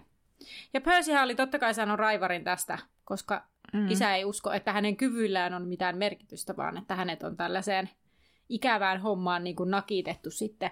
Ja 0.74 0.82
Percy 0.82 1.11
oli 1.11 1.36
totta 1.36 1.59
kai 1.59 1.74
saanut 1.74 1.99
raivarin 1.99 2.43
tästä, 2.43 2.78
koska 3.03 3.47
Mm. 3.74 3.91
Isä 3.91 4.15
ei 4.15 4.26
usko, 4.26 4.51
että 4.51 4.74
hänen 4.74 4.97
kyvyillään 4.97 5.53
on 5.53 5.67
mitään 5.67 5.97
merkitystä, 5.97 6.57
vaan 6.57 6.78
että 6.78 6.95
hänet 6.95 7.24
on 7.24 7.38
tällaiseen 7.38 7.89
ikävään 8.49 9.01
hommaan 9.01 9.43
niin 9.43 9.55
kuin 9.55 9.71
nakitettu 9.71 10.32
sitten. 10.32 10.71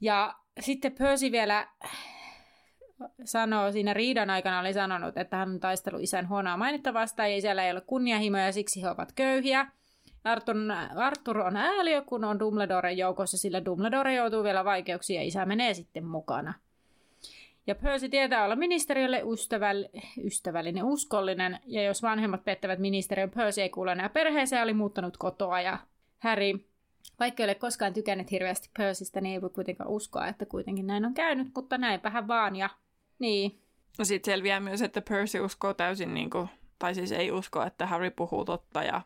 Ja 0.00 0.34
sitten 0.60 0.92
Percy 0.92 1.32
vielä 1.32 1.68
sanoo, 3.24 3.72
siinä 3.72 3.94
riidan 3.94 4.30
aikana 4.30 4.60
oli 4.60 4.72
sanonut, 4.72 5.16
että 5.16 5.36
hän 5.36 5.50
on 5.50 5.60
taistellut 5.60 6.02
isän 6.02 6.28
huonoa 6.28 6.56
mainetta 6.56 6.94
vastaan 6.94 7.32
ja 7.32 7.40
siellä 7.40 7.64
ei 7.64 7.72
ole 7.72 7.80
kunnianhimoja 7.80 8.46
ja 8.46 8.52
siksi 8.52 8.82
he 8.82 8.90
ovat 8.90 9.12
köyhiä. 9.12 9.66
Arthur, 10.24 10.56
Arthur 10.96 11.38
on 11.38 11.56
ääliö, 11.56 12.02
kun 12.02 12.24
on 12.24 12.38
Dumbledoren 12.38 12.98
joukossa, 12.98 13.38
sillä 13.38 13.64
Dumbledore 13.64 14.14
joutuu 14.14 14.44
vielä 14.44 14.64
vaikeuksiin 14.64 15.16
ja 15.16 15.26
isä 15.26 15.46
menee 15.46 15.74
sitten 15.74 16.04
mukana. 16.04 16.54
Ja 17.66 17.74
Percy 17.74 18.08
tietää 18.08 18.44
olla 18.44 18.56
ministeriölle 18.56 19.22
ystäväll- 19.22 20.00
ystävällinen, 20.24 20.84
uskollinen, 20.84 21.60
ja 21.66 21.82
jos 21.82 22.02
vanhemmat 22.02 22.44
pettävät 22.44 22.78
ministeriön, 22.78 23.30
Percy 23.30 23.62
ei 23.62 23.68
kuule 23.68 23.92
enää 23.92 24.08
perheeseen, 24.08 24.62
oli 24.62 24.72
muuttanut 24.72 25.16
kotoa, 25.16 25.60
ja 25.60 25.78
Harry, 26.18 26.52
vaikka 27.20 27.42
ei 27.42 27.44
ole 27.44 27.54
koskaan 27.54 27.94
tykännyt 27.94 28.30
hirveästi 28.30 28.70
Percystä, 28.78 29.20
niin 29.20 29.34
ei 29.34 29.42
voi 29.42 29.50
kuitenkaan 29.50 29.90
uskoa, 29.90 30.26
että 30.26 30.46
kuitenkin 30.46 30.86
näin 30.86 31.04
on 31.04 31.14
käynyt, 31.14 31.48
mutta 31.54 31.78
näinpähän 31.78 32.28
vaan, 32.28 32.56
ja 32.56 32.70
niin. 33.18 33.60
No 33.98 34.04
sitten 34.04 34.32
selviää 34.32 34.60
myös, 34.60 34.82
että 34.82 35.02
Percy 35.08 35.40
uskoo 35.40 35.74
täysin, 35.74 36.14
niin 36.14 36.30
kuin, 36.30 36.48
tai 36.78 36.94
siis 36.94 37.12
ei 37.12 37.32
usko, 37.32 37.62
että 37.62 37.86
Harry 37.86 38.10
puhuu 38.10 38.44
totta, 38.44 38.82
ja 38.82 39.02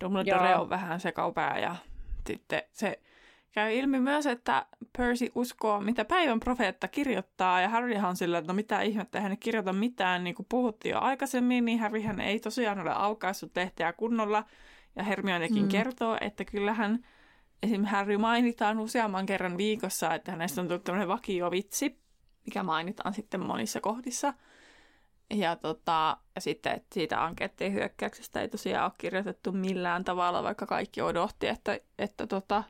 Dumbledore 0.00 0.50
Joo. 0.50 0.62
on 0.62 0.70
vähän 0.70 1.00
sekaupää, 1.00 1.58
ja 1.58 1.76
sitten 2.26 2.62
se 2.72 3.00
Käy 3.52 3.74
ilmi 3.74 4.00
myös, 4.00 4.26
että 4.26 4.66
Percy 4.98 5.32
uskoo, 5.34 5.80
mitä 5.80 6.04
päivän 6.04 6.40
profeetta 6.40 6.88
kirjoittaa, 6.88 7.60
ja 7.60 7.68
Harryhan 7.68 8.16
sillä, 8.16 8.38
että 8.38 8.52
no 8.52 8.56
mitä 8.56 8.80
ihmettä, 8.80 9.20
hän 9.20 9.30
ei 9.30 9.36
kirjoita 9.36 9.72
mitään, 9.72 10.24
niin 10.24 10.34
kuin 10.34 10.46
puhuttiin 10.48 10.92
jo 10.92 11.00
aikaisemmin, 11.00 11.64
niin 11.64 11.80
Harryhän 11.80 12.20
ei 12.20 12.40
tosiaan 12.40 12.80
ole 12.80 12.92
aukaissut 12.94 13.56
lehteä 13.56 13.92
kunnolla, 13.92 14.44
ja 14.96 15.02
Hermionekin 15.02 15.62
mm. 15.62 15.68
kertoo, 15.68 16.18
että 16.20 16.44
kyllähän 16.44 17.04
esim. 17.62 17.84
Harry 17.84 18.18
mainitaan 18.18 18.78
useamman 18.78 19.26
kerran 19.26 19.56
viikossa, 19.56 20.14
että 20.14 20.32
hänestä 20.32 20.60
on 20.60 20.68
tullut 20.68 20.84
tämmöinen 20.84 21.08
vakiovitsi, 21.08 22.00
mikä 22.46 22.62
mainitaan 22.62 23.14
sitten 23.14 23.40
monissa 23.40 23.80
kohdissa. 23.80 24.34
Ja, 25.34 25.56
tota, 25.56 26.16
ja 26.34 26.40
sitten 26.40 26.72
että 26.72 26.94
siitä 26.94 27.24
ankettiin 27.24 27.72
hyökkäyksestä 27.72 28.40
ei 28.40 28.48
tosiaan 28.48 28.84
ole 28.84 28.92
kirjoitettu 28.98 29.52
millään 29.52 30.04
tavalla, 30.04 30.42
vaikka 30.42 30.66
kaikki 30.66 31.02
odotti, 31.02 31.46
että, 31.48 31.80
että 31.98 32.26
tota, 32.26 32.64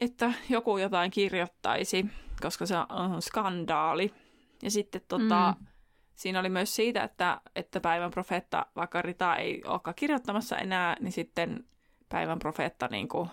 että 0.00 0.32
joku 0.48 0.78
jotain 0.78 1.10
kirjoittaisi, 1.10 2.06
koska 2.42 2.66
se 2.66 2.74
on 2.88 3.22
skandaali. 3.22 4.14
Ja 4.62 4.70
sitten 4.70 5.00
tota, 5.08 5.54
mm. 5.60 5.66
siinä 6.14 6.40
oli 6.40 6.48
myös 6.48 6.76
siitä, 6.76 7.02
että, 7.02 7.40
että 7.56 7.80
päivän 7.80 8.10
profeetta, 8.10 8.66
vaikka 8.76 9.02
Rita 9.02 9.36
ei 9.36 9.62
olekaan 9.66 9.94
kirjoittamassa 9.94 10.56
enää, 10.56 10.96
niin 11.00 11.12
sitten 11.12 11.64
päivän 12.08 12.38
profeetta 12.38 12.88
niin 12.90 13.08
kuin 13.08 13.28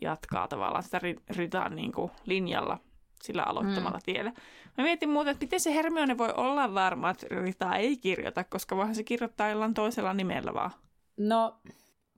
jatkaa 0.00 0.48
tavallaan 0.48 0.82
sitä 0.82 1.00
Ritan 1.36 1.76
niin 1.76 1.92
kuin 1.92 2.10
linjalla 2.24 2.78
sillä 3.22 3.42
aloittamalla 3.42 3.98
mm. 3.98 4.04
tiellä. 4.04 4.32
Mä 4.78 4.84
mietin 4.84 5.10
muuten, 5.10 5.32
että 5.32 5.44
miten 5.44 5.60
se 5.60 5.74
Hermione 5.74 6.18
voi 6.18 6.32
olla 6.36 6.74
varma, 6.74 7.10
että 7.10 7.26
Rita 7.30 7.76
ei 7.76 7.96
kirjoita, 7.96 8.44
koska 8.44 8.76
voihan 8.76 8.94
se 8.94 9.02
kirjoittaa 9.02 9.48
jollain 9.48 9.74
toisella 9.74 10.14
nimellä 10.14 10.54
vaan. 10.54 10.70
No, 11.16 11.60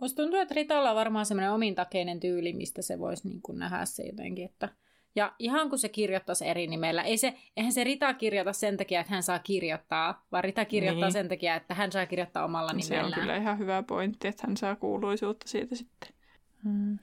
Musta 0.00 0.22
tuntuu, 0.22 0.40
että 0.40 0.54
Ritalla 0.54 0.90
on 0.90 0.96
varmaan 0.96 1.26
semmoinen 1.26 1.52
omintakeinen 1.52 2.20
tyyli, 2.20 2.52
mistä 2.52 2.82
se 2.82 2.98
voisi 2.98 3.28
niin 3.28 3.42
kuin 3.42 3.58
nähdä 3.58 3.84
se 3.84 4.02
jotenkin, 4.02 4.44
että 4.44 4.68
ja 5.16 5.32
ihan 5.38 5.68
kun 5.68 5.78
se 5.78 5.88
kirjoittaisi 5.88 6.46
eri 6.46 6.66
nimellä, 6.66 7.02
ei 7.02 7.16
se, 7.16 7.34
eihän 7.56 7.72
se 7.72 7.84
Rita 7.84 8.14
kirjoita 8.14 8.52
sen 8.52 8.76
takia, 8.76 9.00
että 9.00 9.12
hän 9.12 9.22
saa 9.22 9.38
kirjoittaa, 9.38 10.26
vaan 10.32 10.44
Rita 10.44 10.64
kirjoittaa 10.64 11.06
niin. 11.08 11.12
sen 11.12 11.28
takia, 11.28 11.54
että 11.54 11.74
hän 11.74 11.92
saa 11.92 12.06
kirjoittaa 12.06 12.44
omalla 12.44 12.72
nimellään. 12.72 13.12
Se 13.12 13.16
on 13.16 13.20
kyllä 13.20 13.36
ihan 13.36 13.58
hyvä 13.58 13.82
pointti, 13.82 14.28
että 14.28 14.46
hän 14.46 14.56
saa 14.56 14.76
kuuluisuutta 14.76 15.48
siitä 15.48 15.74
sitten. 15.74 16.10
Hmm. 16.62 16.98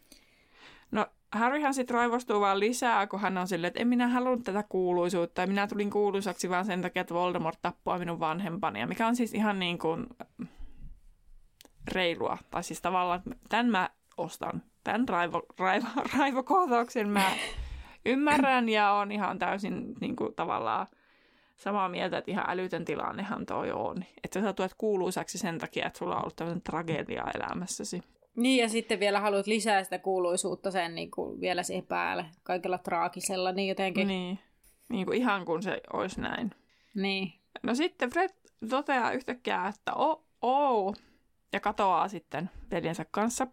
No 0.92 1.08
Harryhan 1.36 1.74
sitten 1.74 1.94
raivostuu 1.94 2.42
vaan 2.42 2.60
lisää, 2.60 3.08
kun 3.08 3.20
hän 3.20 3.38
on 3.38 3.48
silleen, 3.48 3.68
että 3.68 3.80
en 3.80 3.88
minä 3.88 4.08
halunnut 4.08 4.44
tätä 4.44 4.64
kuuluisuutta. 4.70 5.42
Ja 5.42 5.48
minä 5.48 5.68
tulin 5.68 5.90
kuuluisaksi 5.90 6.50
vaan 6.50 6.66
sen 6.66 6.82
takia, 6.82 7.02
että 7.02 7.14
Voldemort 7.14 7.60
tappoi 7.62 8.00
minun 8.00 8.20
vanhempani. 8.20 8.86
Mikä 8.86 9.08
on 9.08 9.16
siis 9.16 9.34
ihan 9.34 9.60
niin 9.60 9.78
kuin 9.78 10.08
reilua. 11.92 12.38
Tai 12.52 12.64
siis 12.64 12.82
tavallaan, 12.82 13.22
tämän 13.50 13.70
mä 13.70 13.90
ostan. 14.18 14.62
Tämän 14.84 15.10
raivo, 15.10 15.42
raivo, 15.60 15.88
raivokohtauksen 16.18 17.10
mä 17.10 17.32
ymmärrän 18.06 18.70
ja 18.70 18.92
on 18.92 19.12
ihan 19.12 19.40
täysin 19.40 19.94
niin 20.02 20.16
kuin, 20.16 20.36
tavallaan 20.36 20.88
samaa 21.58 21.90
mieltä, 21.90 22.18
että 22.18 22.32
ihan 22.32 22.50
älytön 22.50 22.86
tilannehan 22.86 23.46
toi 23.46 23.72
on. 23.72 24.04
Että 24.24 24.42
sä 24.42 24.54
tulet 24.54 24.76
kuuluisaksi 24.78 25.38
sen 25.38 25.58
takia, 25.58 25.88
että 25.88 26.00
sulla 26.00 26.16
on 26.16 26.22
ollut 26.22 26.36
tämmöinen 26.36 26.62
tragedia 26.62 27.26
elämässäsi. 27.36 28.02
Niin, 28.36 28.62
ja 28.62 28.70
sitten 28.70 29.00
vielä 29.00 29.20
haluat 29.20 29.48
lisää 29.48 29.84
sitä 29.84 30.00
kuuluisuutta 30.00 30.72
sen 30.72 30.96
niin 30.96 31.12
kuin 31.12 31.42
vielä 31.42 31.64
siihen 31.64 31.86
päälle, 31.86 32.26
kaikella 32.44 32.78
traagisella, 32.78 33.52
niin 33.52 33.70
jotenkin. 33.70 34.08
Niin, 34.08 34.40
niin 34.90 35.06
kuin 35.06 35.18
ihan 35.18 35.46
kun 35.46 35.64
se 35.64 35.82
olisi 35.94 36.22
näin. 36.22 36.52
Niin. 36.96 37.34
No 37.64 37.76
sitten 37.76 38.10
Fred 38.10 38.30
toteaa 38.70 39.12
yhtäkkiä, 39.12 39.68
että 39.68 39.94
o, 39.94 40.26
o, 40.42 40.94
ja 41.54 41.60
katoaa 41.60 42.08
sitten 42.08 42.50
veljensä 42.72 43.06
kanssa. 43.12 43.48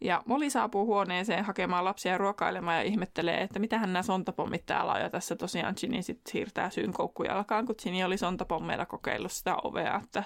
Ja 0.00 0.22
Molly 0.26 0.50
saapuu 0.50 0.86
huoneeseen 0.86 1.44
hakemaan 1.44 1.84
lapsia 1.84 2.18
ruokailemaan 2.18 2.76
ja 2.76 2.82
ihmettelee, 2.82 3.40
että 3.40 3.58
mitähän 3.58 3.92
nämä 3.92 4.02
sontapommit 4.02 4.66
täällä 4.66 4.92
on. 4.92 5.00
Ja 5.00 5.10
tässä 5.10 5.36
tosiaan 5.36 5.74
Ginny 5.80 6.02
sitten 6.02 6.32
siirtää 6.32 6.70
syyn 6.70 6.92
koukkujalkaan, 6.92 7.66
kun 7.66 7.74
Ginny 7.82 8.02
oli 8.02 8.18
sontapommeilla 8.18 8.86
kokeillut 8.86 9.32
sitä 9.32 9.56
ovea, 9.64 10.00
että 10.04 10.24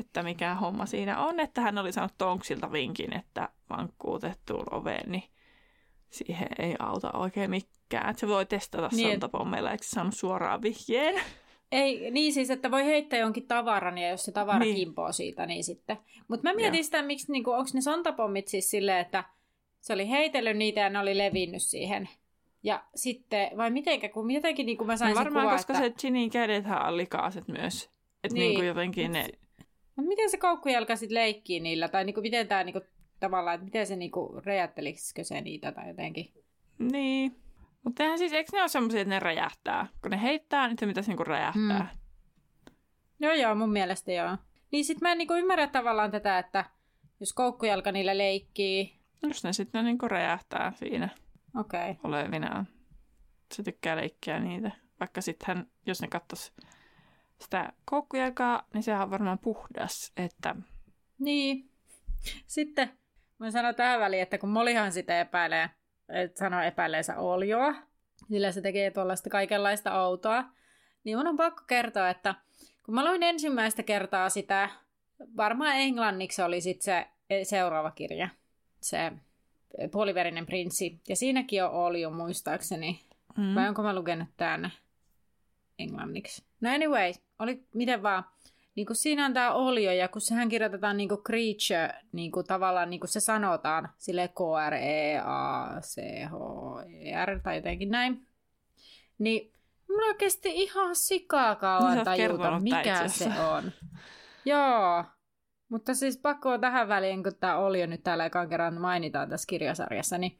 että 0.00 0.22
mikä 0.22 0.54
homma 0.54 0.86
siinä 0.86 1.18
on, 1.18 1.40
että 1.40 1.60
hän 1.60 1.78
oli 1.78 1.92
saanut 1.92 2.18
Tonksilta 2.18 2.72
vinkin, 2.72 3.16
että 3.16 3.48
vankkuutettuun 3.70 4.74
oveen, 4.74 5.12
niin 5.12 5.24
siihen 6.10 6.48
ei 6.58 6.76
auta 6.78 7.12
oikein 7.12 7.50
mikään. 7.50 8.10
Että 8.10 8.20
se 8.20 8.28
voi 8.28 8.46
testata 8.46 8.88
niin, 8.92 9.10
sontapommeilla, 9.10 9.72
eikö 9.72 9.84
se 9.84 9.90
saanut 9.90 10.14
suoraan 10.14 10.62
vihjeen? 10.62 11.22
Ei, 11.72 12.10
niin 12.10 12.32
siis, 12.32 12.50
että 12.50 12.70
voi 12.70 12.84
heittää 12.84 13.18
jonkin 13.18 13.46
tavaran 13.46 13.98
ja 13.98 14.08
jos 14.08 14.24
se 14.24 14.32
tavara 14.32 14.58
niin. 14.58 14.76
kimpoo 14.76 15.12
siitä, 15.12 15.46
niin 15.46 15.64
sitten. 15.64 15.98
Mutta 16.28 16.48
mä 16.48 16.54
mietin 16.54 16.78
ja. 16.78 16.84
sitä, 16.84 17.02
miksi, 17.02 17.32
niin 17.32 17.48
onko 17.48 17.70
ne 17.74 17.80
sontapommit 17.80 18.48
siis 18.48 18.70
silleen, 18.70 18.98
että 18.98 19.24
se 19.80 19.92
oli 19.92 20.10
heitellyt 20.10 20.56
niitä 20.56 20.80
ja 20.80 20.90
ne 20.90 20.98
oli 20.98 21.18
levinnyt 21.18 21.62
siihen. 21.62 22.08
Ja 22.62 22.84
sitten, 22.94 23.50
vai 23.56 23.70
mitenkä, 23.70 24.08
kun 24.08 24.30
jotenkin 24.30 24.66
niin 24.66 24.78
kuin 24.78 24.86
mä 24.86 24.96
sain 24.96 25.14
no 25.14 25.18
varmaan, 25.18 25.46
kuva, 25.46 25.56
koska 25.56 25.72
että... 25.72 25.84
se 25.84 25.94
Ginin 26.00 26.30
kädethän 26.30 26.86
on 26.86 26.96
likaiset 26.96 27.48
myös. 27.48 27.90
Että 28.24 28.34
niin. 28.34 28.40
niin 28.40 28.54
kuin 28.54 28.66
jotenkin 28.66 29.12
ne 29.12 29.28
mutta 29.98 30.08
miten 30.08 30.30
se 30.30 30.36
koukkujalka 30.36 30.96
sitten 30.96 31.14
leikkii 31.14 31.60
niillä? 31.60 31.88
Tai 31.88 32.04
niinku, 32.04 32.20
miten 32.20 32.48
tämä 32.48 32.64
niinku, 32.64 32.80
tavallaan, 33.20 33.54
että 33.54 33.64
miten 33.64 33.86
se 33.86 33.96
niinku, 33.96 34.40
räjättelisikö 34.44 35.24
se 35.24 35.40
niitä 35.40 35.72
tai 35.72 35.88
jotenkin? 35.88 36.32
Niin. 36.78 37.36
Mutta 37.84 38.02
eihän 38.02 38.18
siis, 38.18 38.32
eikö 38.32 38.50
ne 38.52 38.60
ole 38.60 38.68
semmoisia, 38.68 39.00
että 39.00 39.14
ne 39.14 39.20
räjähtää? 39.20 39.86
Kun 40.02 40.10
ne 40.10 40.22
heittää, 40.22 40.68
niin 40.68 40.76
se 40.80 40.86
mitä 40.86 41.00
niinku 41.06 41.24
räjähtää. 41.24 41.90
Hmm. 41.90 42.78
Joo, 43.20 43.32
joo, 43.32 43.54
mun 43.54 43.72
mielestä 43.72 44.12
joo. 44.12 44.36
Niin 44.72 44.84
sit 44.84 45.00
mä 45.00 45.12
en 45.12 45.18
niinku 45.18 45.34
ymmärrä 45.34 45.66
tavallaan 45.66 46.10
tätä, 46.10 46.38
että 46.38 46.64
jos 47.20 47.32
koukkujalka 47.32 47.92
niillä 47.92 48.18
leikkii... 48.18 48.98
Jos 49.22 49.44
ne 49.44 49.52
sitten 49.52 49.84
niinku 49.84 50.08
räjähtää 50.08 50.72
siinä 50.76 51.08
okay. 51.60 51.94
olevinaan. 52.04 52.68
Se 53.54 53.62
tykkää 53.62 53.96
leikkiä 53.96 54.40
niitä. 54.40 54.70
Vaikka 55.00 55.20
sitten 55.20 55.66
jos 55.86 56.00
ne 56.00 56.08
kattos 56.08 56.52
sitä 57.40 57.72
koukkujalkaa, 57.84 58.68
niin 58.74 58.82
sehän 58.82 59.02
on 59.02 59.10
varmaan 59.10 59.38
puhdas. 59.38 60.12
Että... 60.16 60.56
Niin. 61.18 61.70
Sitten 62.46 62.90
mä 63.38 63.50
sanon 63.50 63.74
tähän 63.74 64.00
väliin, 64.00 64.22
että 64.22 64.38
kun 64.38 64.48
Molihan 64.48 64.92
sitä 64.92 65.20
epäilee, 65.20 65.70
että 66.08 66.38
sanoo 66.38 66.60
epäileensä 66.60 67.18
oljoa, 67.18 67.74
sillä 68.28 68.52
se 68.52 68.60
tekee 68.60 68.90
tuollaista 68.90 69.30
kaikenlaista 69.30 70.02
outoa, 70.02 70.44
niin 71.04 71.18
mun 71.18 71.26
on 71.26 71.36
pakko 71.36 71.62
kertoa, 71.66 72.10
että 72.10 72.34
kun 72.84 72.94
mä 72.94 73.04
luin 73.04 73.22
ensimmäistä 73.22 73.82
kertaa 73.82 74.28
sitä, 74.28 74.70
varmaan 75.36 75.76
englanniksi 75.76 76.42
oli 76.42 76.60
sitten 76.60 76.84
se 76.84 77.06
seuraava 77.44 77.90
kirja, 77.90 78.28
se 78.80 79.12
puoliverinen 79.92 80.46
prinssi, 80.46 81.00
ja 81.08 81.16
siinäkin 81.16 81.64
on 81.64 81.70
olju 81.70 82.10
muistaakseni, 82.10 83.00
mm. 83.36 83.54
vai 83.54 83.68
onko 83.68 83.82
mä 83.82 83.94
lukenut 83.94 84.28
tänne 84.36 84.70
englanniksi? 85.78 86.44
No 86.60 86.70
anyway, 86.70 87.12
oli 87.38 87.66
miten 87.74 88.02
vaan, 88.02 88.24
niin 88.74 88.86
kuin 88.86 88.96
siinä 88.96 89.26
on 89.26 89.34
tämä 89.34 89.52
olio, 89.52 89.92
ja 89.92 90.08
kun 90.08 90.20
sehän 90.20 90.48
kirjoitetaan 90.48 90.96
niin 90.96 91.08
kuin 91.08 91.20
creature, 91.22 92.00
niin 92.12 92.32
kuin 92.32 92.46
tavallaan 92.46 92.90
niin 92.90 93.00
kuin 93.00 93.10
se 93.10 93.20
sanotaan, 93.20 93.88
sille 93.96 94.28
k 94.28 94.40
r 94.70 94.74
e 94.74 95.18
a 95.24 95.66
c 95.80 96.00
h 96.30 96.34
e 96.88 97.24
r 97.24 97.40
tai 97.40 97.56
jotenkin 97.56 97.88
näin, 97.88 98.26
niin 99.18 99.52
mulla 99.88 100.14
kesti 100.14 100.62
ihan 100.62 100.96
sikaa 100.96 101.54
kauan 101.54 102.04
tajuta, 102.04 102.60
mikä 102.60 103.08
se 103.08 103.30
on. 103.50 103.72
Joo, 104.44 105.04
mutta 105.68 105.94
siis 105.94 106.16
pakko 106.18 106.58
tähän 106.58 106.88
väliin, 106.88 107.22
kun 107.22 107.34
tämä 107.40 107.56
olio 107.56 107.86
nyt 107.86 108.02
täällä 108.02 108.26
ekan 108.26 108.48
kerran 108.48 108.80
mainitaan 108.80 109.28
tässä 109.28 109.46
kirjasarjassa, 109.46 110.18
niin 110.18 110.38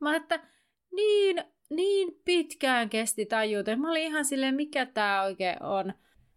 mä 0.00 0.16
että 0.16 0.40
niin 0.92 1.44
niin 1.70 2.20
pitkään 2.24 2.90
kesti 2.90 3.26
tajuta. 3.26 3.76
Mä 3.76 3.90
olin 3.90 4.02
ihan 4.02 4.24
silleen, 4.24 4.54
mikä 4.54 4.86
tämä 4.86 5.22
oikein 5.22 5.62
on. 5.62 5.92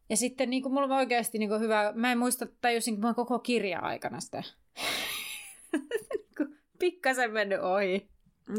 Ja 0.09 0.17
sitten 0.17 0.49
niin 0.49 0.63
kuin, 0.63 0.73
mulla 0.73 0.85
on 0.85 0.91
oikeasti 0.91 1.37
niin 1.37 1.49
kuin, 1.49 1.61
hyvä, 1.61 1.93
mä 1.95 2.11
en 2.11 2.17
muista, 2.17 2.47
tajusin 2.61 2.99
mä 2.99 3.13
koko 3.13 3.39
kirja 3.39 3.79
aikana 3.79 4.19
sitä. 4.19 4.43
Pikkasen 6.79 7.31
mennyt 7.31 7.59
ohi. 7.59 8.07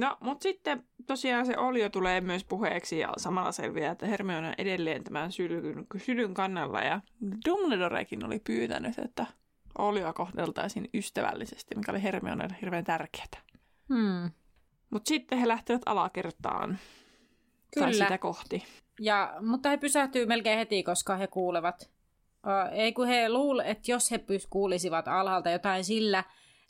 No, 0.01 0.17
mutta 0.21 0.43
sitten 0.43 0.85
tosiaan 1.07 1.47
se 1.47 1.59
olio 1.59 1.89
tulee 1.89 2.21
myös 2.21 2.45
puheeksi 2.45 2.99
ja 2.99 3.13
samalla 3.17 3.53
selviää, 3.53 3.93
että 3.93 4.07
Hermione 4.07 4.49
on 4.49 4.55
edelleen 4.59 5.05
tämän 5.05 5.33
sylyn, 5.33 5.87
sylyn 5.97 6.35
kannalla 6.35 6.81
ja 6.81 7.01
Dumbledorekin 7.49 8.25
oli 8.25 8.39
pyytänyt, 8.39 8.99
että 8.99 9.27
olioa 9.79 10.13
kohdeltaisiin 10.13 10.89
ystävällisesti, 10.95 11.75
mikä 11.75 11.93
oli 11.93 12.03
Hermionelle 12.03 12.57
hirveän 12.61 12.85
tärkeää. 12.85 13.43
Hmm. 13.89 14.31
Mutta 14.91 15.09
sitten 15.09 15.39
he 15.39 15.49
lähtevät 15.49 15.83
alakertaan. 15.87 16.79
Kyllä. 17.75 17.87
Tai 17.87 17.95
sitä 17.95 18.19
kohti. 18.19 18.65
Ja, 19.01 19.37
mutta 19.41 19.69
he 19.69 19.77
pysähtyy 19.77 20.27
melkein 20.27 20.59
heti, 20.59 20.83
koska 20.83 21.17
he 21.17 21.27
kuulevat. 21.27 21.91
Uh, 22.47 22.73
ei 22.73 22.93
kun 22.93 23.07
he 23.07 23.29
luulevat, 23.29 23.71
että 23.71 23.91
jos 23.91 24.11
he 24.11 24.21
kuulisivat 24.51 25.09
alhaalta 25.09 25.51
jotain 25.51 25.85
sillä, 25.85 26.25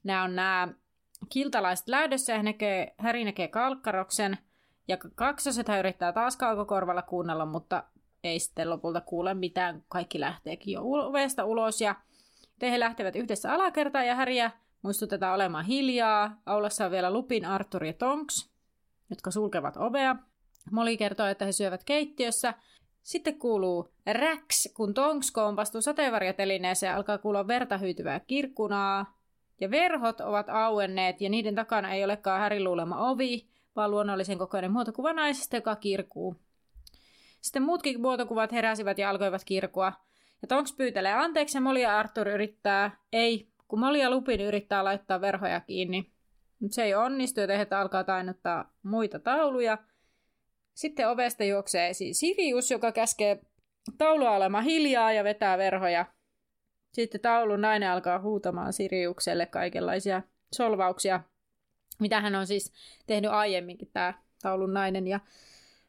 nämä 0.05 0.23
on 0.23 0.37
nämä 0.37 0.69
kiltalaiset 1.29 1.89
lähdössä 1.89 2.33
ja 2.33 2.43
näkee, 2.43 2.95
Häri 2.99 3.25
näkee 3.25 3.49
kalkkaroksen. 3.49 4.39
Ja 4.89 4.97
kaksoset 5.15 5.69
hän 5.69 5.79
yrittää 5.79 6.13
taas 6.13 6.37
kaukokorvalla 6.37 7.03
kuunnella, 7.03 7.47
mutta 7.47 7.85
ei 8.25 8.39
sitten 8.39 8.71
lopulta 8.71 9.01
kuule 9.01 9.35
mitään. 9.35 9.85
Kaikki 9.89 10.21
lähteekin 10.21 10.73
jo 10.73 10.83
ovesta 10.83 11.45
ulos 11.45 11.81
ja 11.81 11.95
he 12.63 12.81
lähtevät 12.81 13.17
yhdessä 13.17 13.53
alakertaan 13.53 14.07
ja 14.07 14.15
Häriä 14.15 14.51
Muistutetaan 14.83 15.35
olemaan 15.35 15.65
hiljaa. 15.65 16.41
Aulassa 16.47 16.85
on 16.85 16.91
vielä 16.91 17.13
Lupin, 17.13 17.45
Arthur 17.45 17.85
ja 17.85 17.93
Tonks, 17.93 18.51
jotka 19.11 19.31
sulkevat 19.31 19.77
ovea. 19.77 20.17
Molly 20.71 20.97
kertoo, 20.97 21.27
että 21.27 21.45
he 21.45 21.53
syövät 21.53 21.85
keittiössä. 21.85 22.55
Sitten 23.03 23.39
kuuluu 23.39 23.89
räks, 24.13 24.73
kun 24.77 24.95
Tonks 24.95 25.31
kompastuu 25.31 25.81
sateenvarjatelineeseen 25.81 26.91
ja 26.91 26.97
alkaa 26.97 27.19
kuulla 27.19 27.47
verta 27.47 27.79
hyytyvää 27.79 28.21
kirkkunaa. 28.21 29.19
Ja 29.61 29.71
verhot 29.71 30.21
ovat 30.21 30.49
auenneet 30.49 31.21
ja 31.21 31.31
niiden 31.31 31.55
takana 31.55 31.93
ei 31.93 32.05
olekaan 32.05 32.41
Härin 32.41 32.65
luulema 32.65 33.11
ovi, 33.11 33.49
vaan 33.77 33.91
luonnollisen 33.91 34.39
kokoinen 34.39 34.73
muotokuva 34.73 35.13
naisesta, 35.13 35.57
joka 35.57 35.77
kirkuu. 35.77 36.37
Sitten 37.41 37.63
muutkin 37.63 38.01
muotokuvat 38.01 38.53
heräsivät 38.53 38.99
ja 38.99 39.11
alkoivat 39.11 39.45
kirkua. 39.45 39.93
Ja 40.43 40.49
Tonks 40.49 40.73
pyytelee 40.73 41.13
anteeksi 41.13 41.57
ja 41.57 41.61
Molly 41.61 41.81
ja 41.81 41.99
Arthur 41.99 42.29
yrittää, 42.29 42.97
ei, 43.13 43.49
kun 43.69 43.81
Molly 43.81 43.99
ja 43.99 44.11
Lupin 44.11 44.41
yrittää 44.41 44.85
laittaa 44.85 45.21
verhoja 45.21 45.61
kiinni, 45.61 46.13
mutta 46.61 46.75
se 46.75 46.83
ei 46.83 46.95
onnistu, 46.95 47.41
joten 47.41 47.59
he 47.59 47.67
alkaa 47.71 48.05
tainuttaa 48.05 48.73
muita 48.83 49.19
tauluja. 49.19 49.79
Sitten 50.75 51.09
ovesta 51.09 51.45
juoksee 51.45 51.89
esiin 51.89 52.15
Sirius, 52.15 52.71
joka 52.71 52.93
käskee 52.93 53.41
taulua 53.99 54.31
olemaan 54.31 54.65
hiljaa 54.65 55.13
ja 55.13 55.25
vetää 55.25 55.59
verhoja. 55.59 56.07
Sitten 56.93 57.21
taulun 57.21 57.61
nainen 57.61 57.91
alkaa 57.91 58.21
huutamaan 58.21 58.73
Siriukselle 58.73 59.47
kaikenlaisia 59.47 60.23
solvauksia, 60.53 61.21
mitä 62.01 62.21
hän 62.21 62.35
on 62.35 62.47
siis 62.47 62.73
tehnyt 63.07 63.31
aiemminkin, 63.31 63.91
tämä 63.93 64.15
taulun 64.43 64.75
nainen. 64.75 65.07
Ja 65.07 65.21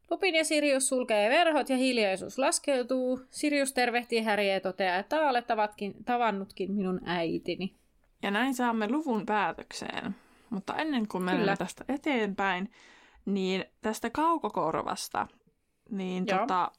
Lupin 0.09 0.35
ja 0.35 0.45
Sirius 0.45 0.87
sulkee 0.87 1.29
verhot 1.29 1.69
ja 1.69 1.77
hiljaisuus 1.77 2.37
laskeutuu. 2.37 3.21
Sirius 3.29 3.73
tervehtii 3.73 4.21
Häriä 4.21 4.53
ja 4.53 4.61
toteaa, 4.61 4.97
että 4.97 5.29
olet 5.29 5.47
tavatkin, 5.47 6.03
tavannutkin 6.05 6.73
minun 6.73 7.01
äitini. 7.05 7.75
Ja 8.23 8.31
näin 8.31 8.53
saamme 8.53 8.91
luvun 8.91 9.25
päätökseen. 9.25 10.15
Mutta 10.49 10.75
ennen 10.75 11.07
kuin 11.07 11.23
menemme 11.23 11.55
tästä 11.57 11.85
eteenpäin, 11.89 12.71
niin 13.25 13.65
tästä 13.81 14.09
kaukokorvasta, 14.09 15.27
niin 15.89 16.25
tota, 16.25 16.71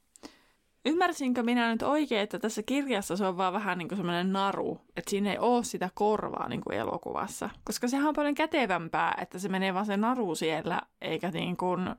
ymmärsinkö 0.87 1.43
minä 1.43 1.70
nyt 1.70 1.83
oikein, 1.83 2.20
että 2.20 2.39
tässä 2.39 2.62
kirjassa 2.62 3.16
se 3.16 3.26
on 3.26 3.37
vaan 3.37 3.53
vähän 3.53 3.78
niin 3.78 3.89
kuin 3.89 3.97
semmoinen 3.97 4.33
naru, 4.33 4.81
että 4.97 5.11
siinä 5.11 5.31
ei 5.33 5.39
ole 5.39 5.64
sitä 5.64 5.91
korvaa 5.95 6.49
niin 6.49 6.61
kuin 6.61 6.78
elokuvassa. 6.78 7.51
Koska 7.64 7.89
sehän 7.89 8.09
on 8.09 8.14
paljon 8.14 8.35
kätevämpää, 8.35 9.18
että 9.22 9.39
se 9.39 9.49
menee 9.49 9.74
vaan 9.74 9.87
se 9.87 9.97
naru 9.97 10.35
siellä, 10.35 10.81
eikä 11.01 11.31
niin 11.31 11.57
kuin, 11.57 11.95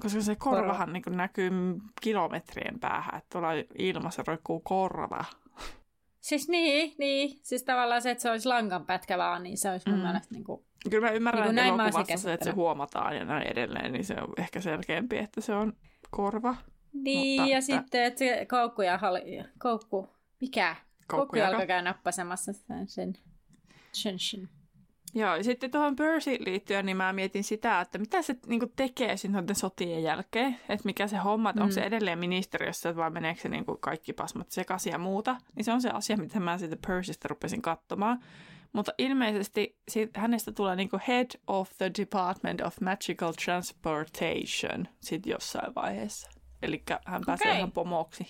koska 0.00 0.20
se 0.20 0.36
korvahan 0.36 0.92
niin 0.92 1.02
kuin 1.02 1.16
näkyy 1.16 1.50
kilometrien 2.00 2.80
päähän, 2.80 3.18
että 3.18 3.28
tuolla 3.32 3.48
ilmassa 3.78 4.22
roikkuu 4.26 4.60
korva. 4.60 5.24
Siis 6.20 6.48
niin, 6.48 6.94
niin. 6.98 7.40
Siis 7.42 7.64
tavallaan 7.64 8.02
se, 8.02 8.10
että 8.10 8.22
se 8.22 8.30
olisi 8.30 8.48
langan 8.48 8.86
pätkä 8.86 9.18
vaan, 9.18 9.42
niin 9.42 9.58
se 9.58 9.70
olisi 9.70 9.88
mun 9.88 9.98
mm. 9.98 10.04
mielestä 10.04 10.34
niin 10.34 10.44
kuin... 10.44 10.64
Kyllä 10.90 11.06
mä 11.08 11.12
ymmärrän, 11.12 11.54
niin 11.54 11.58
että 11.58 11.82
elokuvassa 11.82 12.16
se, 12.16 12.32
että 12.32 12.44
se 12.44 12.50
huomataan 12.50 13.16
ja 13.16 13.24
näin 13.24 13.46
edelleen, 13.46 13.92
niin 13.92 14.04
se 14.04 14.14
on 14.14 14.32
ehkä 14.36 14.60
selkeämpi, 14.60 15.18
että 15.18 15.40
se 15.40 15.54
on 15.54 15.72
korva. 16.10 16.56
Niin, 16.92 17.40
Mutta, 17.40 17.52
ja 17.52 17.58
että... 17.58 17.66
sitten, 17.66 18.04
että 18.04 18.18
se 18.18 18.46
koukku 18.50 18.82
ja 18.82 18.98
hali... 18.98 19.44
koukku, 19.58 20.08
mikä? 20.40 20.76
Koukku 21.06 21.36
alkaa 21.46 21.66
käy 21.66 21.82
nappasemassa 21.82 22.52
sen, 22.52 22.88
sen, 22.88 23.14
sen, 23.92 24.18
sen. 24.18 24.48
Joo, 25.14 25.36
ja 25.36 25.44
sitten 25.44 25.70
tuohon 25.70 25.96
Percy 25.96 26.36
liittyen, 26.40 26.86
niin 26.86 26.96
mä 26.96 27.12
mietin 27.12 27.44
sitä, 27.44 27.80
että 27.80 27.98
mitä 27.98 28.22
se 28.22 28.36
niin 28.46 28.72
tekee 28.76 29.16
sitten 29.16 29.54
sotien 29.54 30.02
jälkeen, 30.02 30.56
että 30.68 30.84
mikä 30.84 31.08
se 31.08 31.16
homma, 31.16 31.50
että 31.50 31.60
mm. 31.60 31.62
onko 31.62 31.74
se 31.74 31.80
edelleen 31.80 32.18
ministeriössä 32.18 32.96
vai 32.96 33.10
meneekö 33.10 33.40
se 33.40 33.48
niin 33.48 33.64
kaikki 33.80 34.12
pasmat 34.12 34.50
sekaisin 34.50 34.90
ja 34.90 34.98
muuta, 34.98 35.36
niin 35.54 35.64
se 35.64 35.72
on 35.72 35.82
se 35.82 35.90
asia, 35.90 36.16
mitä 36.16 36.40
mä 36.40 36.58
sitten 36.58 36.78
Percystä 36.86 37.28
rupesin 37.28 37.62
katsomaan. 37.62 38.20
Mutta 38.72 38.92
ilmeisesti 38.98 39.78
siitä, 39.88 40.20
hänestä 40.20 40.52
tulee 40.52 40.76
niin 40.76 40.88
Head 41.08 41.30
of 41.46 41.70
the 41.78 41.90
Department 42.00 42.60
of 42.60 42.80
Magical 42.80 43.32
Transportation 43.44 44.88
sitten 45.00 45.30
jossain 45.30 45.74
vaiheessa. 45.74 46.30
Eli 46.62 46.82
hän 47.06 47.22
pääsee 47.26 47.46
okay. 47.46 47.58
ihan 47.58 47.72
pomoksi. 47.72 48.26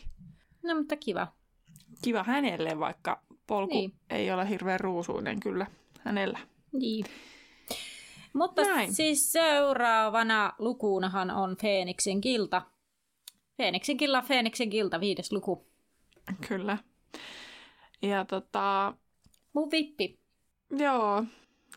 No, 0.62 0.74
mutta 0.74 0.96
kiva. 0.96 1.26
Kiva 2.02 2.22
hänelle, 2.22 2.78
vaikka 2.78 3.22
polku 3.46 3.74
niin. 3.74 3.92
ei 4.10 4.32
ole 4.32 4.48
hirveän 4.48 4.80
ruusuinen 4.80 5.40
kyllä 5.40 5.66
hänellä. 6.00 6.38
Niin. 6.72 7.04
Mutta 8.32 8.62
Näin. 8.62 8.94
siis 8.94 9.32
seuraavana 9.32 10.52
lukuunahan 10.58 11.30
on 11.30 11.56
Feeniksen 11.56 12.20
kilta. 12.20 12.62
Feeniksen 13.56 13.96
killa, 13.96 14.22
Feeniksen 14.22 14.70
kilta, 14.70 15.00
viides 15.00 15.32
luku. 15.32 15.66
Kyllä. 16.48 16.78
Ja 18.02 18.24
tota... 18.24 18.94
Mun 19.52 19.70
vippi. 19.70 20.18
Joo, 20.78 21.24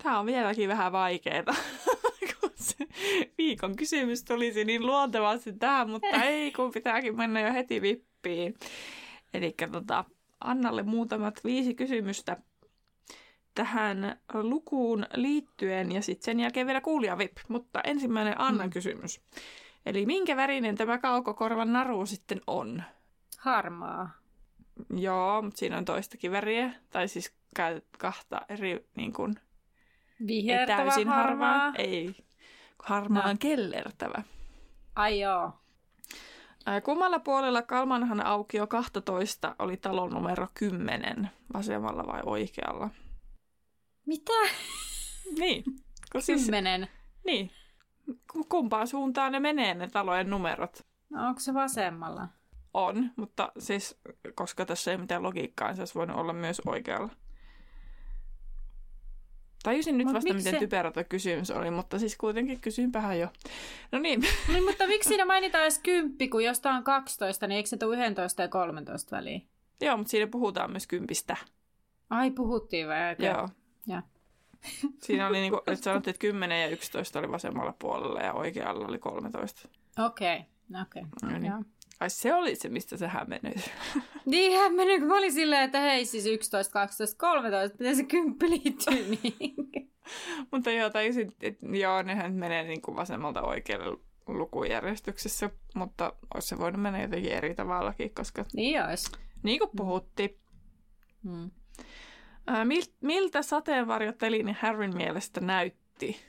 tää 0.03 0.19
on 0.19 0.25
vieläkin 0.25 0.69
vähän 0.69 0.91
vaikeeta. 0.91 1.55
viikon 3.37 3.75
kysymys 3.75 4.23
tulisi 4.23 4.65
niin 4.65 4.85
luontevasti 4.85 5.53
tähän, 5.53 5.89
mutta 5.89 6.23
ei, 6.23 6.51
kun 6.51 6.71
pitääkin 6.71 7.17
mennä 7.17 7.41
jo 7.41 7.53
heti 7.53 7.81
vippiin. 7.81 8.55
Eli 9.33 9.55
tota, 9.71 10.05
Annalle 10.39 10.83
muutamat 10.83 11.43
viisi 11.43 11.73
kysymystä 11.73 12.37
tähän 13.55 14.19
lukuun 14.33 15.05
liittyen 15.13 15.91
ja 15.91 16.01
sitten 16.01 16.25
sen 16.25 16.39
jälkeen 16.39 16.67
vielä 16.67 16.81
kuulija 16.81 17.17
VIP. 17.17 17.37
Mutta 17.47 17.81
ensimmäinen 17.81 18.41
Annan 18.41 18.67
mm. 18.67 18.71
kysymys. 18.71 19.21
Eli 19.85 20.05
minkä 20.05 20.35
värinen 20.35 20.75
tämä 20.75 20.97
kaukokorvan 20.97 21.73
naru 21.73 22.05
sitten 22.05 22.41
on? 22.47 22.83
Harmaa. 23.39 24.09
Joo, 24.95 25.41
mutta 25.41 25.57
siinä 25.57 25.77
on 25.77 25.85
toistakin 25.85 26.31
väriä. 26.31 26.73
Tai 26.89 27.07
siis 27.07 27.33
kahta 27.97 28.41
eri 28.49 28.85
niin 28.95 29.13
kuin, 29.13 29.35
Vihertävä 30.27 30.77
täysin 30.77 31.07
harmaa. 31.07 31.53
harmaa. 31.53 31.73
Ei, 31.77 32.15
harmaan 32.79 33.29
no. 33.29 33.35
kellertävä. 33.39 34.23
Ai 34.95 35.19
joo. 35.19 35.51
Kummalla 36.83 37.19
puolella 37.19 37.61
Kalmanhan 37.61 38.25
aukio 38.25 38.67
12 38.67 39.55
oli 39.59 39.77
talon 39.77 40.11
numero 40.11 40.47
10, 40.53 41.29
vasemmalla 41.53 42.07
vai 42.07 42.21
oikealla? 42.25 42.89
Mitä? 44.05 44.33
Niin. 45.39 45.63
Siis, 46.19 46.41
Kymmenen. 46.41 46.87
Niin. 47.25 47.51
Kumpaan 48.49 48.87
suuntaan 48.87 49.31
ne 49.31 49.39
menee 49.39 49.73
ne 49.73 49.87
talojen 49.87 50.29
numerot? 50.29 50.85
No 51.09 51.27
onko 51.27 51.39
se 51.39 51.53
vasemmalla? 51.53 52.27
On, 52.73 53.11
mutta 53.15 53.51
siis 53.59 53.99
koska 54.35 54.65
tässä 54.65 54.91
ei 54.91 54.97
mitään 54.97 55.23
logiikkaa, 55.23 55.67
niin 55.67 55.75
se 55.75 55.81
olisi 55.81 55.95
voinut 55.95 56.17
olla 56.17 56.33
myös 56.33 56.61
oikealla. 56.65 57.09
Tajusin 59.63 59.97
nyt 59.97 60.07
Mut 60.07 60.15
vasta, 60.15 60.33
miten 60.33 60.53
se... 60.53 60.59
typerä 60.59 60.91
tuo 60.91 61.03
kysymys 61.09 61.51
oli, 61.51 61.71
mutta 61.71 61.99
siis 61.99 62.17
kuitenkin 62.17 62.61
kysynpähän 62.61 63.19
jo. 63.19 63.27
No 63.91 63.99
niin. 63.99 64.23
niin 64.47 64.63
mutta 64.63 64.87
miksi 64.87 65.07
siinä 65.07 65.25
mainitaan 65.25 65.63
edes 65.63 65.79
kymppi, 65.79 66.27
kun 66.27 66.43
jostain 66.43 66.75
on 66.75 66.83
12, 66.83 67.47
niin 67.47 67.57
eikö 67.57 67.69
se 67.69 67.77
tule 67.77 68.07
11 68.07 68.41
ja 68.41 68.47
13 68.47 69.15
väliin? 69.15 69.47
Joo, 69.81 69.97
mutta 69.97 70.11
siinä 70.11 70.27
puhutaan 70.27 70.71
myös 70.71 70.87
kympistä. 70.87 71.37
Ai, 72.09 72.31
puhuttiin 72.31 72.87
vai? 72.87 73.15
Joo. 73.19 73.49
Ja. 73.87 74.03
Siinä 75.03 75.27
oli 75.27 75.39
niin 75.39 75.51
kuin, 75.51 75.61
että 75.67 75.83
sanottiin, 75.83 76.11
että 76.11 76.21
10 76.21 76.61
ja 76.61 76.67
11 76.67 77.19
oli 77.19 77.31
vasemmalla 77.31 77.73
puolella 77.79 78.19
ja 78.19 78.33
oikealla 78.33 78.87
oli 78.87 78.99
13. 78.99 79.69
Okei, 80.05 80.35
okay. 80.35 80.81
okei. 80.81 81.03
Okay. 81.03 81.31
No 81.31 81.39
niin. 81.39 81.65
Ai 81.99 82.09
se 82.09 82.33
oli 82.33 82.55
se, 82.55 82.69
mistä 82.69 82.97
se 82.97 83.07
hämmeni. 83.07 83.55
niin 84.25 84.59
hämmeni, 84.59 84.99
kun 84.99 85.07
mä 85.07 85.17
olin 85.17 85.33
silleen, 85.33 85.61
että 85.61 85.79
hei 85.79 86.05
siis 86.05 86.25
11, 86.25 86.73
12, 86.73 87.17
13, 87.17 87.77
miten 87.79 87.95
se 87.95 88.03
kymppi 88.03 88.49
liittyy 88.49 89.05
niin. 89.23 89.55
Mutta 90.51 90.71
joo, 90.71 90.89
tai 90.89 91.09
että 91.41 91.65
joo, 91.77 92.01
nehän 92.01 92.33
menee 92.33 92.63
niin 92.63 92.81
kuin 92.81 92.95
vasemmalta 92.95 93.41
oikealle 93.41 93.97
lukujärjestyksessä, 94.27 95.49
mutta 95.75 96.13
olisi 96.33 96.47
se 96.47 96.57
voinut 96.57 96.81
mennä 96.81 97.01
jotenkin 97.01 97.31
eri 97.31 97.55
tavallakin, 97.55 98.15
koska... 98.15 98.45
Niin 98.53 98.85
olisi. 98.85 99.11
Niin 99.43 99.59
kuin 99.59 99.71
puhuttiin. 99.75 100.39
Hmm. 102.51 102.69
miltä 103.01 103.41
sateenvarjotelini 103.41 104.55
Harryn 104.61 104.95
mielestä 104.95 105.41
näytti? 105.41 106.19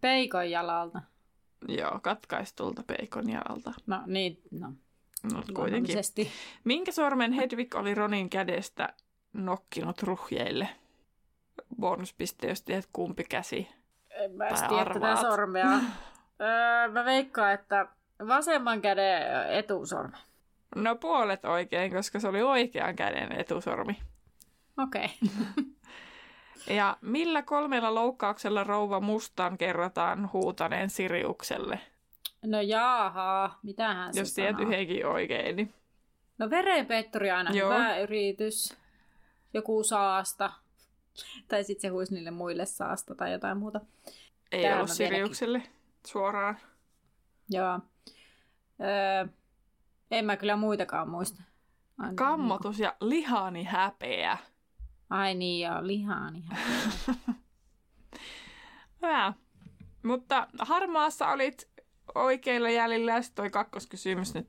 Peikon 0.00 0.50
jalalta. 0.50 1.02
Joo, 1.68 2.00
katkaistulta 2.02 2.82
peikon 2.86 3.30
jalalta. 3.30 3.72
No 3.86 4.02
niin, 4.06 4.42
no 4.50 4.72
No, 5.32 5.42
kuitenkin. 5.54 5.96
Minkä 6.64 6.92
sormen 6.92 7.32
Hedvig 7.32 7.74
oli 7.74 7.94
Ronin 7.94 8.30
kädestä 8.30 8.92
nokkinut 9.32 10.02
ruhjeille? 10.02 10.68
Bonuspiste, 11.80 12.48
jos 12.48 12.62
tiedät 12.62 12.88
kumpi 12.92 13.24
käsi. 13.24 13.68
En 14.10 14.32
mä 14.32 14.48
tiedä 14.68 14.94
tätä 14.94 15.16
sormea. 15.16 15.66
öö, 16.40 16.88
mä 16.92 17.04
veikkaan, 17.04 17.52
että 17.52 17.86
vasemman 18.28 18.80
käden 18.80 19.22
etusormi. 19.48 20.16
No 20.76 20.96
puolet 20.96 21.44
oikein, 21.44 21.92
koska 21.92 22.20
se 22.20 22.28
oli 22.28 22.42
oikean 22.42 22.96
käden 22.96 23.32
etusormi. 23.32 23.98
Okei. 24.78 25.04
Okay. 25.04 25.64
ja 26.76 26.96
millä 27.00 27.42
kolmella 27.42 27.94
loukkauksella 27.94 28.64
rouva 28.64 29.00
mustaan 29.00 29.58
kerrotaan 29.58 30.30
huutaneen 30.32 30.90
Siriukselle? 30.90 31.80
No 32.46 32.60
jaha, 32.60 33.58
mitähän 33.62 34.14
se 34.14 34.20
Jos 34.20 34.34
tiedät 34.34 34.60
yhdenkin 34.60 35.06
oikein, 35.06 35.56
niin... 35.56 35.74
No 36.38 36.50
verenpetturi 36.50 37.30
aina 37.30 37.50
Joo. 37.50 37.72
hyvä 37.72 37.98
yritys. 37.98 38.76
Joku 39.54 39.84
saasta. 39.84 40.52
Tai 41.48 41.64
sitten 41.64 41.80
se 41.82 41.88
huisi 41.88 42.14
niille 42.14 42.30
muille 42.30 42.66
saasta 42.66 43.14
tai 43.14 43.32
jotain 43.32 43.58
muuta. 43.58 43.80
Ei 44.52 44.62
Täällä 44.62 44.76
ollut 44.76 44.90
Siriukselle 44.90 45.62
suoraan. 46.06 46.58
Joo. 47.50 47.80
Öö, 48.80 49.28
en 50.10 50.24
mä 50.24 50.36
kyllä 50.36 50.56
muitakaan 50.56 51.10
muista. 51.10 51.42
Aina 51.98 52.14
Kammotus 52.14 52.76
niin 52.78 52.84
ja 52.84 52.96
lihani 53.00 53.64
häpeä. 53.64 54.38
Ai 55.10 55.34
niin 55.34 55.66
joo, 55.66 55.86
lihani 55.86 56.44
häpeä. 56.48 57.14
Hyvä. 59.02 59.32
Mutta 60.02 60.48
harmaassa 60.58 61.28
olit 61.28 61.68
oikeilla 62.14 62.70
jäljillä. 62.70 63.12
Ja 63.12 63.22
sitten 63.22 63.42
toi 63.42 63.50
kakkoskysymys, 63.50 64.34
nyt, 64.34 64.48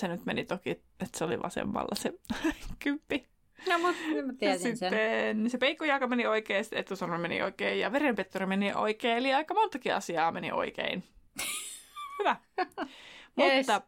se 0.00 0.08
nyt 0.08 0.26
meni 0.26 0.44
toki, 0.44 0.70
että 0.70 1.18
se 1.18 1.24
oli 1.24 1.42
vasemmalla 1.42 1.94
se 1.94 2.12
kymppi. 2.82 3.30
No, 3.68 3.78
mutta 3.78 3.98
mä 4.26 4.32
tiesin 4.38 4.70
ja 4.70 4.76
sen. 4.76 4.90
Sitten 4.90 5.50
se 5.50 5.58
peikkujaka 5.58 6.06
meni 6.06 6.26
oikein, 6.26 6.64
sitten 6.64 6.78
etusormi 6.78 7.18
meni 7.18 7.42
oikein 7.42 7.80
ja 7.80 7.92
verenpettori 7.92 8.46
meni 8.46 8.72
oikein. 8.74 9.16
Eli 9.16 9.34
aika 9.34 9.54
montakin 9.54 9.94
asiaa 9.94 10.32
meni 10.32 10.52
oikein. 10.52 11.04
Hyvä. 12.18 12.36
yes. 12.58 13.56
Mutta 13.56 13.82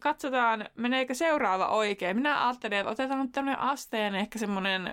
katsotaan, 0.00 0.68
meneekö 0.74 1.14
seuraava 1.14 1.68
oikein. 1.68 2.16
Minä 2.16 2.46
ajattelin, 2.46 2.78
että 2.78 2.90
otetaan 2.90 3.20
nyt 3.20 3.32
tämmöinen 3.32 3.60
asteen, 3.60 4.14
ehkä 4.14 4.38
semmoinen 4.38 4.90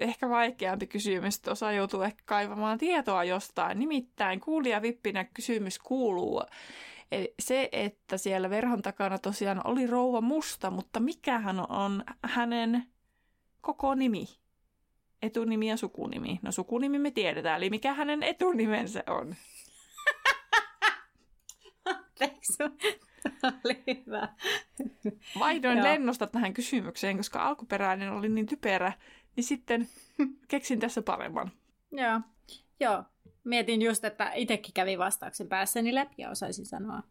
ehkä 0.00 0.28
vaikeampi 0.28 0.86
kysymys, 0.86 1.36
että 1.36 1.50
osa 1.50 1.72
joutuu 1.72 2.02
ehkä 2.02 2.22
kaivamaan 2.26 2.78
tietoa 2.78 3.24
jostain. 3.24 3.78
Nimittäin 3.78 4.40
kuulija 4.40 4.82
vippinä 4.82 5.24
kysymys 5.24 5.78
kuuluu, 5.78 6.42
Eli 7.12 7.34
se, 7.38 7.68
että 7.72 8.18
siellä 8.18 8.50
verhon 8.50 8.82
takana 8.82 9.18
tosiaan 9.18 9.60
oli 9.66 9.86
rouva 9.86 10.20
musta, 10.20 10.70
mutta 10.70 11.00
mikähän 11.00 11.70
on 11.70 12.04
hänen 12.24 12.86
koko 13.60 13.94
nimi? 13.94 14.26
Etunimi 15.22 15.68
ja 15.68 15.76
sukunimi. 15.76 16.38
No 16.42 16.52
sukunimi 16.52 16.98
me 16.98 17.10
tiedetään, 17.10 17.56
eli 17.56 17.70
mikä 17.70 17.94
hänen 17.94 18.22
etunimensä 18.22 19.04
on? 19.06 19.34
Oli 23.64 23.82
hyvä. 23.86 24.28
Vaihdoin 25.38 25.82
lennosta 25.82 26.26
tähän 26.26 26.54
kysymykseen, 26.54 27.16
koska 27.16 27.46
alkuperäinen 27.46 28.12
oli 28.12 28.28
niin 28.28 28.46
typerä, 28.46 28.92
niin 29.36 29.44
sitten 29.44 29.88
keksin 30.48 30.80
tässä 30.80 31.02
paremman. 31.02 31.50
Joo. 31.92 32.20
Joo. 32.80 33.04
Mietin 33.44 33.82
just, 33.82 34.04
että 34.04 34.32
itsekin 34.34 34.74
kävi 34.74 34.98
vastauksen 34.98 35.48
päässäni 35.48 35.94
läpi 35.94 36.14
ja 36.18 36.30
osaisin 36.30 36.66
sanoa. 36.66 37.02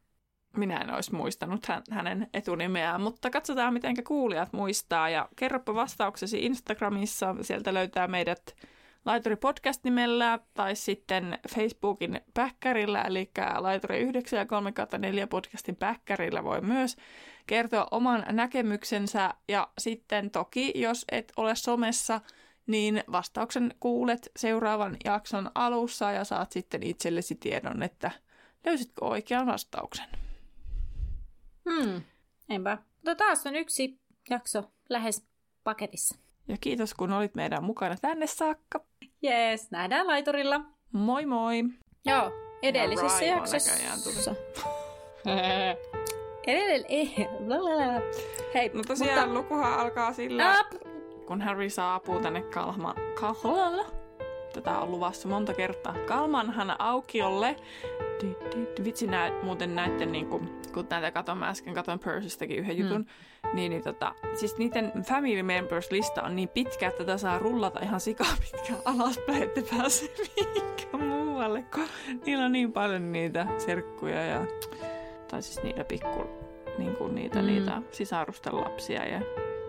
Minä 0.57 0.77
en 0.77 0.93
olisi 0.93 1.15
muistanut 1.15 1.65
hän, 1.65 1.83
hänen 1.91 2.27
etunimeään, 2.33 3.01
mutta 3.01 3.29
katsotaan, 3.29 3.73
miten 3.73 4.03
kuulijat 4.03 4.53
muistaa. 4.53 5.09
Ja 5.09 5.29
kerropa 5.35 5.75
vastauksesi 5.75 6.45
Instagramissa. 6.45 7.35
Sieltä 7.41 7.73
löytää 7.73 8.07
meidät 8.07 8.55
Laituri 9.05 9.35
Podcast 9.35 9.83
nimellä 9.83 10.39
tai 10.53 10.75
sitten 10.75 11.39
Facebookin 11.49 12.21
päkkärillä, 12.33 13.01
eli 13.01 13.31
Laituri 13.57 13.99
9 13.99 14.39
ja 14.39 14.45
3 14.45 14.73
4 14.97 15.27
podcastin 15.27 15.75
päkkärillä 15.75 16.43
voi 16.43 16.61
myös 16.61 16.97
kertoa 17.47 17.87
oman 17.91 18.25
näkemyksensä. 18.31 19.33
Ja 19.47 19.67
sitten 19.77 20.31
toki, 20.31 20.71
jos 20.75 21.05
et 21.11 21.33
ole 21.37 21.55
somessa, 21.55 22.21
niin 22.67 23.03
vastauksen 23.11 23.75
kuulet 23.79 24.31
seuraavan 24.35 24.97
jakson 25.05 25.51
alussa 25.55 26.11
ja 26.11 26.23
saat 26.23 26.51
sitten 26.51 26.83
itsellesi 26.83 27.35
tiedon, 27.35 27.83
että 27.83 28.11
löysitkö 28.65 29.05
oikean 29.05 29.45
vastauksen. 29.47 30.07
Hmm. 31.69 32.01
Enpä. 32.49 32.77
Mutta 32.95 33.15
taas 33.15 33.47
on 33.47 33.55
yksi 33.55 33.99
jakso 34.29 34.71
lähes 34.89 35.25
paketissa. 35.63 36.22
Ja 36.47 36.57
kiitos, 36.61 36.93
kun 36.93 37.13
olit 37.13 37.35
meidän 37.35 37.63
mukana 37.63 37.95
tänne 38.01 38.27
saakka. 38.27 38.79
Jees, 39.21 39.71
nähdään 39.71 40.07
laiturilla. 40.07 40.61
Moi 40.91 41.25
moi! 41.25 41.63
Joo, 42.05 42.31
edellisessä 42.61 43.25
jaksossa. 43.25 43.71
näköjään 43.71 43.99
tuli. 44.03 44.15
Edell- 46.47 46.85
eh, 46.89 47.27
blablabla. 47.47 48.01
Hei, 48.53 48.71
No 48.73 48.81
tosiaan 48.87 49.29
mutta... 49.29 49.33
lukuhan 49.39 49.79
alkaa 49.79 50.13
sillä, 50.13 50.59
Ap, 50.59 50.67
kun 51.27 51.41
Harry 51.41 51.69
saapuu 51.69 52.19
tänne 52.19 52.41
Kalma... 52.41 52.95
Kalma... 53.19 53.85
Tätä 54.53 54.79
on 54.79 54.91
luvassa 54.91 55.27
monta 55.27 55.53
kertaa. 55.53 55.95
Kalmanhan 56.07 56.81
aukiolle. 56.81 57.55
Vitsi, 58.83 59.07
nää, 59.07 59.31
muuten 59.43 59.75
näette, 59.75 60.05
niin 60.05 60.25
kun, 60.25 60.61
kun 60.73 60.87
näitä 60.89 61.11
katon, 61.11 61.37
mä 61.37 61.47
äsken 61.49 61.73
katon 61.73 61.99
Persistäkin 61.99 62.57
yhden 62.57 62.75
Hmm. 62.77 62.85
jutun, 62.85 63.05
niin, 63.53 63.69
niin 63.69 63.83
tota, 63.83 64.15
siis 64.33 64.57
niiden 64.57 64.91
family 65.07 65.43
members 65.43 65.91
lista 65.91 66.23
on 66.23 66.35
niin 66.35 66.49
pitkä, 66.49 66.87
että 66.87 66.97
tätä 67.05 67.17
saa 67.17 67.39
rullata 67.39 67.79
ihan 67.79 67.99
sikapitkään 67.99 68.79
alaspäin, 68.85 69.43
että 69.43 69.61
pääsee 69.77 70.09
mihinkään 70.35 71.03
muualle, 71.03 71.63
kun 71.73 71.85
niillä 72.25 72.45
on 72.45 72.51
niin 72.51 72.71
paljon 72.71 73.11
niitä 73.11 73.47
serkkuja 73.57 74.25
ja, 74.25 74.41
tai 75.27 75.41
siis 75.41 75.63
niitä 75.63 75.83
pikku, 75.83 76.25
niin 76.77 76.95
kuin 76.95 77.15
niitä, 77.15 77.39
Mm. 77.39 77.45
mm. 77.45 77.51
niitä 77.53 77.81
sisarusten 77.91 78.57
lapsia 78.57 79.05
ja 79.05 79.21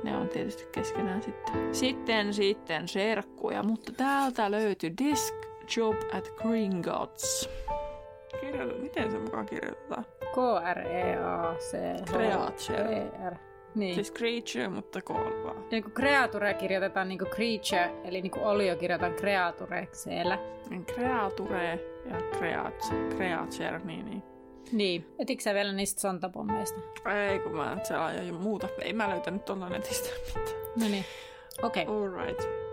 ne 0.02 0.16
on 0.16 0.28
tietysti 0.28 0.64
keskenään 0.72 1.22
sitten. 1.22 1.74
Sitten, 1.74 2.34
sitten 2.34 2.88
serkkuja, 2.88 3.62
mutta 3.62 3.92
täältä 3.92 4.50
löytyi 4.50 4.92
Desk 5.04 5.34
Job 5.76 5.96
at 6.12 6.28
Gringotts. 6.42 7.48
Kirjoita, 8.40 8.74
miten 8.74 9.10
se 9.10 9.18
mukaan 9.18 9.46
kirjoitetaan? 9.46 10.04
K-R-E-A-C. 10.20 11.76
Creature. 12.06 12.96
E-R. 12.96 13.34
Niin. 13.74 13.94
Siis 13.94 14.12
creature, 14.12 14.68
mutta 14.68 15.02
kool 15.02 15.44
vaan. 15.44 15.68
Niin 15.70 15.82
kuin 15.82 15.92
creature 15.92 16.54
kirjoitetaan 16.54 17.08
niin 17.08 17.18
kuin 17.18 17.30
creature, 17.30 17.90
eli 18.04 18.22
niin 18.22 18.30
kuin 18.30 18.44
olio 18.44 18.76
kirjoitetaan 18.76 19.14
creature 19.14 19.88
siellä. 19.92 20.38
Niin 20.70 20.86
Creature 20.86 21.80
ja 22.10 22.16
creature, 22.38 23.16
creature, 23.16 23.78
niin 23.84 24.04
niin. 24.04 24.22
Niin. 24.72 25.14
Etikö 25.18 25.42
sä 25.42 25.54
vielä 25.54 25.72
niistä 25.72 26.00
sontapommeista? 26.00 26.80
Ei 27.30 27.38
kun 27.38 27.56
mä 27.56 27.76
selailen 27.82 28.28
jo 28.28 28.34
muuta. 28.34 28.68
Ei 28.82 28.92
mä 28.92 29.10
löytänyt 29.10 29.44
tuolla 29.44 29.68
netistä 29.68 30.08
mitään. 30.26 30.56
No 30.80 30.88
niin. 30.88 31.04
Okei. 31.62 31.82
Okay. 31.88 32.02
Alright. 32.02 32.63